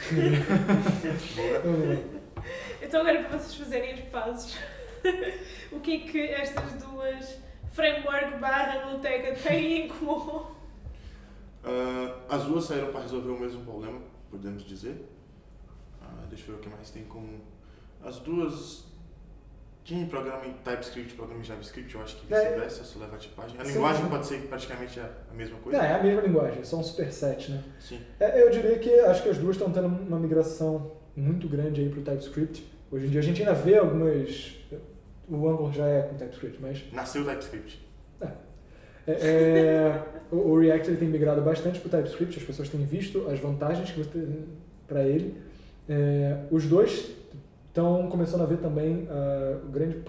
Então 2.83 3.01
agora 3.01 3.25
para 3.25 3.39
vocês 3.39 3.55
fazerem 3.57 3.93
as 3.95 4.01
pazes, 4.09 4.57
o 5.73 5.81
que 5.81 5.95
é 5.95 5.99
que 6.11 6.21
estas 6.21 6.75
duas 6.75 7.39
framework 7.73 8.39
barra 8.39 8.79
biblioteca 8.85 9.35
têm 9.37 9.87
em 9.87 9.89
comum? 9.89 10.47
Ah, 11.65 12.21
as 12.29 12.45
duas 12.45 12.65
saíram 12.65 12.93
para 12.93 13.01
resolver 13.03 13.31
o 13.31 13.39
mesmo 13.41 13.65
problema, 13.65 14.01
podemos 14.31 14.65
dizer. 14.65 15.05
Ah, 16.01 16.25
deixa 16.29 16.45
eu 16.51 16.55
ver 16.55 16.61
o 16.61 16.63
que 16.63 16.69
mais 16.69 16.91
tem 16.91 17.03
em 17.03 17.07
comum. 17.07 17.41
As 18.05 18.19
duas. 18.21 18.86
Quem 19.87 20.05
programa 20.07 20.45
em 20.45 20.53
TypeScript 20.65 21.15
programa 21.15 21.41
em 21.41 21.45
JavaScript, 21.45 21.95
eu 21.95 22.03
acho 22.03 22.17
que 22.17 22.35
É. 22.35 22.41
vice-versa, 22.45 22.83
só 22.83 22.99
leva 22.99 23.15
a 23.15 23.19
tipagem. 23.21 23.57
A 23.61 23.65
Sim, 23.65 23.73
linguagem 23.75 24.07
pode 24.07 24.27
ser 24.27 24.39
praticamente 24.49 24.99
a 24.99 25.09
mesma 25.33 25.59
coisa. 25.59 25.79
é 25.79 25.95
a 25.95 26.03
mesma 26.03 26.23
linguagem, 26.23 26.61
é 26.61 26.65
só 26.65 26.79
um 26.79 26.83
superset, 26.83 27.53
né? 27.53 27.63
Sim. 27.79 28.01
É, 28.19 28.43
eu 28.43 28.51
diria 28.51 28.77
que 28.81 28.91
acho 29.01 29.23
que 29.23 29.29
as 29.29 29.39
duas 29.39 29.55
estão 29.55 29.71
tendo 29.71 29.87
uma 29.87 30.19
migração 30.19 30.91
muito 31.15 31.49
grande 31.49 31.83
aí 31.83 31.89
pro 31.89 32.03
TypeScript. 32.03 32.67
Hoje 32.91 33.07
em 33.07 33.11
dia 33.11 33.21
a 33.21 33.23
gente 33.23 33.41
ainda 33.41 33.55
vê 33.55 33.79
algumas. 33.79 34.57
O 35.29 35.49
Angular 35.49 35.73
já 35.73 35.87
é 35.87 36.03
com 36.03 36.17
TypeScript, 36.17 36.59
mas 36.61 36.85
Nasceu 36.93 37.23
o 37.23 37.25
TypeScript. 37.25 37.87
é, 39.07 39.13
é, 39.13 40.03
o, 40.33 40.37
o 40.37 40.59
React 40.61 40.89
ele 40.91 40.97
tem 40.97 41.09
migrado 41.09 41.43
bastante 41.43 41.79
para 41.79 41.87
o 41.87 41.91
TypeScript, 42.03 42.39
as 42.41 42.45
pessoas 42.45 42.69
têm 42.69 42.85
visto 42.85 43.25
as 43.29 43.39
vantagens 43.39 43.89
que 43.93 43.99
você 44.03 44.11
tem 44.11 44.47
para 44.89 45.05
ele. 45.05 45.41
É, 45.89 46.39
os 46.51 46.65
dois 46.67 47.11
estão 47.77 48.09
começando 48.09 48.41
a 48.41 48.47
ver 48.47 48.57
também 48.57 49.07
a 49.11 49.59
grande, 49.71 50.03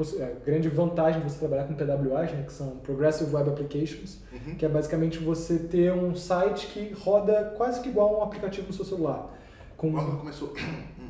grande 0.46 0.70
vantagem 0.70 1.22
de 1.22 1.30
você 1.30 1.38
trabalhar 1.40 1.66
com 1.66 1.74
PWAs, 1.74 2.32
né, 2.32 2.44
que 2.48 2.54
são 2.54 2.78
Progressive 2.78 3.36
Web 3.36 3.50
Applications, 3.50 4.20
Uhum. 4.32 4.56
que 4.56 4.66
é 4.66 4.70
basicamente 4.70 5.20
você 5.20 5.60
ter 5.60 5.92
um 5.92 6.16
site 6.16 6.68
que 6.68 6.94
roda 6.98 7.54
quase 7.58 7.82
que 7.82 7.90
igual 7.90 8.16
a 8.16 8.20
um 8.20 8.24
aplicativo 8.24 8.68
no 8.68 8.74
seu 8.74 8.86
celular. 8.86 9.34
Com, 9.76 9.92
O 9.92 9.98
Angular 10.00 10.18
começou. 10.20 10.54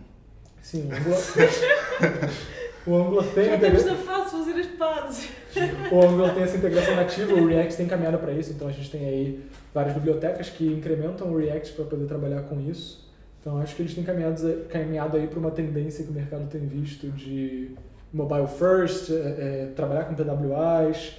sim, 0.63 0.89
o 0.89 0.95
Angular, 0.95 1.19
o 2.87 2.95
Angular 2.95 3.25
tem 3.35 3.45
Já 3.45 3.55
integra- 3.57 3.83
na 3.83 3.95
fazer 3.97 4.59
as 4.59 4.65
pazes. 4.67 5.29
o 5.91 6.01
Angular 6.01 6.33
tem 6.33 6.43
essa 6.43 6.57
integração 6.57 6.95
nativa, 6.95 7.33
o 7.35 7.45
React 7.47 7.77
tem 7.77 7.85
caminhado 7.87 8.17
para 8.17 8.31
isso, 8.31 8.51
então 8.51 8.67
a 8.67 8.71
gente 8.71 8.89
tem 8.89 9.05
aí 9.05 9.45
várias 9.73 9.93
bibliotecas 9.93 10.49
que 10.49 10.65
incrementam 10.65 11.31
o 11.31 11.37
React 11.37 11.73
para 11.73 11.85
poder 11.85 12.05
trabalhar 12.07 12.41
com 12.43 12.59
isso. 12.59 13.06
Então 13.41 13.57
acho 13.59 13.75
que 13.75 13.81
eles 13.81 13.93
têm 13.93 14.03
caminhado, 14.03 14.65
caminhado 14.69 15.17
aí 15.17 15.27
para 15.27 15.39
uma 15.39 15.51
tendência 15.51 16.03
que 16.03 16.09
o 16.11 16.13
mercado 16.13 16.47
tem 16.49 16.61
visto 16.65 17.07
de 17.11 17.71
mobile 18.13 18.47
first, 18.47 19.09
é, 19.11 19.13
é, 19.13 19.71
trabalhar 19.75 20.05
com 20.05 20.15
PWAs, 20.15 21.17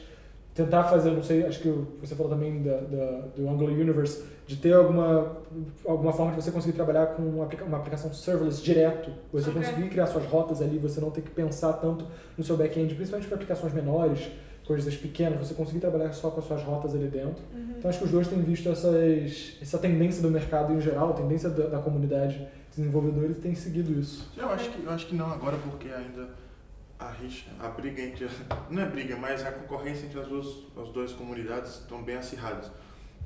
tentar 0.54 0.84
fazer, 0.84 1.10
não 1.12 1.22
sei, 1.22 1.46
acho 1.46 1.60
que 1.60 1.68
você 2.00 2.14
falou 2.16 2.32
também 2.32 2.62
da, 2.62 2.78
da- 2.78 3.20
do 3.36 3.48
Angular 3.48 3.72
Universe, 3.72 4.24
de 4.46 4.56
ter 4.56 4.72
alguma, 4.74 5.36
alguma 5.86 6.12
forma 6.12 6.32
de 6.34 6.42
você 6.42 6.50
conseguir 6.50 6.74
trabalhar 6.74 7.08
com 7.08 7.22
uma, 7.22 7.46
uma 7.66 7.76
aplicação 7.76 8.12
serverless 8.12 8.60
direto, 8.62 9.10
você 9.32 9.50
Ok. 9.50 9.62
conseguir 9.62 9.88
criar 9.88 10.06
suas 10.06 10.24
rotas 10.26 10.60
ali, 10.60 10.78
você 10.78 11.00
não 11.00 11.10
ter 11.10 11.20
que 11.20 11.30
pensar 11.30 11.74
tanto 11.74 12.06
no 12.36 12.42
seu 12.42 12.56
back-end, 12.56 12.94
principalmente 12.94 13.28
para 13.28 13.36
aplicações 13.36 13.72
menores, 13.72 14.30
coisas 14.68 14.94
pequenas, 14.94 15.38
você 15.48 15.54
conseguir 15.54 15.80
trabalhar 15.80 16.12
só 16.12 16.30
com 16.30 16.40
as 16.40 16.46
suas 16.46 16.62
rotas 16.62 16.94
ali 16.94 17.08
dentro. 17.08 17.42
Uhum. 17.54 17.74
Então 17.78 17.88
acho 17.88 18.00
que 18.00 18.04
os 18.04 18.10
dois 18.10 18.28
têm 18.28 18.42
visto 18.42 18.68
essas, 18.68 19.56
essa 19.62 19.78
tendência 19.78 20.20
do 20.20 20.30
mercado 20.30 20.74
em 20.74 20.80
geral, 20.80 21.10
a 21.10 21.12
tendência 21.14 21.48
da, 21.48 21.68
da 21.68 21.78
comunidade 21.78 22.36
de 22.36 22.76
desenvolvedores 22.76 23.38
tem 23.38 23.54
seguido 23.54 23.98
isso. 23.98 24.30
Eu 24.36 24.50
acho, 24.50 24.70
que, 24.70 24.84
eu 24.84 24.90
acho 24.90 25.06
que 25.06 25.16
não 25.16 25.32
agora, 25.32 25.56
porque 25.56 25.88
ainda 25.88 26.28
a 26.98 27.10
rixa, 27.10 27.46
a 27.58 27.68
briga 27.68 28.02
entre. 28.02 28.28
Não 28.68 28.82
é 28.82 28.86
briga, 28.86 29.16
mas 29.16 29.46
a 29.46 29.52
concorrência 29.52 30.04
entre 30.04 30.20
as 30.20 30.26
duas, 30.26 30.46
as 30.76 30.88
duas 30.88 31.12
comunidades 31.12 31.76
estão 31.76 32.02
bem 32.02 32.16
acirradas. 32.16 32.70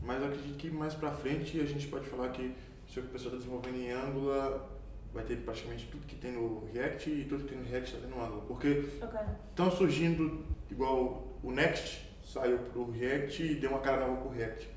Mas 0.00 0.20
eu 0.20 0.28
acredito 0.28 0.56
que 0.56 0.70
mais 0.70 0.94
pra 0.94 1.10
frente 1.10 1.58
a 1.58 1.64
gente 1.64 1.88
pode 1.88 2.06
falar 2.06 2.28
que 2.28 2.54
se 2.86 3.00
a 3.00 3.02
pessoa 3.02 3.34
está 3.34 3.38
desenvolvendo 3.38 3.76
em 3.76 3.90
Angular, 3.90 4.60
vai 5.14 5.24
ter 5.24 5.36
praticamente 5.36 5.88
tudo 5.90 6.06
que 6.06 6.16
tem 6.16 6.32
no 6.32 6.68
React 6.72 7.10
e 7.10 7.24
tudo 7.24 7.44
que 7.44 7.50
tem 7.50 7.58
no 7.58 7.68
React 7.68 7.94
está 7.96 8.06
no 8.06 8.22
Angular. 8.22 8.44
Porque 8.46 8.84
estão 9.48 9.70
surgindo, 9.70 10.44
igual 10.70 11.31
o 11.42 11.50
Next 11.50 12.00
saiu 12.24 12.58
pro 12.58 12.90
React 12.90 13.42
e 13.42 13.54
deu 13.56 13.70
uma 13.70 13.80
cara 13.80 14.06
nova 14.06 14.20
pro 14.20 14.30
React. 14.30 14.68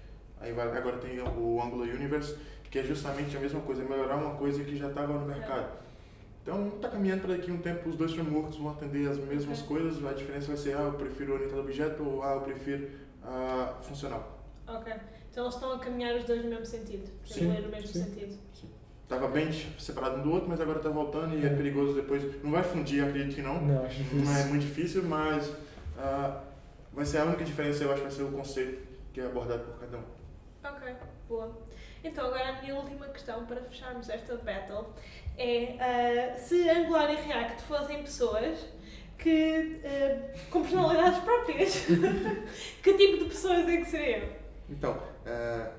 Aí 0.42 0.52
vai, 0.52 0.68
agora 0.78 0.98
tem 0.98 1.20
o 1.20 1.62
Angular 1.62 1.88
Universe, 1.90 2.36
que 2.70 2.80
é 2.80 2.84
justamente 2.84 3.36
a 3.38 3.40
mesma 3.40 3.62
coisa, 3.62 3.82
é 3.84 3.88
melhorar 3.88 4.18
uma 4.18 4.36
coisa 4.36 4.64
que 4.64 4.76
já 4.76 4.90
estava 4.90 5.14
no 5.14 5.26
mercado. 5.26 5.86
Então 6.44 6.70
tá 6.82 6.90
caminhando 6.90 7.22
para 7.22 7.36
daqui 7.38 7.52
um 7.52 7.58
tempo, 7.58 7.90
os 7.90 7.96
dois 7.96 8.12
frameworks 8.14 8.58
vão 8.58 8.70
atender 8.72 9.10
as 9.10 9.18
mesmas 9.18 9.62
Ok. 9.64 9.68
coisas, 9.78 10.06
a 10.06 10.14
diferença 10.14 10.48
vai 10.48 10.58
ser, 10.58 10.76
ah, 10.78 10.82
eu 10.82 10.94
prefiro 10.94 11.34
orientado 11.34 11.60
a 11.62 11.64
objeto 11.64 12.04
ou 12.04 12.22
ah, 12.22 12.34
eu 12.34 12.42
prefiro 12.42 12.90
ah, 13.24 13.74
funcional. 13.82 14.44
Ok. 14.68 14.94
Então 15.32 15.46
eles 15.46 15.56
estão 15.56 15.74
a 15.74 15.80
caminhar 15.80 16.16
os 16.16 16.26
dois 16.26 16.44
no 16.44 16.50
mesmo 16.50 16.66
sentido. 16.66 17.08
Sim, 17.26 17.34
Sim, 17.52 17.62
no 17.62 17.70
mesmo 17.70 17.88
sim. 17.88 18.04
sentido. 18.04 18.38
Tava 19.08 19.28
bem 19.28 19.50
separado 19.80 20.18
um 20.18 20.24
do 20.24 20.32
outro, 20.32 20.50
mas 20.50 20.60
agora 20.62 20.80
tá 20.80 20.90
voltando 20.90 21.36
e 21.36 21.44
é 21.44 21.48
É. 21.48 21.56
perigoso 21.56 21.94
depois. 21.94 22.24
Não 22.44 22.52
vai 22.52 22.64
fundir, 22.64 23.04
acredito 23.04 23.36
que 23.36 23.42
não. 23.42 23.62
Não, 23.62 23.86
acho 23.86 23.98
difícil. 23.98 24.26
Não 24.26 24.36
é 24.36 24.44
muito 24.46 24.62
difícil, 24.62 25.04
mas 25.04 25.52
ah, 25.98 26.42
vai 26.96 27.06
ser 27.06 27.20
a 27.20 27.26
única 27.26 27.44
diferença, 27.44 27.84
eu 27.84 27.92
acho, 27.92 28.02
vai 28.02 28.12
ser 28.12 28.24
o 28.24 28.32
conceito 28.32 28.88
que 29.14 29.20
é 29.20 29.26
abordado 29.26 29.64
por 29.64 29.80
cada 29.80 29.98
um. 29.98 30.04
Ok, 30.64 30.96
boa. 31.28 31.58
Então 32.04 32.28
agora 32.28 32.50
a 32.50 32.62
minha 32.62 32.76
última 32.76 33.08
questão 33.08 33.46
para 33.46 33.62
fecharmos 33.62 34.10
esta 34.10 34.36
battle 34.38 34.88
é 35.38 35.76
ah, 35.80 36.38
se 36.38 36.70
Angular 36.70 37.12
e 37.12 37.16
React 37.16 37.64
fossem 37.64 38.02
pessoas 38.02 38.66
que 39.18 39.82
ah, 39.84 40.34
com 40.50 40.62
personalidades 40.62 41.20
próprias, 41.20 41.86
que 42.82 42.94
tipo 42.94 43.24
de 43.24 43.26
pessoas 43.26 43.68
é 43.68 43.78
que 43.78 43.86
seriam? 43.86 44.30
Então, 44.70 45.02
ah, 45.26 45.72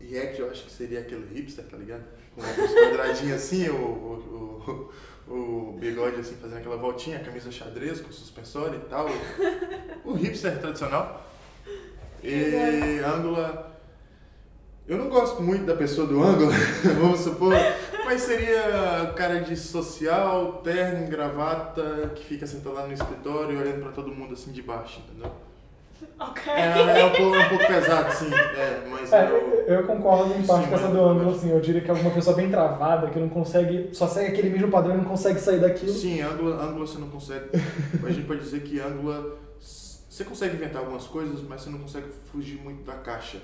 React 0.00 0.40
eu 0.40 0.50
acho 0.50 0.64
que 0.64 0.70
seria 0.70 1.00
aquele 1.00 1.26
hipster, 1.34 1.64
tá 1.64 1.76
ligado? 1.76 2.04
Com 2.34 2.40
os 2.40 2.74
quadradinhos 2.74 3.36
assim, 3.36 3.68
o, 3.68 3.74
o, 3.74 4.70
o, 4.70 4.92
o 5.30 5.76
bigode 5.78 6.20
assim, 6.20 6.34
fazendo 6.34 6.58
aquela 6.58 6.76
voltinha, 6.76 7.18
a 7.18 7.20
camisa 7.20 7.52
xadrez 7.52 8.00
com 8.00 8.10
suspensório 8.10 8.80
e 8.84 8.88
tal. 8.88 9.06
O 10.04 10.14
hipster 10.14 10.58
tradicional. 10.58 11.24
E 12.22 13.00
Angular. 13.04 13.70
Eu 14.88 14.98
não 14.98 15.08
gosto 15.08 15.40
muito 15.40 15.66
da 15.66 15.76
pessoa 15.76 16.06
do 16.06 16.20
Angular, 16.20 16.58
vamos 16.98 17.20
supor, 17.20 17.54
mas 18.04 18.22
seria 18.22 19.12
cara 19.14 19.40
de 19.40 19.56
social, 19.56 20.60
terno, 20.64 21.06
gravata, 21.06 22.10
que 22.16 22.24
fica 22.24 22.44
sentado 22.44 22.74
lá 22.74 22.86
no 22.86 22.92
escritório 22.92 23.60
olhando 23.60 23.82
pra 23.82 23.92
todo 23.92 24.08
mundo 24.08 24.34
assim 24.34 24.50
de 24.50 24.62
baixo, 24.62 25.00
entendeu? 25.06 25.30
Ok. 26.18 26.52
É, 26.52 27.00
é 27.00 27.04
um, 27.04 27.10
pouco, 27.10 27.34
é 27.34 27.46
um 27.46 27.48
pouco 27.48 27.66
pesado, 27.66 28.12
sim, 28.12 28.32
é, 28.32 28.86
mas 28.90 29.12
É, 29.12 29.30
eu, 29.30 29.64
eu, 29.66 29.86
concordo 29.86 30.34
em 30.34 30.42
parte 30.46 30.64
Sim, 30.64 30.70
com 30.70 30.76
essa 30.76 30.88
do 30.88 31.02
ângulo, 31.02 31.30
assim, 31.30 31.50
eu 31.50 31.60
diria 31.60 31.80
que 31.80 31.90
é 31.90 31.94
uma 31.94 32.10
pessoa 32.10 32.36
bem 32.36 32.50
travada, 32.50 33.08
que 33.08 33.18
não 33.18 33.28
consegue, 33.28 33.88
só 33.94 34.06
segue 34.06 34.32
aquele 34.32 34.50
mesmo 34.50 34.70
padrão 34.70 34.94
e 34.94 34.98
não 34.98 35.04
consegue 35.04 35.40
sair 35.40 35.60
daquilo. 35.60 35.92
Sim, 35.92 36.20
Angular, 36.20 36.60
Angular 36.60 36.86
você 36.86 36.98
não 36.98 37.08
consegue. 37.08 37.46
A 38.04 38.10
gente 38.10 38.26
pode 38.26 38.40
dizer 38.40 38.60
que 38.62 38.80
Angular. 38.80 39.22
Você 39.58 40.24
consegue 40.24 40.56
inventar 40.56 40.82
algumas 40.82 41.06
coisas, 41.06 41.40
mas 41.40 41.62
você 41.62 41.70
não 41.70 41.78
consegue 41.78 42.08
fugir 42.30 42.60
muito 42.62 42.84
da 42.84 42.94
caixa. 42.94 43.38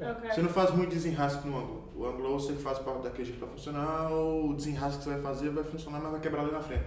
Ok. 0.00 0.30
Você 0.30 0.42
não 0.42 0.48
faz 0.50 0.70
muito 0.70 0.90
desenrasque 0.90 1.46
no 1.48 1.58
Angular. 1.58 1.82
O 1.96 2.06
Angular 2.06 2.32
ou 2.32 2.40
você 2.40 2.52
faz 2.54 2.78
para 2.78 2.92
daquele 2.94 3.24
jeito 3.24 3.38
para 3.38 3.48
funcionar, 3.48 4.10
ou 4.10 4.50
o 4.50 4.54
desenrasque 4.54 4.98
que 4.98 5.04
você 5.04 5.10
vai 5.10 5.20
fazer 5.20 5.50
vai 5.50 5.64
funcionar, 5.64 6.00
mas 6.00 6.12
vai 6.12 6.20
quebrar 6.20 6.42
ali 6.42 6.52
na 6.52 6.60
frente. 6.60 6.84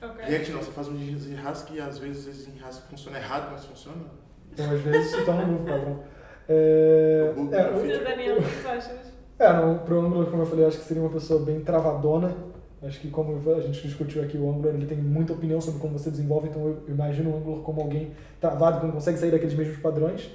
Ok. 0.00 0.24
React 0.24 0.52
não, 0.52 0.62
você 0.62 0.70
faz 0.72 0.88
um 0.88 0.96
desenrasque 0.96 1.74
e 1.74 1.80
às 1.80 1.98
vezes 1.98 2.26
esse 2.26 2.46
desenrasque 2.46 2.88
funciona 2.88 3.18
errado, 3.18 3.50
mas 3.52 3.64
funciona. 3.64 4.19
Então, 4.52 4.70
às 4.70 4.80
vezes, 4.80 5.10
se 5.10 5.24
torna 5.24 5.42
um 5.44 5.52
novo 5.52 5.64
padrão. 5.64 6.00
É, 6.48 7.32
é, 7.36 7.38
o- 7.38 8.04
Daniel, 8.04 8.38
o 8.38 8.42
que 8.42 8.62
tu 8.62 8.68
achas? 8.68 9.10
É, 9.38 9.52
não, 9.52 9.78
pro 9.78 10.00
Angular, 10.00 10.26
como 10.26 10.42
eu 10.42 10.46
falei, 10.46 10.64
eu 10.64 10.68
acho 10.68 10.78
que 10.78 10.84
seria 10.84 11.02
uma 11.02 11.10
pessoa 11.10 11.40
bem 11.44 11.60
travadona. 11.60 12.34
Acho 12.82 12.98
que 13.00 13.08
como 13.10 13.38
a 13.54 13.60
gente 13.60 13.82
discutiu 13.86 14.22
aqui, 14.22 14.36
o 14.38 14.48
Angular 14.50 14.74
ele 14.74 14.86
tem 14.86 14.96
muita 14.98 15.32
opinião 15.34 15.60
sobre 15.60 15.80
como 15.80 15.98
você 15.98 16.10
desenvolve, 16.10 16.48
então 16.48 16.62
eu 16.66 16.82
imagino 16.88 17.30
o 17.30 17.36
Angular 17.36 17.60
como 17.62 17.80
alguém 17.82 18.10
travado, 18.40 18.80
que 18.80 18.86
não 18.86 18.92
consegue 18.92 19.18
sair 19.18 19.30
daqueles 19.30 19.54
mesmos 19.54 19.76
padrões. 19.78 20.30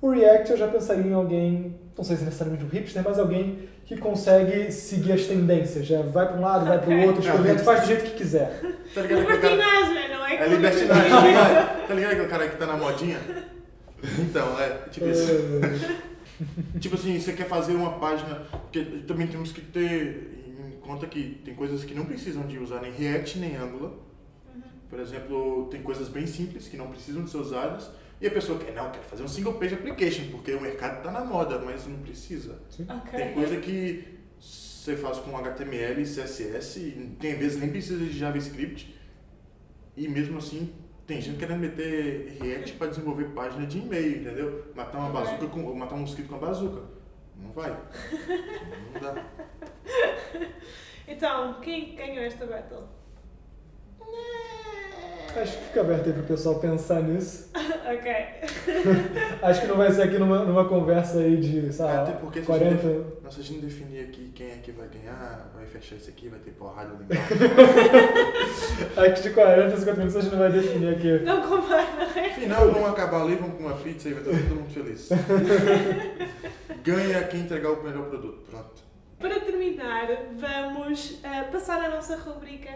O 0.00 0.10
React 0.10 0.52
eu 0.52 0.56
já 0.58 0.68
pensaria 0.68 1.10
em 1.10 1.14
alguém, 1.14 1.74
não 1.96 2.04
sei 2.04 2.16
se 2.16 2.24
necessariamente 2.24 2.64
um 2.64 2.68
hipster, 2.68 3.02
mas 3.04 3.18
alguém 3.18 3.68
que 3.84 3.96
consegue 3.96 4.70
seguir 4.70 5.12
as 5.12 5.24
tendências. 5.24 5.86
Já 5.86 6.02
vai 6.02 6.28
para 6.28 6.36
um 6.36 6.40
lado, 6.42 6.66
vai 6.66 6.78
para 6.78 6.94
o 6.94 7.02
outro, 7.06 7.20
escolhendo, 7.22 7.58
faz 7.60 7.80
do 7.80 7.86
jeito 7.86 8.04
que 8.04 8.16
quiser. 8.16 8.60
Libertinagem, 8.94 10.07
é? 10.44 10.48
Libertinagem, 10.48 11.10
tá 11.10 11.20
ligado? 11.20 11.86
Tá 11.88 11.94
ligado 11.94 12.12
aquele 12.12 12.28
cara 12.28 12.48
que 12.48 12.56
tá 12.56 12.66
na 12.66 12.76
modinha? 12.76 13.18
Então, 14.18 14.60
é, 14.60 14.88
tipo 14.90 15.06
isso. 15.06 15.32
Tipo 16.78 16.94
assim, 16.94 17.18
você 17.18 17.32
quer 17.32 17.48
fazer 17.48 17.72
uma 17.72 17.98
página, 17.98 18.46
porque 18.50 18.84
também 19.08 19.26
temos 19.26 19.50
que 19.50 19.60
ter 19.60 20.46
em 20.56 20.78
conta 20.80 21.04
que 21.06 21.40
tem 21.44 21.52
coisas 21.52 21.82
que 21.82 21.94
não 21.94 22.06
precisam 22.06 22.46
de 22.46 22.58
usar 22.58 22.80
nem 22.80 22.92
React 22.92 23.38
nem 23.40 23.56
Angular. 23.56 23.90
Por 24.88 25.00
exemplo, 25.00 25.68
tem 25.70 25.82
coisas 25.82 26.08
bem 26.08 26.26
simples 26.26 26.68
que 26.68 26.76
não 26.76 26.88
precisam 26.88 27.24
de 27.24 27.30
ser 27.30 27.38
usadas. 27.38 27.90
E 28.20 28.26
a 28.26 28.30
pessoa 28.30 28.58
quer, 28.58 28.72
não, 28.72 28.90
quer 28.90 29.02
fazer 29.02 29.22
um 29.22 29.28
single 29.28 29.54
page 29.54 29.74
application, 29.74 30.30
porque 30.30 30.52
o 30.52 30.60
mercado 30.60 30.98
está 30.98 31.10
na 31.10 31.24
moda, 31.24 31.58
mas 31.58 31.86
não 31.86 31.98
precisa. 31.98 32.58
Ok. 32.88 33.18
Tem 33.18 33.32
coisa 33.32 33.56
que 33.58 34.18
você 34.40 34.96
faz 34.96 35.18
com 35.18 35.36
HTML, 35.36 36.02
CSS, 36.02 36.80
e 36.80 37.16
tem 37.20 37.36
vezes 37.36 37.60
nem 37.60 37.70
precisa 37.70 38.04
de 38.04 38.18
JavaScript. 38.18 38.94
E 39.98 40.06
mesmo 40.06 40.38
assim, 40.38 40.72
tem 41.08 41.20
gente 41.20 41.40
querendo 41.40 41.58
meter 41.58 42.38
React 42.40 42.74
para 42.74 42.86
desenvolver 42.86 43.24
página 43.30 43.66
de 43.66 43.78
e-mail, 43.78 44.20
entendeu? 44.20 44.72
Matar 44.76 44.98
uma 44.98 45.10
bazuca 45.10 45.48
com, 45.48 45.74
matar 45.74 45.96
um 45.96 46.02
mosquito 46.02 46.28
com 46.28 46.36
a 46.36 46.38
bazuca. 46.38 46.82
Não 47.34 47.50
vai. 47.50 47.76
Não 48.92 49.00
dá. 49.00 49.26
Então, 51.08 51.60
quem 51.60 51.96
ganhou 51.96 52.22
esta 52.22 52.46
battle? 52.46 52.86
Acho 55.36 55.58
que 55.58 55.64
fica 55.64 55.80
aberto 55.80 56.06
aí 56.06 56.12
pro 56.12 56.22
pessoal 56.22 56.58
pensar 56.58 57.02
nisso. 57.02 57.50
ok. 57.54 58.12
Acho 59.42 59.60
que 59.60 59.66
não 59.66 59.76
vai 59.76 59.90
ser 59.90 60.02
aqui 60.02 60.18
numa, 60.18 60.44
numa 60.44 60.68
conversa 60.68 61.18
aí 61.18 61.36
de, 61.36 61.72
sei 61.72 61.84
lá, 61.84 62.02
Até 62.02 62.12
porque 62.12 62.40
se 62.40 62.46
40. 62.46 62.66
a 62.66 62.70
gente, 62.70 63.06
não, 63.22 63.30
se 63.30 63.40
a 63.40 63.42
gente 63.42 63.60
definir 63.60 64.04
aqui 64.04 64.30
quem 64.34 64.50
é 64.50 64.56
que 64.56 64.72
vai 64.72 64.88
ganhar, 64.88 65.50
vai 65.54 65.66
fechar 65.66 65.96
isso 65.96 66.10
aqui, 66.10 66.28
vai 66.28 66.38
ter 66.40 66.50
porrada 66.52 66.90
legal. 66.92 67.24
Acho 68.96 69.14
que 69.14 69.28
de 69.28 69.34
40 69.34 69.74
a 69.74 69.78
50 69.78 69.96
minutos 69.98 70.16
a 70.16 70.20
gente 70.20 70.32
não 70.32 70.38
vai 70.38 70.52
definir 70.52 70.94
aqui. 70.94 71.24
Não 71.24 71.42
compara, 71.48 71.86
é? 72.16 72.28
Final, 72.30 72.70
vamos 72.70 72.90
acabar 72.90 73.22
ali, 73.22 73.36
vamos 73.36 73.56
com 73.56 73.64
uma 73.64 73.76
pizza 73.76 74.08
e 74.08 74.14
vai 74.14 74.22
estar 74.22 74.48
todo 74.48 74.56
mundo 74.56 74.70
feliz. 74.70 75.08
Ganha 76.82 77.24
quem 77.24 77.40
entregar 77.40 77.70
o 77.70 77.82
melhor 77.82 78.08
produto. 78.08 78.44
Pronto. 78.50 78.82
Para 79.18 79.40
terminar, 79.40 80.06
vamos 80.36 81.18
ah, 81.24 81.48
passar 81.50 81.84
à 81.84 81.88
nossa 81.88 82.16
rubrica, 82.16 82.70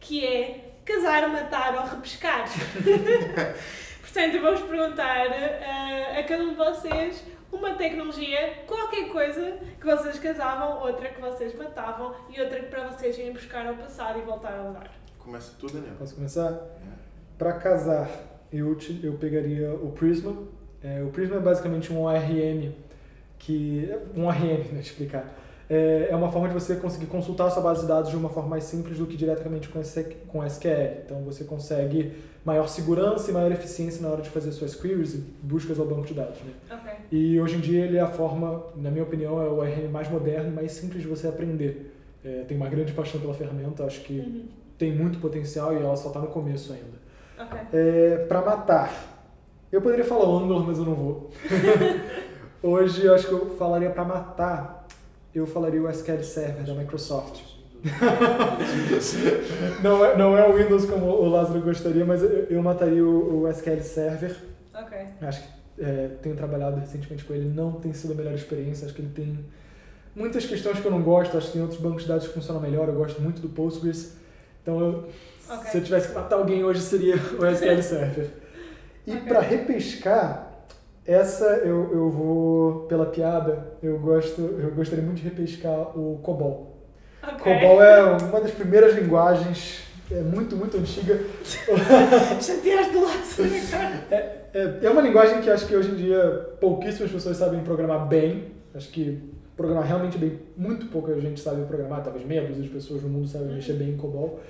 que 0.00 0.26
é 0.26 0.69
casar, 0.92 1.28
matar 1.28 1.74
ou 1.74 1.86
repescar. 1.86 2.44
Portanto, 4.00 4.34
eu 4.34 4.42
vou-vos 4.42 4.62
perguntar 4.62 5.26
ah, 5.28 6.18
a 6.18 6.22
cada 6.24 6.42
um 6.42 6.50
de 6.50 6.54
vocês 6.56 7.24
uma 7.52 7.74
tecnologia, 7.74 8.62
qualquer 8.66 9.08
coisa 9.08 9.58
que 9.78 9.84
vocês 9.86 10.18
casavam, 10.18 10.82
outra 10.82 11.08
que 11.08 11.20
vocês 11.20 11.54
matavam 11.56 12.14
e 12.28 12.40
outra 12.40 12.60
que 12.60 12.66
para 12.66 12.88
vocês 12.88 13.16
irem 13.18 13.32
buscar 13.32 13.66
ao 13.66 13.74
passado 13.74 14.18
e 14.18 14.22
voltar 14.22 14.52
a 14.58 14.70
usar. 14.70 14.90
Começa 15.18 15.52
tudo, 15.58 15.74
Daniel. 15.74 15.94
Posso 15.98 16.14
começar? 16.14 16.50
É. 16.52 17.00
Para 17.38 17.52
casar, 17.54 18.08
eu, 18.52 18.74
te- 18.76 19.00
eu 19.04 19.14
pegaria 19.14 19.72
o 19.74 19.92
Prisma. 19.92 20.36
É, 20.82 21.02
o 21.02 21.08
Prisma 21.10 21.36
é 21.36 21.40
basicamente 21.40 21.92
um 21.92 22.02
ORM 22.02 22.72
que 23.38 23.88
um 24.14 24.26
ORM, 24.26 24.72
né, 24.72 24.80
explicar. 24.80 25.24
É, 25.72 26.08
é 26.10 26.16
uma 26.16 26.28
forma 26.32 26.48
de 26.48 26.54
você 26.54 26.74
conseguir 26.74 27.06
consultar 27.06 27.46
a 27.46 27.50
sua 27.50 27.62
base 27.62 27.82
de 27.82 27.86
dados 27.86 28.10
de 28.10 28.16
uma 28.16 28.28
forma 28.28 28.48
mais 28.50 28.64
simples 28.64 28.98
do 28.98 29.06
que 29.06 29.16
diretamente 29.16 29.68
com 29.68 29.78
SQ 29.80 30.16
com 30.26 30.44
SQL. 30.44 31.02
Então 31.06 31.22
você 31.22 31.44
consegue 31.44 32.12
maior 32.44 32.66
segurança 32.66 33.30
e 33.30 33.32
maior 33.34 33.52
eficiência 33.52 34.02
na 34.02 34.08
hora 34.08 34.20
de 34.20 34.28
fazer 34.30 34.50
suas 34.50 34.74
queries 34.74 35.14
e 35.14 35.18
buscas 35.42 35.78
ao 35.78 35.86
banco 35.86 36.06
de 36.06 36.14
dados. 36.14 36.38
Né? 36.40 36.52
Ok. 36.72 36.92
E 37.12 37.40
hoje 37.40 37.56
em 37.56 37.60
dia 37.60 37.84
ele 37.84 37.98
é 37.98 38.00
a 38.00 38.08
forma, 38.08 38.64
na 38.74 38.90
minha 38.90 39.04
opinião, 39.04 39.40
é 39.40 39.46
o 39.46 39.58
ORM 39.58 39.88
mais 39.92 40.10
moderno 40.10 40.48
e 40.50 40.52
mais 40.52 40.72
simples 40.72 41.02
de 41.02 41.08
você 41.08 41.28
aprender. 41.28 41.94
É, 42.24 42.42
tenho 42.48 42.60
uma 42.60 42.68
grande 42.68 42.92
paixão 42.92 43.20
pela 43.20 43.32
ferramenta, 43.32 43.84
acho 43.84 44.00
que 44.00 44.18
Uhum. 44.18 44.48
tem 44.76 44.92
muito 44.92 45.20
potencial 45.20 45.72
e 45.72 45.76
ela 45.76 45.94
só 45.96 46.08
está 46.08 46.18
no 46.20 46.26
começo 46.28 46.72
ainda. 46.72 46.98
Ok. 47.38 47.58
É, 47.72 48.24
para 48.28 48.42
matar, 48.42 48.92
Eu 49.72 49.80
poderia 49.80 50.04
falar 50.04 50.28
o 50.28 50.36
Angular, 50.36 50.64
mas 50.66 50.78
eu 50.78 50.84
não 50.84 50.94
vou. 50.96 51.30
Hoje 52.62 53.06
eu 53.06 53.14
acho 53.14 53.28
que 53.28 53.32
eu 53.32 53.50
falaria 53.56 53.88
para 53.90 54.04
matar, 54.04 54.79
eu 55.34 55.46
falaria 55.46 55.82
o 55.82 55.88
SQL 55.88 56.22
Server 56.22 56.64
da 56.64 56.74
Microsoft. 56.74 57.40
não, 59.82 60.04
é, 60.04 60.16
não 60.16 60.36
é 60.36 60.46
o 60.48 60.56
Windows 60.56 60.84
como 60.84 61.06
o 61.06 61.28
Lázaro 61.28 61.60
gostaria, 61.62 62.04
mas 62.04 62.22
eu, 62.22 62.46
eu 62.50 62.62
mataria 62.62 63.04
o, 63.04 63.42
o 63.42 63.48
SQL 63.48 63.80
Server. 63.82 64.36
Ok. 64.74 64.98
Acho 65.22 65.42
que 65.42 65.48
é, 65.82 66.08
tenho 66.22 66.36
trabalhado 66.36 66.78
recentemente 66.78 67.24
com 67.24 67.32
ele, 67.32 67.48
não 67.48 67.72
tem 67.72 67.92
sido 67.92 68.12
a 68.12 68.16
melhor 68.16 68.34
experiência. 68.34 68.84
Acho 68.86 68.94
que 68.94 69.02
ele 69.02 69.12
tem 69.14 69.38
muitas 70.14 70.44
questões 70.44 70.78
que 70.78 70.86
eu 70.86 70.90
não 70.90 71.02
gosto, 71.02 71.36
acho 71.38 71.46
que 71.48 71.52
tem 71.54 71.62
outros 71.62 71.80
bancos 71.80 72.02
de 72.02 72.08
dados 72.08 72.28
que 72.28 72.34
funcionam 72.34 72.60
melhor. 72.60 72.88
Eu 72.88 72.94
gosto 72.94 73.20
muito 73.22 73.40
do 73.40 73.48
Postgres. 73.48 74.14
Então, 74.62 74.78
eu, 74.78 75.08
Ok. 75.48 75.70
se 75.70 75.78
eu 75.78 75.82
tivesse 75.82 76.08
que 76.08 76.14
matar 76.14 76.36
alguém 76.36 76.62
hoje, 76.62 76.80
seria 76.80 77.16
o 77.16 77.46
SQL 77.46 77.82
Server. 77.82 78.30
E 79.06 79.12
Ok. 79.12 79.22
para 79.26 79.40
repescar, 79.40 80.49
essa 81.10 81.44
eu, 81.64 81.92
eu 81.92 82.08
vou 82.08 82.86
pela 82.86 83.06
piada. 83.06 83.74
Eu 83.82 83.98
gosto, 83.98 84.40
eu 84.40 84.70
gostaria 84.70 85.04
muito 85.04 85.18
de 85.18 85.24
repescar 85.24 85.98
o 85.98 86.20
COBOL. 86.22 86.76
Ok. 87.22 87.38
COBOL 87.38 87.82
é 87.82 88.02
uma 88.02 88.40
das 88.40 88.52
primeiras 88.52 88.94
linguagens, 88.94 89.82
é 90.10 90.20
muito, 90.20 90.56
muito 90.56 90.76
antiga. 90.76 91.20
Chateaste 92.40 92.92
do 92.92 93.02
Lázaro 93.02 93.50
agora. 93.74 94.06
É, 94.52 94.78
é 94.82 94.90
uma 94.90 95.02
linguagem 95.02 95.40
que 95.40 95.50
acho 95.50 95.66
que 95.66 95.76
hoje 95.76 95.90
em 95.90 95.96
dia 95.96 96.48
pouquíssimas 96.60 97.10
pessoas 97.10 97.36
sabem 97.36 97.60
programar 97.60 98.06
bem. 98.06 98.52
Acho 98.72 98.88
que 98.90 99.20
programar 99.56 99.86
realmente 99.86 100.16
bem, 100.16 100.38
muito 100.56 100.86
pouca 100.86 101.20
gente 101.20 101.40
sabe 101.40 101.66
programar, 101.66 102.02
talvez 102.02 102.24
meia 102.24 102.46
dúzia 102.46 102.62
de 102.62 102.68
pessoas 102.68 103.02
no 103.02 103.08
mundo 103.08 103.26
sabem 103.26 103.48
mexer 103.48 103.74
bem 103.74 103.90
em 103.90 103.96
COBOL. 103.96 104.40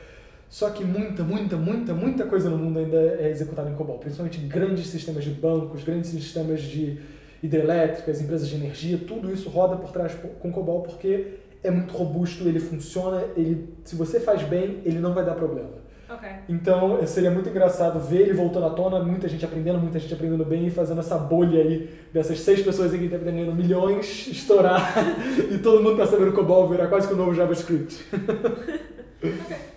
Só 0.50 0.68
que 0.70 0.84
muita, 0.84 1.22
muita, 1.22 1.56
muita, 1.56 1.94
muita 1.94 2.26
coisa 2.26 2.50
no 2.50 2.58
mundo 2.58 2.80
ainda 2.80 2.96
é 3.20 3.30
executada 3.30 3.70
em 3.70 3.74
COBOL, 3.74 3.98
principalmente 3.98 4.40
grandes 4.40 4.88
sistemas 4.88 5.22
de 5.22 5.30
bancos, 5.30 5.84
grandes 5.84 6.10
sistemas 6.10 6.60
de 6.60 6.98
hidrelétricas, 7.40 8.20
empresas 8.20 8.48
de 8.48 8.56
energia, 8.56 8.98
tudo 8.98 9.32
isso 9.32 9.48
roda 9.48 9.76
por 9.76 9.92
trás 9.92 10.12
com 10.40 10.50
COBOL 10.50 10.82
porque 10.82 11.38
é 11.62 11.70
muito 11.70 11.94
robusto, 11.94 12.48
ele 12.48 12.58
funciona, 12.58 13.22
ele, 13.36 13.72
se 13.84 13.94
você 13.94 14.18
faz 14.18 14.42
bem, 14.42 14.82
ele 14.84 14.98
não 14.98 15.14
vai 15.14 15.24
dar 15.24 15.34
problema. 15.34 15.70
Ok. 16.10 16.28
Então 16.48 17.06
seria 17.06 17.30
muito 17.30 17.48
engraçado 17.48 18.00
ver 18.00 18.22
ele 18.22 18.32
voltando 18.32 18.66
à 18.66 18.70
tona, 18.70 19.04
muita 19.04 19.28
gente 19.28 19.44
aprendendo, 19.44 19.78
muita 19.78 20.00
gente 20.00 20.12
aprendendo 20.12 20.44
bem 20.44 20.66
e 20.66 20.70
fazendo 20.70 20.98
essa 20.98 21.16
bolha 21.16 21.60
aí 21.60 21.88
dessas 22.12 22.40
seis 22.40 22.60
pessoas 22.60 22.92
aí 22.92 22.98
que 22.98 23.04
estão 23.04 23.20
aprendendo 23.20 23.54
milhões 23.54 24.26
estourar 24.26 24.96
e 25.48 25.58
todo 25.58 25.80
mundo 25.80 25.96
tá 25.96 26.08
sabendo 26.08 26.32
COBOL 26.32 26.68
virar 26.68 26.88
quase 26.88 27.06
que 27.06 27.14
o 27.14 27.16
novo 27.16 27.32
JavaScript. 27.32 28.04
Ok. 29.22 29.69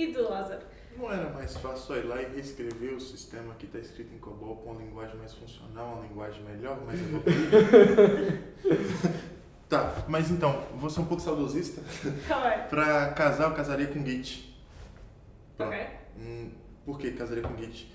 E 0.00 0.14
tu, 0.14 0.22
Lázaro? 0.22 0.62
Não 0.96 1.12
era 1.12 1.28
mais 1.28 1.54
fácil 1.58 1.76
só 1.76 1.94
ir 1.94 2.06
lá 2.06 2.22
e 2.22 2.34
reescrever 2.34 2.94
o 2.94 3.00
sistema 3.00 3.54
que 3.56 3.66
está 3.66 3.78
escrito 3.78 4.14
em 4.14 4.18
COBOL 4.18 4.56
com 4.56 4.70
uma 4.70 4.82
linguagem 4.82 5.14
mais 5.18 5.34
funcional, 5.34 5.96
uma 5.96 6.06
linguagem 6.06 6.42
melhor, 6.42 6.80
mais 6.86 6.98
evoluída? 6.98 8.42
tá, 9.68 10.06
mas 10.08 10.30
então, 10.30 10.64
vou 10.76 10.88
ser 10.88 11.00
um 11.00 11.04
pouco 11.04 11.22
saudosista. 11.22 11.82
Tá 12.26 12.40
bem. 12.48 12.68
Pra 12.68 13.12
casar, 13.12 13.50
eu 13.50 13.54
casaria 13.54 13.88
com 13.88 14.02
Git. 14.02 14.58
Pronto. 15.58 15.68
Ok. 15.68 15.86
Hum, 16.18 16.50
por 16.86 16.98
que 16.98 17.10
casaria 17.10 17.42
com 17.42 17.54
Git? 17.58 17.92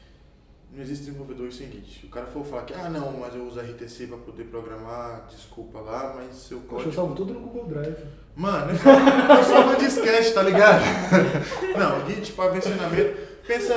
Não 0.76 0.84
existe 0.84 1.06
desenvolvedor 1.06 1.50
sem 1.54 1.72
Git. 1.72 2.06
O 2.06 2.10
cara 2.10 2.26
for 2.26 2.46
falar 2.46 2.64
que, 2.64 2.74
ah 2.74 2.90
não, 2.90 3.14
mas 3.14 3.34
eu 3.34 3.48
uso 3.48 3.62
RTC 3.62 4.08
para 4.08 4.18
poder 4.18 4.44
programar, 4.44 5.26
desculpa 5.30 5.80
lá, 5.80 6.14
mas 6.18 6.36
seu 6.36 6.60
Poxa, 6.60 6.70
código... 6.70 6.90
eu 6.90 6.94
salvo 6.94 7.16
tudo 7.16 7.34
no 7.34 7.40
Google 7.40 7.68
Drive. 7.68 7.96
Mano, 8.36 8.72
eu 8.74 8.78
salvo, 8.78 9.10
eu 9.10 9.44
salvo 9.46 9.70
um 9.72 9.78
disquete, 9.78 10.34
tá 10.34 10.44
ligado? 10.44 10.84
Não, 11.80 12.06
Git 12.06 12.34
para 12.34 12.52
versionamento. 12.52 13.18
Pensa, 13.48 13.74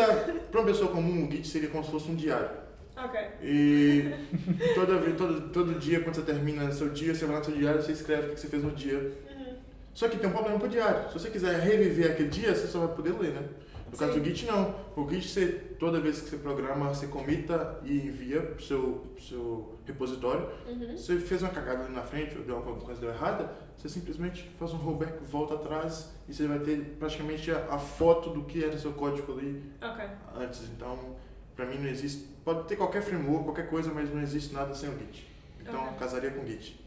para 0.50 0.60
uma 0.60 0.66
pessoa 0.66 0.90
comum, 0.90 1.28
o 1.28 1.30
Git 1.30 1.46
seria 1.46 1.68
como 1.68 1.84
se 1.84 1.90
fosse 1.92 2.10
um 2.10 2.16
diário. 2.16 2.50
Ok. 2.96 3.20
E 3.44 4.12
toda 4.74 4.98
vez, 4.98 5.16
todo, 5.16 5.40
todo 5.50 5.78
dia, 5.78 6.00
quando 6.00 6.16
você 6.16 6.22
termina 6.22 6.72
seu 6.72 6.88
dia, 6.88 7.14
você 7.14 7.26
vai 7.26 7.34
lá 7.34 7.38
no 7.38 7.44
seu 7.44 7.54
diário, 7.54 7.80
você 7.80 7.92
escreve 7.92 8.30
o 8.30 8.34
que 8.34 8.40
você 8.40 8.48
fez 8.48 8.64
no 8.64 8.72
dia. 8.72 8.98
Uhum. 8.98 9.54
Só 9.94 10.08
que 10.08 10.16
tem 10.16 10.28
um 10.28 10.32
problema 10.32 10.58
pro 10.58 10.68
diário. 10.68 11.08
Se 11.12 11.14
você 11.16 11.30
quiser 11.30 11.60
reviver 11.60 12.10
aquele 12.10 12.28
dia, 12.28 12.52
você 12.52 12.66
só 12.66 12.80
vai 12.80 12.96
poder 12.96 13.16
ler, 13.16 13.34
né? 13.34 13.42
No 13.90 13.96
caso 13.96 14.12
Sim. 14.12 14.20
do 14.20 14.24
Git, 14.26 14.46
não. 14.46 14.74
O 14.96 15.08
Git, 15.08 15.28
você, 15.28 15.46
toda 15.78 15.98
vez 16.00 16.20
que 16.20 16.28
você 16.30 16.36
programa, 16.36 16.88
você 16.88 17.06
comita 17.06 17.80
e 17.84 17.96
envia 18.06 18.42
pro 18.42 18.62
seu, 18.62 19.04
pro 19.14 19.24
seu 19.24 19.78
repositório. 19.86 20.48
Uhum. 20.68 20.96
Você 20.96 21.18
fez 21.18 21.42
uma 21.42 21.50
cagada 21.50 21.84
ali 21.84 21.94
na 21.94 22.02
frente, 22.02 22.36
ou 22.36 22.44
deu 22.44 22.56
alguma 22.56 22.76
coisa 22.76 23.00
deu 23.00 23.10
errada, 23.10 23.50
você 23.76 23.88
simplesmente 23.88 24.50
faz 24.58 24.72
um 24.74 24.76
rollback, 24.76 25.24
volta 25.24 25.54
atrás 25.54 26.10
e 26.28 26.34
você 26.34 26.46
vai 26.46 26.58
ter 26.58 26.96
praticamente 26.98 27.50
a, 27.50 27.66
a 27.70 27.78
foto 27.78 28.30
do 28.30 28.42
que 28.44 28.62
era 28.62 28.76
seu 28.76 28.92
código 28.92 29.32
ali 29.32 29.62
Ok. 29.82 30.04
antes. 30.36 30.64
Então, 30.64 30.98
pra 31.56 31.64
mim 31.64 31.78
não 31.78 31.88
existe. 31.88 32.26
Pode 32.44 32.68
ter 32.68 32.76
qualquer 32.76 33.02
framework, 33.02 33.44
qualquer 33.44 33.68
coisa, 33.70 33.90
mas 33.92 34.12
não 34.12 34.20
existe 34.20 34.52
nada 34.52 34.74
sem 34.74 34.88
o 34.90 34.98
Git. 34.98 35.26
Então, 35.60 35.80
Ok. 35.82 35.92
casaria 35.98 36.30
com 36.30 36.44
Git. 36.46 36.78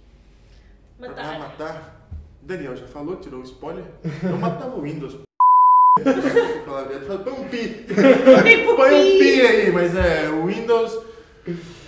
Pra 0.99 1.09
Matar. 1.09 1.39
matar. 1.39 2.07
Daniel 2.43 2.75
já 2.75 2.87
falou, 2.87 3.15
tirou 3.17 3.39
o 3.39 3.43
spoiler. 3.43 3.85
Eu 4.23 4.37
matava 4.37 4.75
o 4.75 4.81
Windows. 4.81 5.17
Falar 5.17 5.21
a 5.21 5.21
verdade, 5.21 5.29
fala, 5.71 5.80
põe 7.23 7.33
um 7.33 7.47
pi. 7.49 7.85
Põe 8.75 8.93
um 8.93 9.19
pi. 9.19 9.41
aí, 9.41 9.71
mas 9.71 9.95
é, 9.95 10.29
o 10.29 10.45
Windows. 10.45 10.99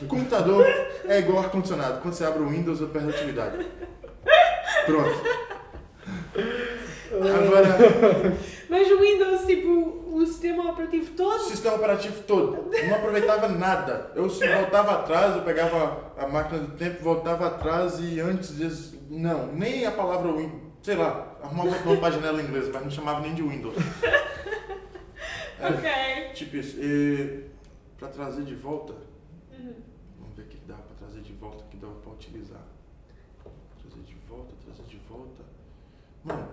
O 0.01 0.08
computador 0.08 0.66
é 1.06 1.20
igual 1.20 1.39
ar-condicionado. 1.39 2.01
Quando 2.01 2.14
você 2.14 2.26
abre 2.26 2.43
o 2.43 2.49
Windows, 2.49 2.82
eu 2.82 2.89
perdo 2.89 3.10
a 3.10 3.12
atividade. 3.12 3.66
Pronto. 4.86 5.22
Agora, 7.14 7.78
Mas 8.70 8.91
o 8.91 8.99
Windows, 8.99 9.45
tipo, 9.45 10.04
o 10.12 10.26
sistema 10.26 10.72
operativo 10.72 11.12
o 11.12 11.16
todo. 11.16 11.39
sistema 11.43 11.76
operativo 11.76 12.22
todo. 12.24 12.72
Não 12.88 12.95
aproveitava 12.95 13.47
nada. 13.47 14.12
Eu 14.16 14.28
voltava 14.28 14.93
atrás, 14.93 15.36
eu 15.36 15.43
pegava 15.43 16.12
a 16.18 16.28
máquina 16.28 16.62
do 16.62 16.76
tempo, 16.76 17.04
voltava 17.04 17.45
atrás 17.47 17.99
e 17.99 18.20
antes 18.20 18.58
disso. 18.58 18.99
Não, 19.10 19.47
nem 19.54 19.86
a 19.86 19.91
palavra 19.91 20.32
Windows. 20.34 20.62
Sei 20.84 20.96
lá, 20.96 21.38
arrumava 21.42 21.70
outro 21.70 21.86
nome 21.86 22.00
pra 22.02 22.12
janela 22.12 22.42
inglesa, 22.42 22.70
mas 22.74 22.84
não 22.84 22.92
chamava 22.92 23.22
nem 23.22 23.34
de 23.34 23.42
Windows. 23.42 23.74
É, 25.60 25.68
Ok. 25.70 26.34
Tipo 26.34 26.58
isso. 26.58 26.76
E 26.82 27.46
pra 27.98 28.10
trazer 28.10 28.44
de 28.44 28.54
volta. 28.54 28.92
Uhum. 29.58 29.76
Vamos 30.20 30.36
ver 30.36 30.42
o 30.44 30.48
que 30.48 30.58
dá 30.68 30.76
pra 30.76 30.94
trazer 30.98 31.22
de 31.22 31.32
volta, 31.34 31.64
que 31.72 31.78
dá 31.78 31.88
pra 31.88 32.12
utilizar. 32.12 32.66
Trazer 33.82 34.02
de 34.04 34.16
volta, 34.28 34.54
trazer 34.66 34.84
de 34.84 34.98
volta. 35.08 35.44
Mano, 36.26 36.50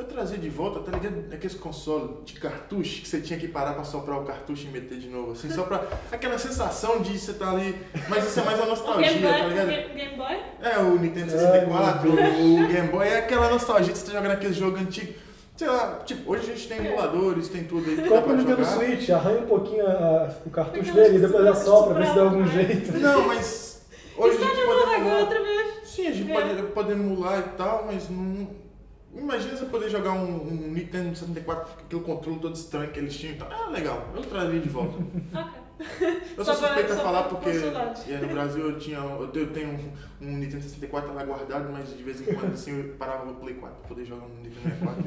eu 0.00 0.06
trazer 0.06 0.38
de 0.38 0.48
volta, 0.48 0.80
tá 0.80 0.96
ligado? 0.96 1.32
Aqueles 1.32 1.54
consoles 1.56 2.10
de 2.24 2.34
cartucho 2.40 3.02
que 3.02 3.08
você 3.08 3.20
tinha 3.20 3.38
que 3.38 3.48
parar 3.48 3.74
pra 3.74 3.84
soprar 3.84 4.18
o 4.20 4.24
cartucho 4.24 4.66
e 4.66 4.70
meter 4.70 4.98
de 4.98 5.08
novo, 5.08 5.32
assim, 5.32 5.50
só 5.50 5.62
pra. 5.64 5.82
Aquela 6.12 6.38
sensação 6.38 7.00
de 7.00 7.18
você 7.18 7.34
tá 7.34 7.50
ali. 7.50 7.76
Mas 8.08 8.26
isso 8.26 8.40
é 8.40 8.44
mais 8.44 8.58
a 8.58 8.62
O 8.62 8.66
Game 8.66 8.70
nostalgia, 8.70 9.12
Boy? 9.20 9.30
tá 9.40 9.44
o 9.44 9.48
ligado? 9.48 9.66
Game, 9.68 9.94
Game 9.94 10.16
Boy? 10.16 10.36
É, 10.62 10.78
o 10.78 10.98
Nintendo 10.98 11.32
Ai, 11.32 11.38
64, 11.38 12.12
meu 12.12 12.24
o 12.24 12.68
Game 12.68 12.88
Boy, 12.88 13.08
é 13.08 13.18
aquela 13.18 13.50
nostalgia 13.50 13.92
de 13.92 13.98
você 13.98 14.06
tá 14.06 14.12
jogando 14.12 14.32
aquele 14.32 14.54
jogo 14.54 14.76
antigo. 14.78 15.12
Sei 15.56 15.68
lá, 15.68 16.00
tipo, 16.06 16.32
hoje 16.32 16.50
a 16.50 16.54
gente 16.54 16.68
tem 16.68 16.78
emuladores, 16.86 17.48
tem 17.48 17.64
tudo 17.64 17.90
aí 17.90 17.96
Compra 17.96 18.20
pra 18.22 18.32
o 18.32 18.36
Nintendo. 18.36 18.64
Switch, 18.64 19.10
arranha 19.10 19.40
um 19.40 19.46
pouquinho 19.46 19.86
a- 19.86 20.34
o 20.46 20.50
cartucho 20.50 20.94
dele 20.94 21.16
e 21.16 21.20
depois 21.20 21.46
assopra, 21.48 21.94
vê 22.00 22.06
se 22.06 22.14
dá 22.14 22.22
algum 22.22 22.40
né? 22.40 22.46
jeito. 22.46 22.98
Não, 22.98 23.26
mas 23.26 23.82
hoje 24.16 24.38
a 24.38 24.40
Está 24.40 24.54
gente 24.54 24.60
na 24.60 24.66
pode 24.74 24.94
emular. 24.94 25.20
outra 25.20 25.42
vez. 25.42 25.70
Sim, 25.84 26.06
a 26.06 26.12
gente 26.12 26.30
É. 26.32 26.34
pode, 26.34 26.62
pode 26.72 26.92
emular 26.92 27.38
e 27.40 27.56
tal, 27.58 27.84
mas 27.86 28.08
não. 28.08 28.48
Imagina 29.14 29.56
você 29.56 29.64
poder 29.66 29.88
jogar 29.90 30.12
um, 30.12 30.42
um 30.48 30.70
Nintendo 30.72 31.14
64 31.16 31.74
com 31.74 31.80
aquele 31.84 32.02
controle 32.02 32.38
todo 32.38 32.54
estranho 32.54 32.90
que 32.92 32.98
eles 32.98 33.16
tinham 33.16 33.34
e 33.34 33.38
tal. 33.38 33.48
Ah, 33.50 33.68
legal, 33.68 34.08
eu 34.14 34.22
traria 34.22 34.60
de 34.60 34.68
volta. 34.68 34.94
Ok. 35.80 36.22
Eu 36.36 36.44
Só 36.44 36.52
sou 36.52 36.68
pra- 36.68 36.74
suspeito 36.74 36.92
a 36.92 36.96
falar 36.96 37.22
porque 37.22 37.48
é, 37.48 38.18
no 38.18 38.28
Brasil 38.28 38.68
eu 38.68 38.78
tinha. 38.78 38.98
Eu 38.98 39.28
tenho- 39.28 39.46
eu 39.46 39.52
tenho 39.54 39.68
um, 39.70 39.92
um 40.26 40.36
Nintendo 40.36 40.62
64 40.62 41.14
lá 41.14 41.24
guardado, 41.24 41.72
mas 41.72 41.96
de 41.96 42.02
vez 42.02 42.20
em 42.20 42.34
quando 42.34 42.52
assim 42.52 42.78
eu 42.78 42.94
parava 42.98 43.24
no 43.24 43.36
Play 43.36 43.54
4 43.54 43.78
pra 43.78 43.88
poder 43.88 44.04
jogar 44.04 44.26
no 44.26 44.34
Nintendo 44.42 44.60
64. 44.60 45.04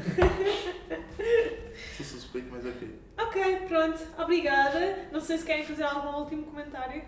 sou 1.95 2.05
suspeito, 2.07 2.47
mas 2.51 2.65
é 2.65 2.69
ok. 2.69 2.99
Ok, 3.19 3.55
pronto. 3.67 3.99
Obrigada. 4.17 4.97
Não 5.11 5.21
sei 5.21 5.37
se 5.37 5.45
querem 5.45 5.63
fazer 5.63 5.83
algum 5.83 6.21
último 6.21 6.41
comentário. 6.47 7.03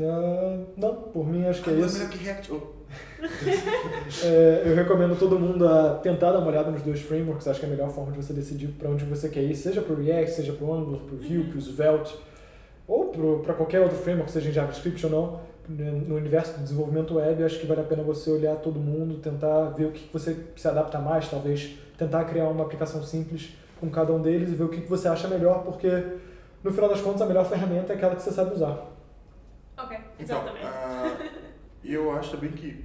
Ah, 0.00 0.64
não, 0.76 0.94
por 0.96 1.24
mim 1.24 1.46
acho 1.46 1.62
que 1.62 1.70
é 1.70 1.74
Ah, 1.74 1.76
isso. 1.86 1.98
melhor 1.98 2.10
que 2.10 2.18
React. 2.18 2.52
Oh, 2.52 2.60
É, 4.24 4.62
eu 4.66 4.74
recomendo 4.74 5.18
todo 5.18 5.38
mundo 5.38 5.66
a 5.66 5.94
tentar 5.94 6.32
dar 6.32 6.38
uma 6.38 6.48
olhada 6.48 6.70
nos 6.70 6.82
dois 6.82 7.00
frameworks, 7.00 7.48
acho 7.48 7.60
que 7.60 7.66
é 7.66 7.68
a 7.68 7.72
melhor 7.72 7.90
forma 7.90 8.12
de 8.12 8.18
você 8.18 8.32
decidir 8.32 8.68
para 8.68 8.90
onde 8.90 9.04
você 9.04 9.28
quer 9.28 9.42
ir, 9.42 9.54
seja 9.54 9.80
para 9.80 9.94
o 9.94 9.96
React, 9.96 10.30
seja 10.32 10.52
para 10.52 10.66
o 10.66 10.74
Angular, 10.74 11.00
para 11.00 11.14
o 11.14 11.18
Vue, 11.18 11.44
para 11.44 11.56
o 11.56 11.60
Svelte, 11.60 12.16
ou 12.86 13.06
para 13.42 13.54
qualquer 13.54 13.80
outro 13.80 13.96
framework, 13.96 14.30
seja 14.30 14.50
em 14.50 14.52
JavaScript 14.52 15.06
ou 15.06 15.12
não. 15.12 15.40
No 15.68 16.16
universo 16.16 16.58
do 16.58 16.62
desenvolvimento 16.62 17.14
web, 17.14 17.44
acho 17.44 17.58
que 17.58 17.66
vale 17.66 17.80
a 17.80 17.84
pena 17.84 18.02
você 18.02 18.30
olhar 18.30 18.56
todo 18.56 18.78
mundo, 18.78 19.18
tentar 19.18 19.70
ver 19.70 19.86
o 19.86 19.92
que 19.92 20.08
você 20.12 20.36
se 20.56 20.68
adapta 20.68 20.98
mais, 20.98 21.28
talvez 21.28 21.76
tentar 21.96 22.24
criar 22.24 22.48
uma 22.48 22.64
aplicação 22.64 23.02
simples 23.02 23.56
com 23.80 23.88
cada 23.88 24.12
um 24.12 24.20
deles 24.20 24.50
e 24.50 24.54
ver 24.54 24.64
o 24.64 24.68
que 24.68 24.80
você 24.80 25.08
acha 25.08 25.28
melhor, 25.28 25.62
porque 25.62 25.88
no 26.62 26.72
final 26.72 26.88
das 26.88 27.00
contas 27.00 27.22
a 27.22 27.26
melhor 27.26 27.44
ferramenta 27.44 27.92
é 27.92 27.96
aquela 27.96 28.14
que 28.16 28.22
você 28.22 28.32
sabe 28.32 28.54
usar. 28.54 28.86
Ok, 29.78 29.96
Então, 30.18 30.38
exatamente. 30.38 31.41
Ah, 31.84 31.86
eu 31.86 32.12
acho 32.12 32.30
também 32.30 32.52
que 32.52 32.84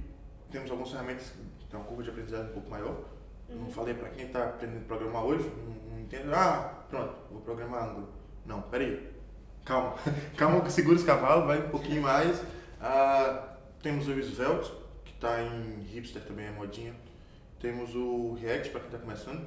temos 0.50 0.70
algumas 0.70 0.90
ferramentas 0.90 1.32
que 1.58 1.66
têm 1.66 1.78
uma 1.78 1.86
curva 1.86 2.02
de 2.02 2.10
aprendizagem 2.10 2.50
um 2.50 2.54
pouco 2.54 2.70
maior. 2.70 3.04
Uhum. 3.48 3.62
Não 3.62 3.70
falei 3.70 3.94
para 3.94 4.08
quem 4.10 4.26
está 4.26 4.44
aprendendo 4.44 4.82
a 4.82 4.86
programar 4.86 5.24
hoje, 5.24 5.50
não, 5.64 5.92
não 5.92 6.00
entende. 6.00 6.28
Ah, 6.32 6.84
pronto, 6.88 7.14
vou 7.30 7.40
programar 7.40 7.90
Angular. 7.90 8.08
Não, 8.44 8.62
peraí. 8.62 9.10
Calma. 9.64 9.94
Calma, 10.36 10.68
segura 10.70 10.96
os 10.96 11.04
cavalos, 11.04 11.46
vai 11.46 11.58
um 11.66 11.70
pouquinho 11.70 12.02
mais. 12.02 12.42
Ah, 12.80 13.56
temos 13.82 14.08
o 14.08 14.12
Svelte, 14.12 14.72
que 15.04 15.12
está 15.12 15.42
em 15.42 15.82
hipster 15.82 16.22
também, 16.22 16.46
é 16.46 16.50
modinha. 16.50 16.94
Temos 17.60 17.94
o 17.94 18.34
React, 18.34 18.70
para 18.70 18.80
quem 18.80 18.88
está 18.88 18.98
começando. 18.98 19.46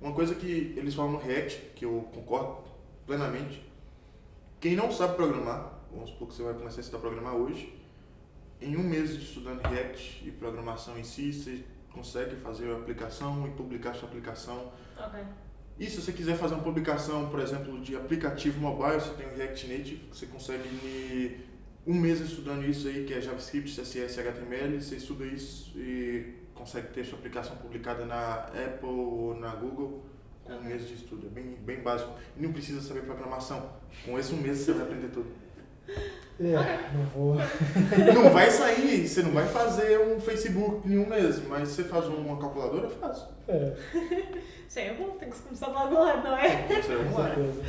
Uma 0.00 0.12
coisa 0.12 0.34
que 0.34 0.74
eles 0.76 0.94
falam 0.94 1.12
no 1.12 1.18
React, 1.18 1.56
que 1.74 1.84
eu 1.84 2.08
concordo 2.14 2.58
plenamente, 3.06 3.66
quem 4.60 4.76
não 4.76 4.92
sabe 4.92 5.16
programar, 5.16 5.72
vamos 5.90 6.10
supor 6.10 6.28
que 6.28 6.34
você 6.34 6.42
vai 6.42 6.54
começar 6.54 6.78
a 6.78 6.80
estudar 6.80 6.98
programar 6.98 7.34
hoje, 7.34 7.77
em 8.60 8.76
um 8.76 8.82
mês 8.82 9.16
de 9.16 9.24
estudando 9.24 9.60
React 9.66 10.26
e 10.26 10.30
programação 10.30 10.98
em 10.98 11.04
si, 11.04 11.32
você 11.32 11.64
consegue 11.92 12.36
fazer 12.36 12.70
a 12.70 12.76
aplicação 12.76 13.46
e 13.46 13.50
publicar 13.50 13.94
sua 13.94 14.08
aplicação. 14.08 14.72
Ok. 14.96 15.20
E 15.78 15.86
se 15.88 16.00
você 16.00 16.12
quiser 16.12 16.36
fazer 16.36 16.54
uma 16.54 16.64
publicação, 16.64 17.28
por 17.30 17.38
exemplo, 17.38 17.80
de 17.80 17.94
aplicativo 17.94 18.60
mobile, 18.60 19.00
você 19.00 19.10
tem 19.14 19.26
o 19.26 19.36
React 19.36 19.68
Native, 19.68 20.08
você 20.12 20.26
consegue 20.26 20.68
em 20.68 21.90
um 21.90 21.94
mês 21.94 22.20
estudando 22.20 22.64
isso 22.64 22.88
aí, 22.88 23.04
que 23.04 23.14
é 23.14 23.20
JavaScript, 23.20 23.80
CSS, 23.80 24.20
HTML, 24.20 24.82
você 24.82 24.96
estuda 24.96 25.24
isso 25.24 25.78
e 25.78 26.34
consegue 26.52 26.88
ter 26.88 27.04
sua 27.04 27.18
aplicação 27.18 27.56
publicada 27.56 28.04
na 28.04 28.46
Apple 28.46 28.88
ou 28.88 29.38
na 29.38 29.54
Google 29.54 30.04
com 30.44 30.54
um 30.54 30.64
mês 30.64 30.88
de 30.88 30.94
estudo. 30.94 31.26
É 31.26 31.30
bem, 31.30 31.56
bem 31.64 31.80
básico. 31.80 32.12
E 32.36 32.42
não 32.42 32.52
precisa 32.52 32.80
saber 32.80 33.02
programação. 33.02 33.70
Com 34.04 34.18
esse 34.18 34.34
um 34.34 34.38
mês 34.38 34.58
você 34.58 34.72
vai 34.72 34.82
aprender 34.82 35.08
tudo. 35.08 35.30
É, 36.40 36.90
não 36.94 37.04
vou. 37.06 37.34
Não 38.14 38.30
vai 38.30 38.48
sair, 38.48 39.08
você 39.08 39.22
não 39.22 39.32
vai 39.32 39.48
fazer 39.48 39.98
um 39.98 40.20
Facebook 40.20 40.88
em 40.88 40.96
um 40.96 41.08
mês, 41.08 41.42
mas 41.48 41.68
você 41.68 41.82
faz 41.82 42.06
uma 42.06 42.38
calculadora, 42.38 42.88
faz. 42.88 43.26
É, 43.48 43.74
Sim, 44.68 44.80
é 44.82 44.94
bom, 44.94 45.16
tem 45.18 45.30
que 45.30 45.38
começar 45.38 45.70
de 45.70 45.76
algum 45.76 45.98
lado, 45.98 46.22
não 46.22 46.36
é? 46.36 46.48
Com 47.10 47.18
lá. 47.18 47.34
certeza. 47.34 47.62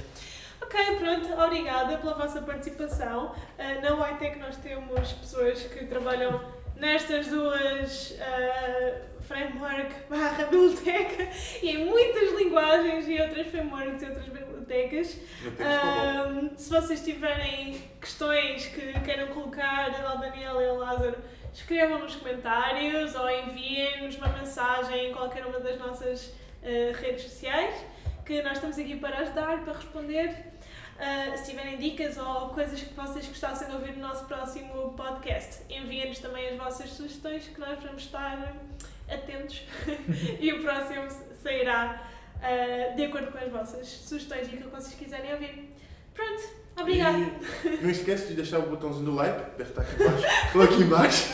Ok, 0.62 0.98
pronto, 0.98 1.42
obrigada 1.42 1.98
pela 1.98 2.14
vossa 2.14 2.42
participação. 2.42 3.34
Uh, 3.58 3.82
na 3.82 3.96
Whitec 3.96 4.38
nós 4.38 4.56
temos 4.58 5.14
pessoas 5.14 5.64
que 5.64 5.86
trabalham 5.86 6.40
nestas 6.76 7.26
duas 7.28 8.12
uh, 8.12 9.19
framework 9.30 9.94
barra 10.10 10.46
biblioteca 10.46 11.30
e 11.62 11.70
em 11.70 11.86
muitas 11.86 12.34
linguagens 12.38 13.08
e 13.08 13.22
outras 13.22 13.48
frameworks 13.48 14.02
e 14.02 14.06
outras 14.08 14.26
bibliotecas. 14.26 15.18
Um, 15.46 16.58
se 16.58 16.70
vocês 16.70 17.06
tiverem 17.06 17.80
questões 18.02 18.66
que 18.66 19.00
queiram 19.02 19.28
colocar 19.28 19.92
ao 20.04 20.18
Daniel 20.18 20.60
e 20.60 20.68
ao 20.68 20.78
Lázaro, 20.78 21.18
escrevam 21.54 22.00
nos 22.00 22.16
comentários 22.16 23.14
ou 23.16 23.30
enviem-nos 23.30 24.16
uma 24.16 24.30
mensagem 24.30 25.12
em 25.12 25.14
qualquer 25.14 25.46
uma 25.46 25.60
das 25.60 25.78
nossas 25.78 26.26
uh, 26.26 26.92
redes 27.00 27.24
sociais, 27.24 27.86
que 28.26 28.42
nós 28.42 28.54
estamos 28.54 28.80
aqui 28.80 28.96
para 28.96 29.20
ajudar, 29.20 29.64
para 29.64 29.74
responder. 29.74 30.50
Uh, 31.00 31.38
se 31.38 31.52
tiverem 31.52 31.78
dicas 31.78 32.18
ou 32.18 32.50
coisas 32.50 32.82
que 32.82 32.94
vocês 32.94 33.26
gostassem 33.26 33.70
de 33.70 33.74
ouvir 33.74 33.96
no 33.96 34.06
nosso 34.08 34.26
próximo 34.26 34.94
podcast, 34.94 35.64
enviem-nos 35.70 36.20
também 36.20 36.50
as 36.50 36.58
vossas 36.58 36.90
sugestões, 36.90 37.48
que 37.48 37.60
nós 37.60 37.82
vamos 37.82 38.04
estar 38.04 38.54
atentos 39.12 39.64
e 40.40 40.54
o 40.54 40.62
próximo 40.62 41.08
sairá 41.42 42.04
uh, 42.38 42.96
de 42.96 43.06
acordo 43.06 43.32
com 43.32 43.38
as 43.38 43.52
vossas 43.52 43.88
sugestões 43.88 44.48
e 44.48 44.56
aquilo 44.56 44.70
que 44.70 44.76
vocês 44.76 44.96
quiserem 44.96 45.34
ouvir. 45.34 45.74
Pronto, 46.14 46.44
obrigada. 46.80 47.18
E 47.64 47.80
não 47.82 47.90
esquece 47.90 48.28
de 48.28 48.34
deixar 48.36 48.60
o 48.60 48.64
botãozinho 48.64 49.06
do 49.06 49.16
like, 49.16 49.58
deve 49.58 49.70
estar 49.70 49.82
aqui 49.82 49.96
embaixo, 50.04 50.26
ou 50.56 50.62
aqui 50.62 50.82
embaixo. 50.82 51.34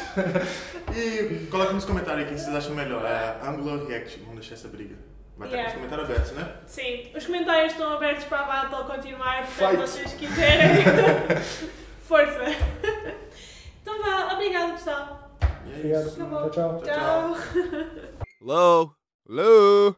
e 0.96 1.48
coloque 1.48 1.74
nos 1.74 1.86
comentários 1.86 2.28
quem 2.28 2.38
vocês 2.38 2.56
acham 2.56 2.76
melhor. 2.76 3.04
É 3.06 3.40
Angular 3.48 3.80
ou 3.80 3.88
React, 3.88 4.20
vamos 4.20 4.36
deixar 4.42 4.56
essa 4.56 4.68
briga. 4.68 4.96
Vai 5.38 5.48
estar 5.50 5.58
com 5.58 5.68
os 5.68 5.74
Yeah. 5.74 5.74
comentários 5.74 6.10
abertos, 6.10 6.32
né? 6.32 6.56
Sim, 6.66 7.12
os 7.16 7.26
comentários 7.26 7.74
estão 7.74 7.92
abertos 7.92 8.24
para 8.26 8.40
a 8.40 8.44
battle 8.44 8.86
continuar, 8.86 9.46
portanto, 9.46 9.78
vocês 9.82 10.14
quiserem. 10.14 10.70
Força! 12.04 12.44
Então 13.82 14.02
vá, 14.02 14.34
obrigada 14.34 14.74
pessoal. 14.74 15.25
See 15.74 15.90
ya. 15.90 16.02
Ciao, 16.52 16.82
ciao. 16.84 17.36
Hello. 18.40 18.96
Hello. 19.28 19.96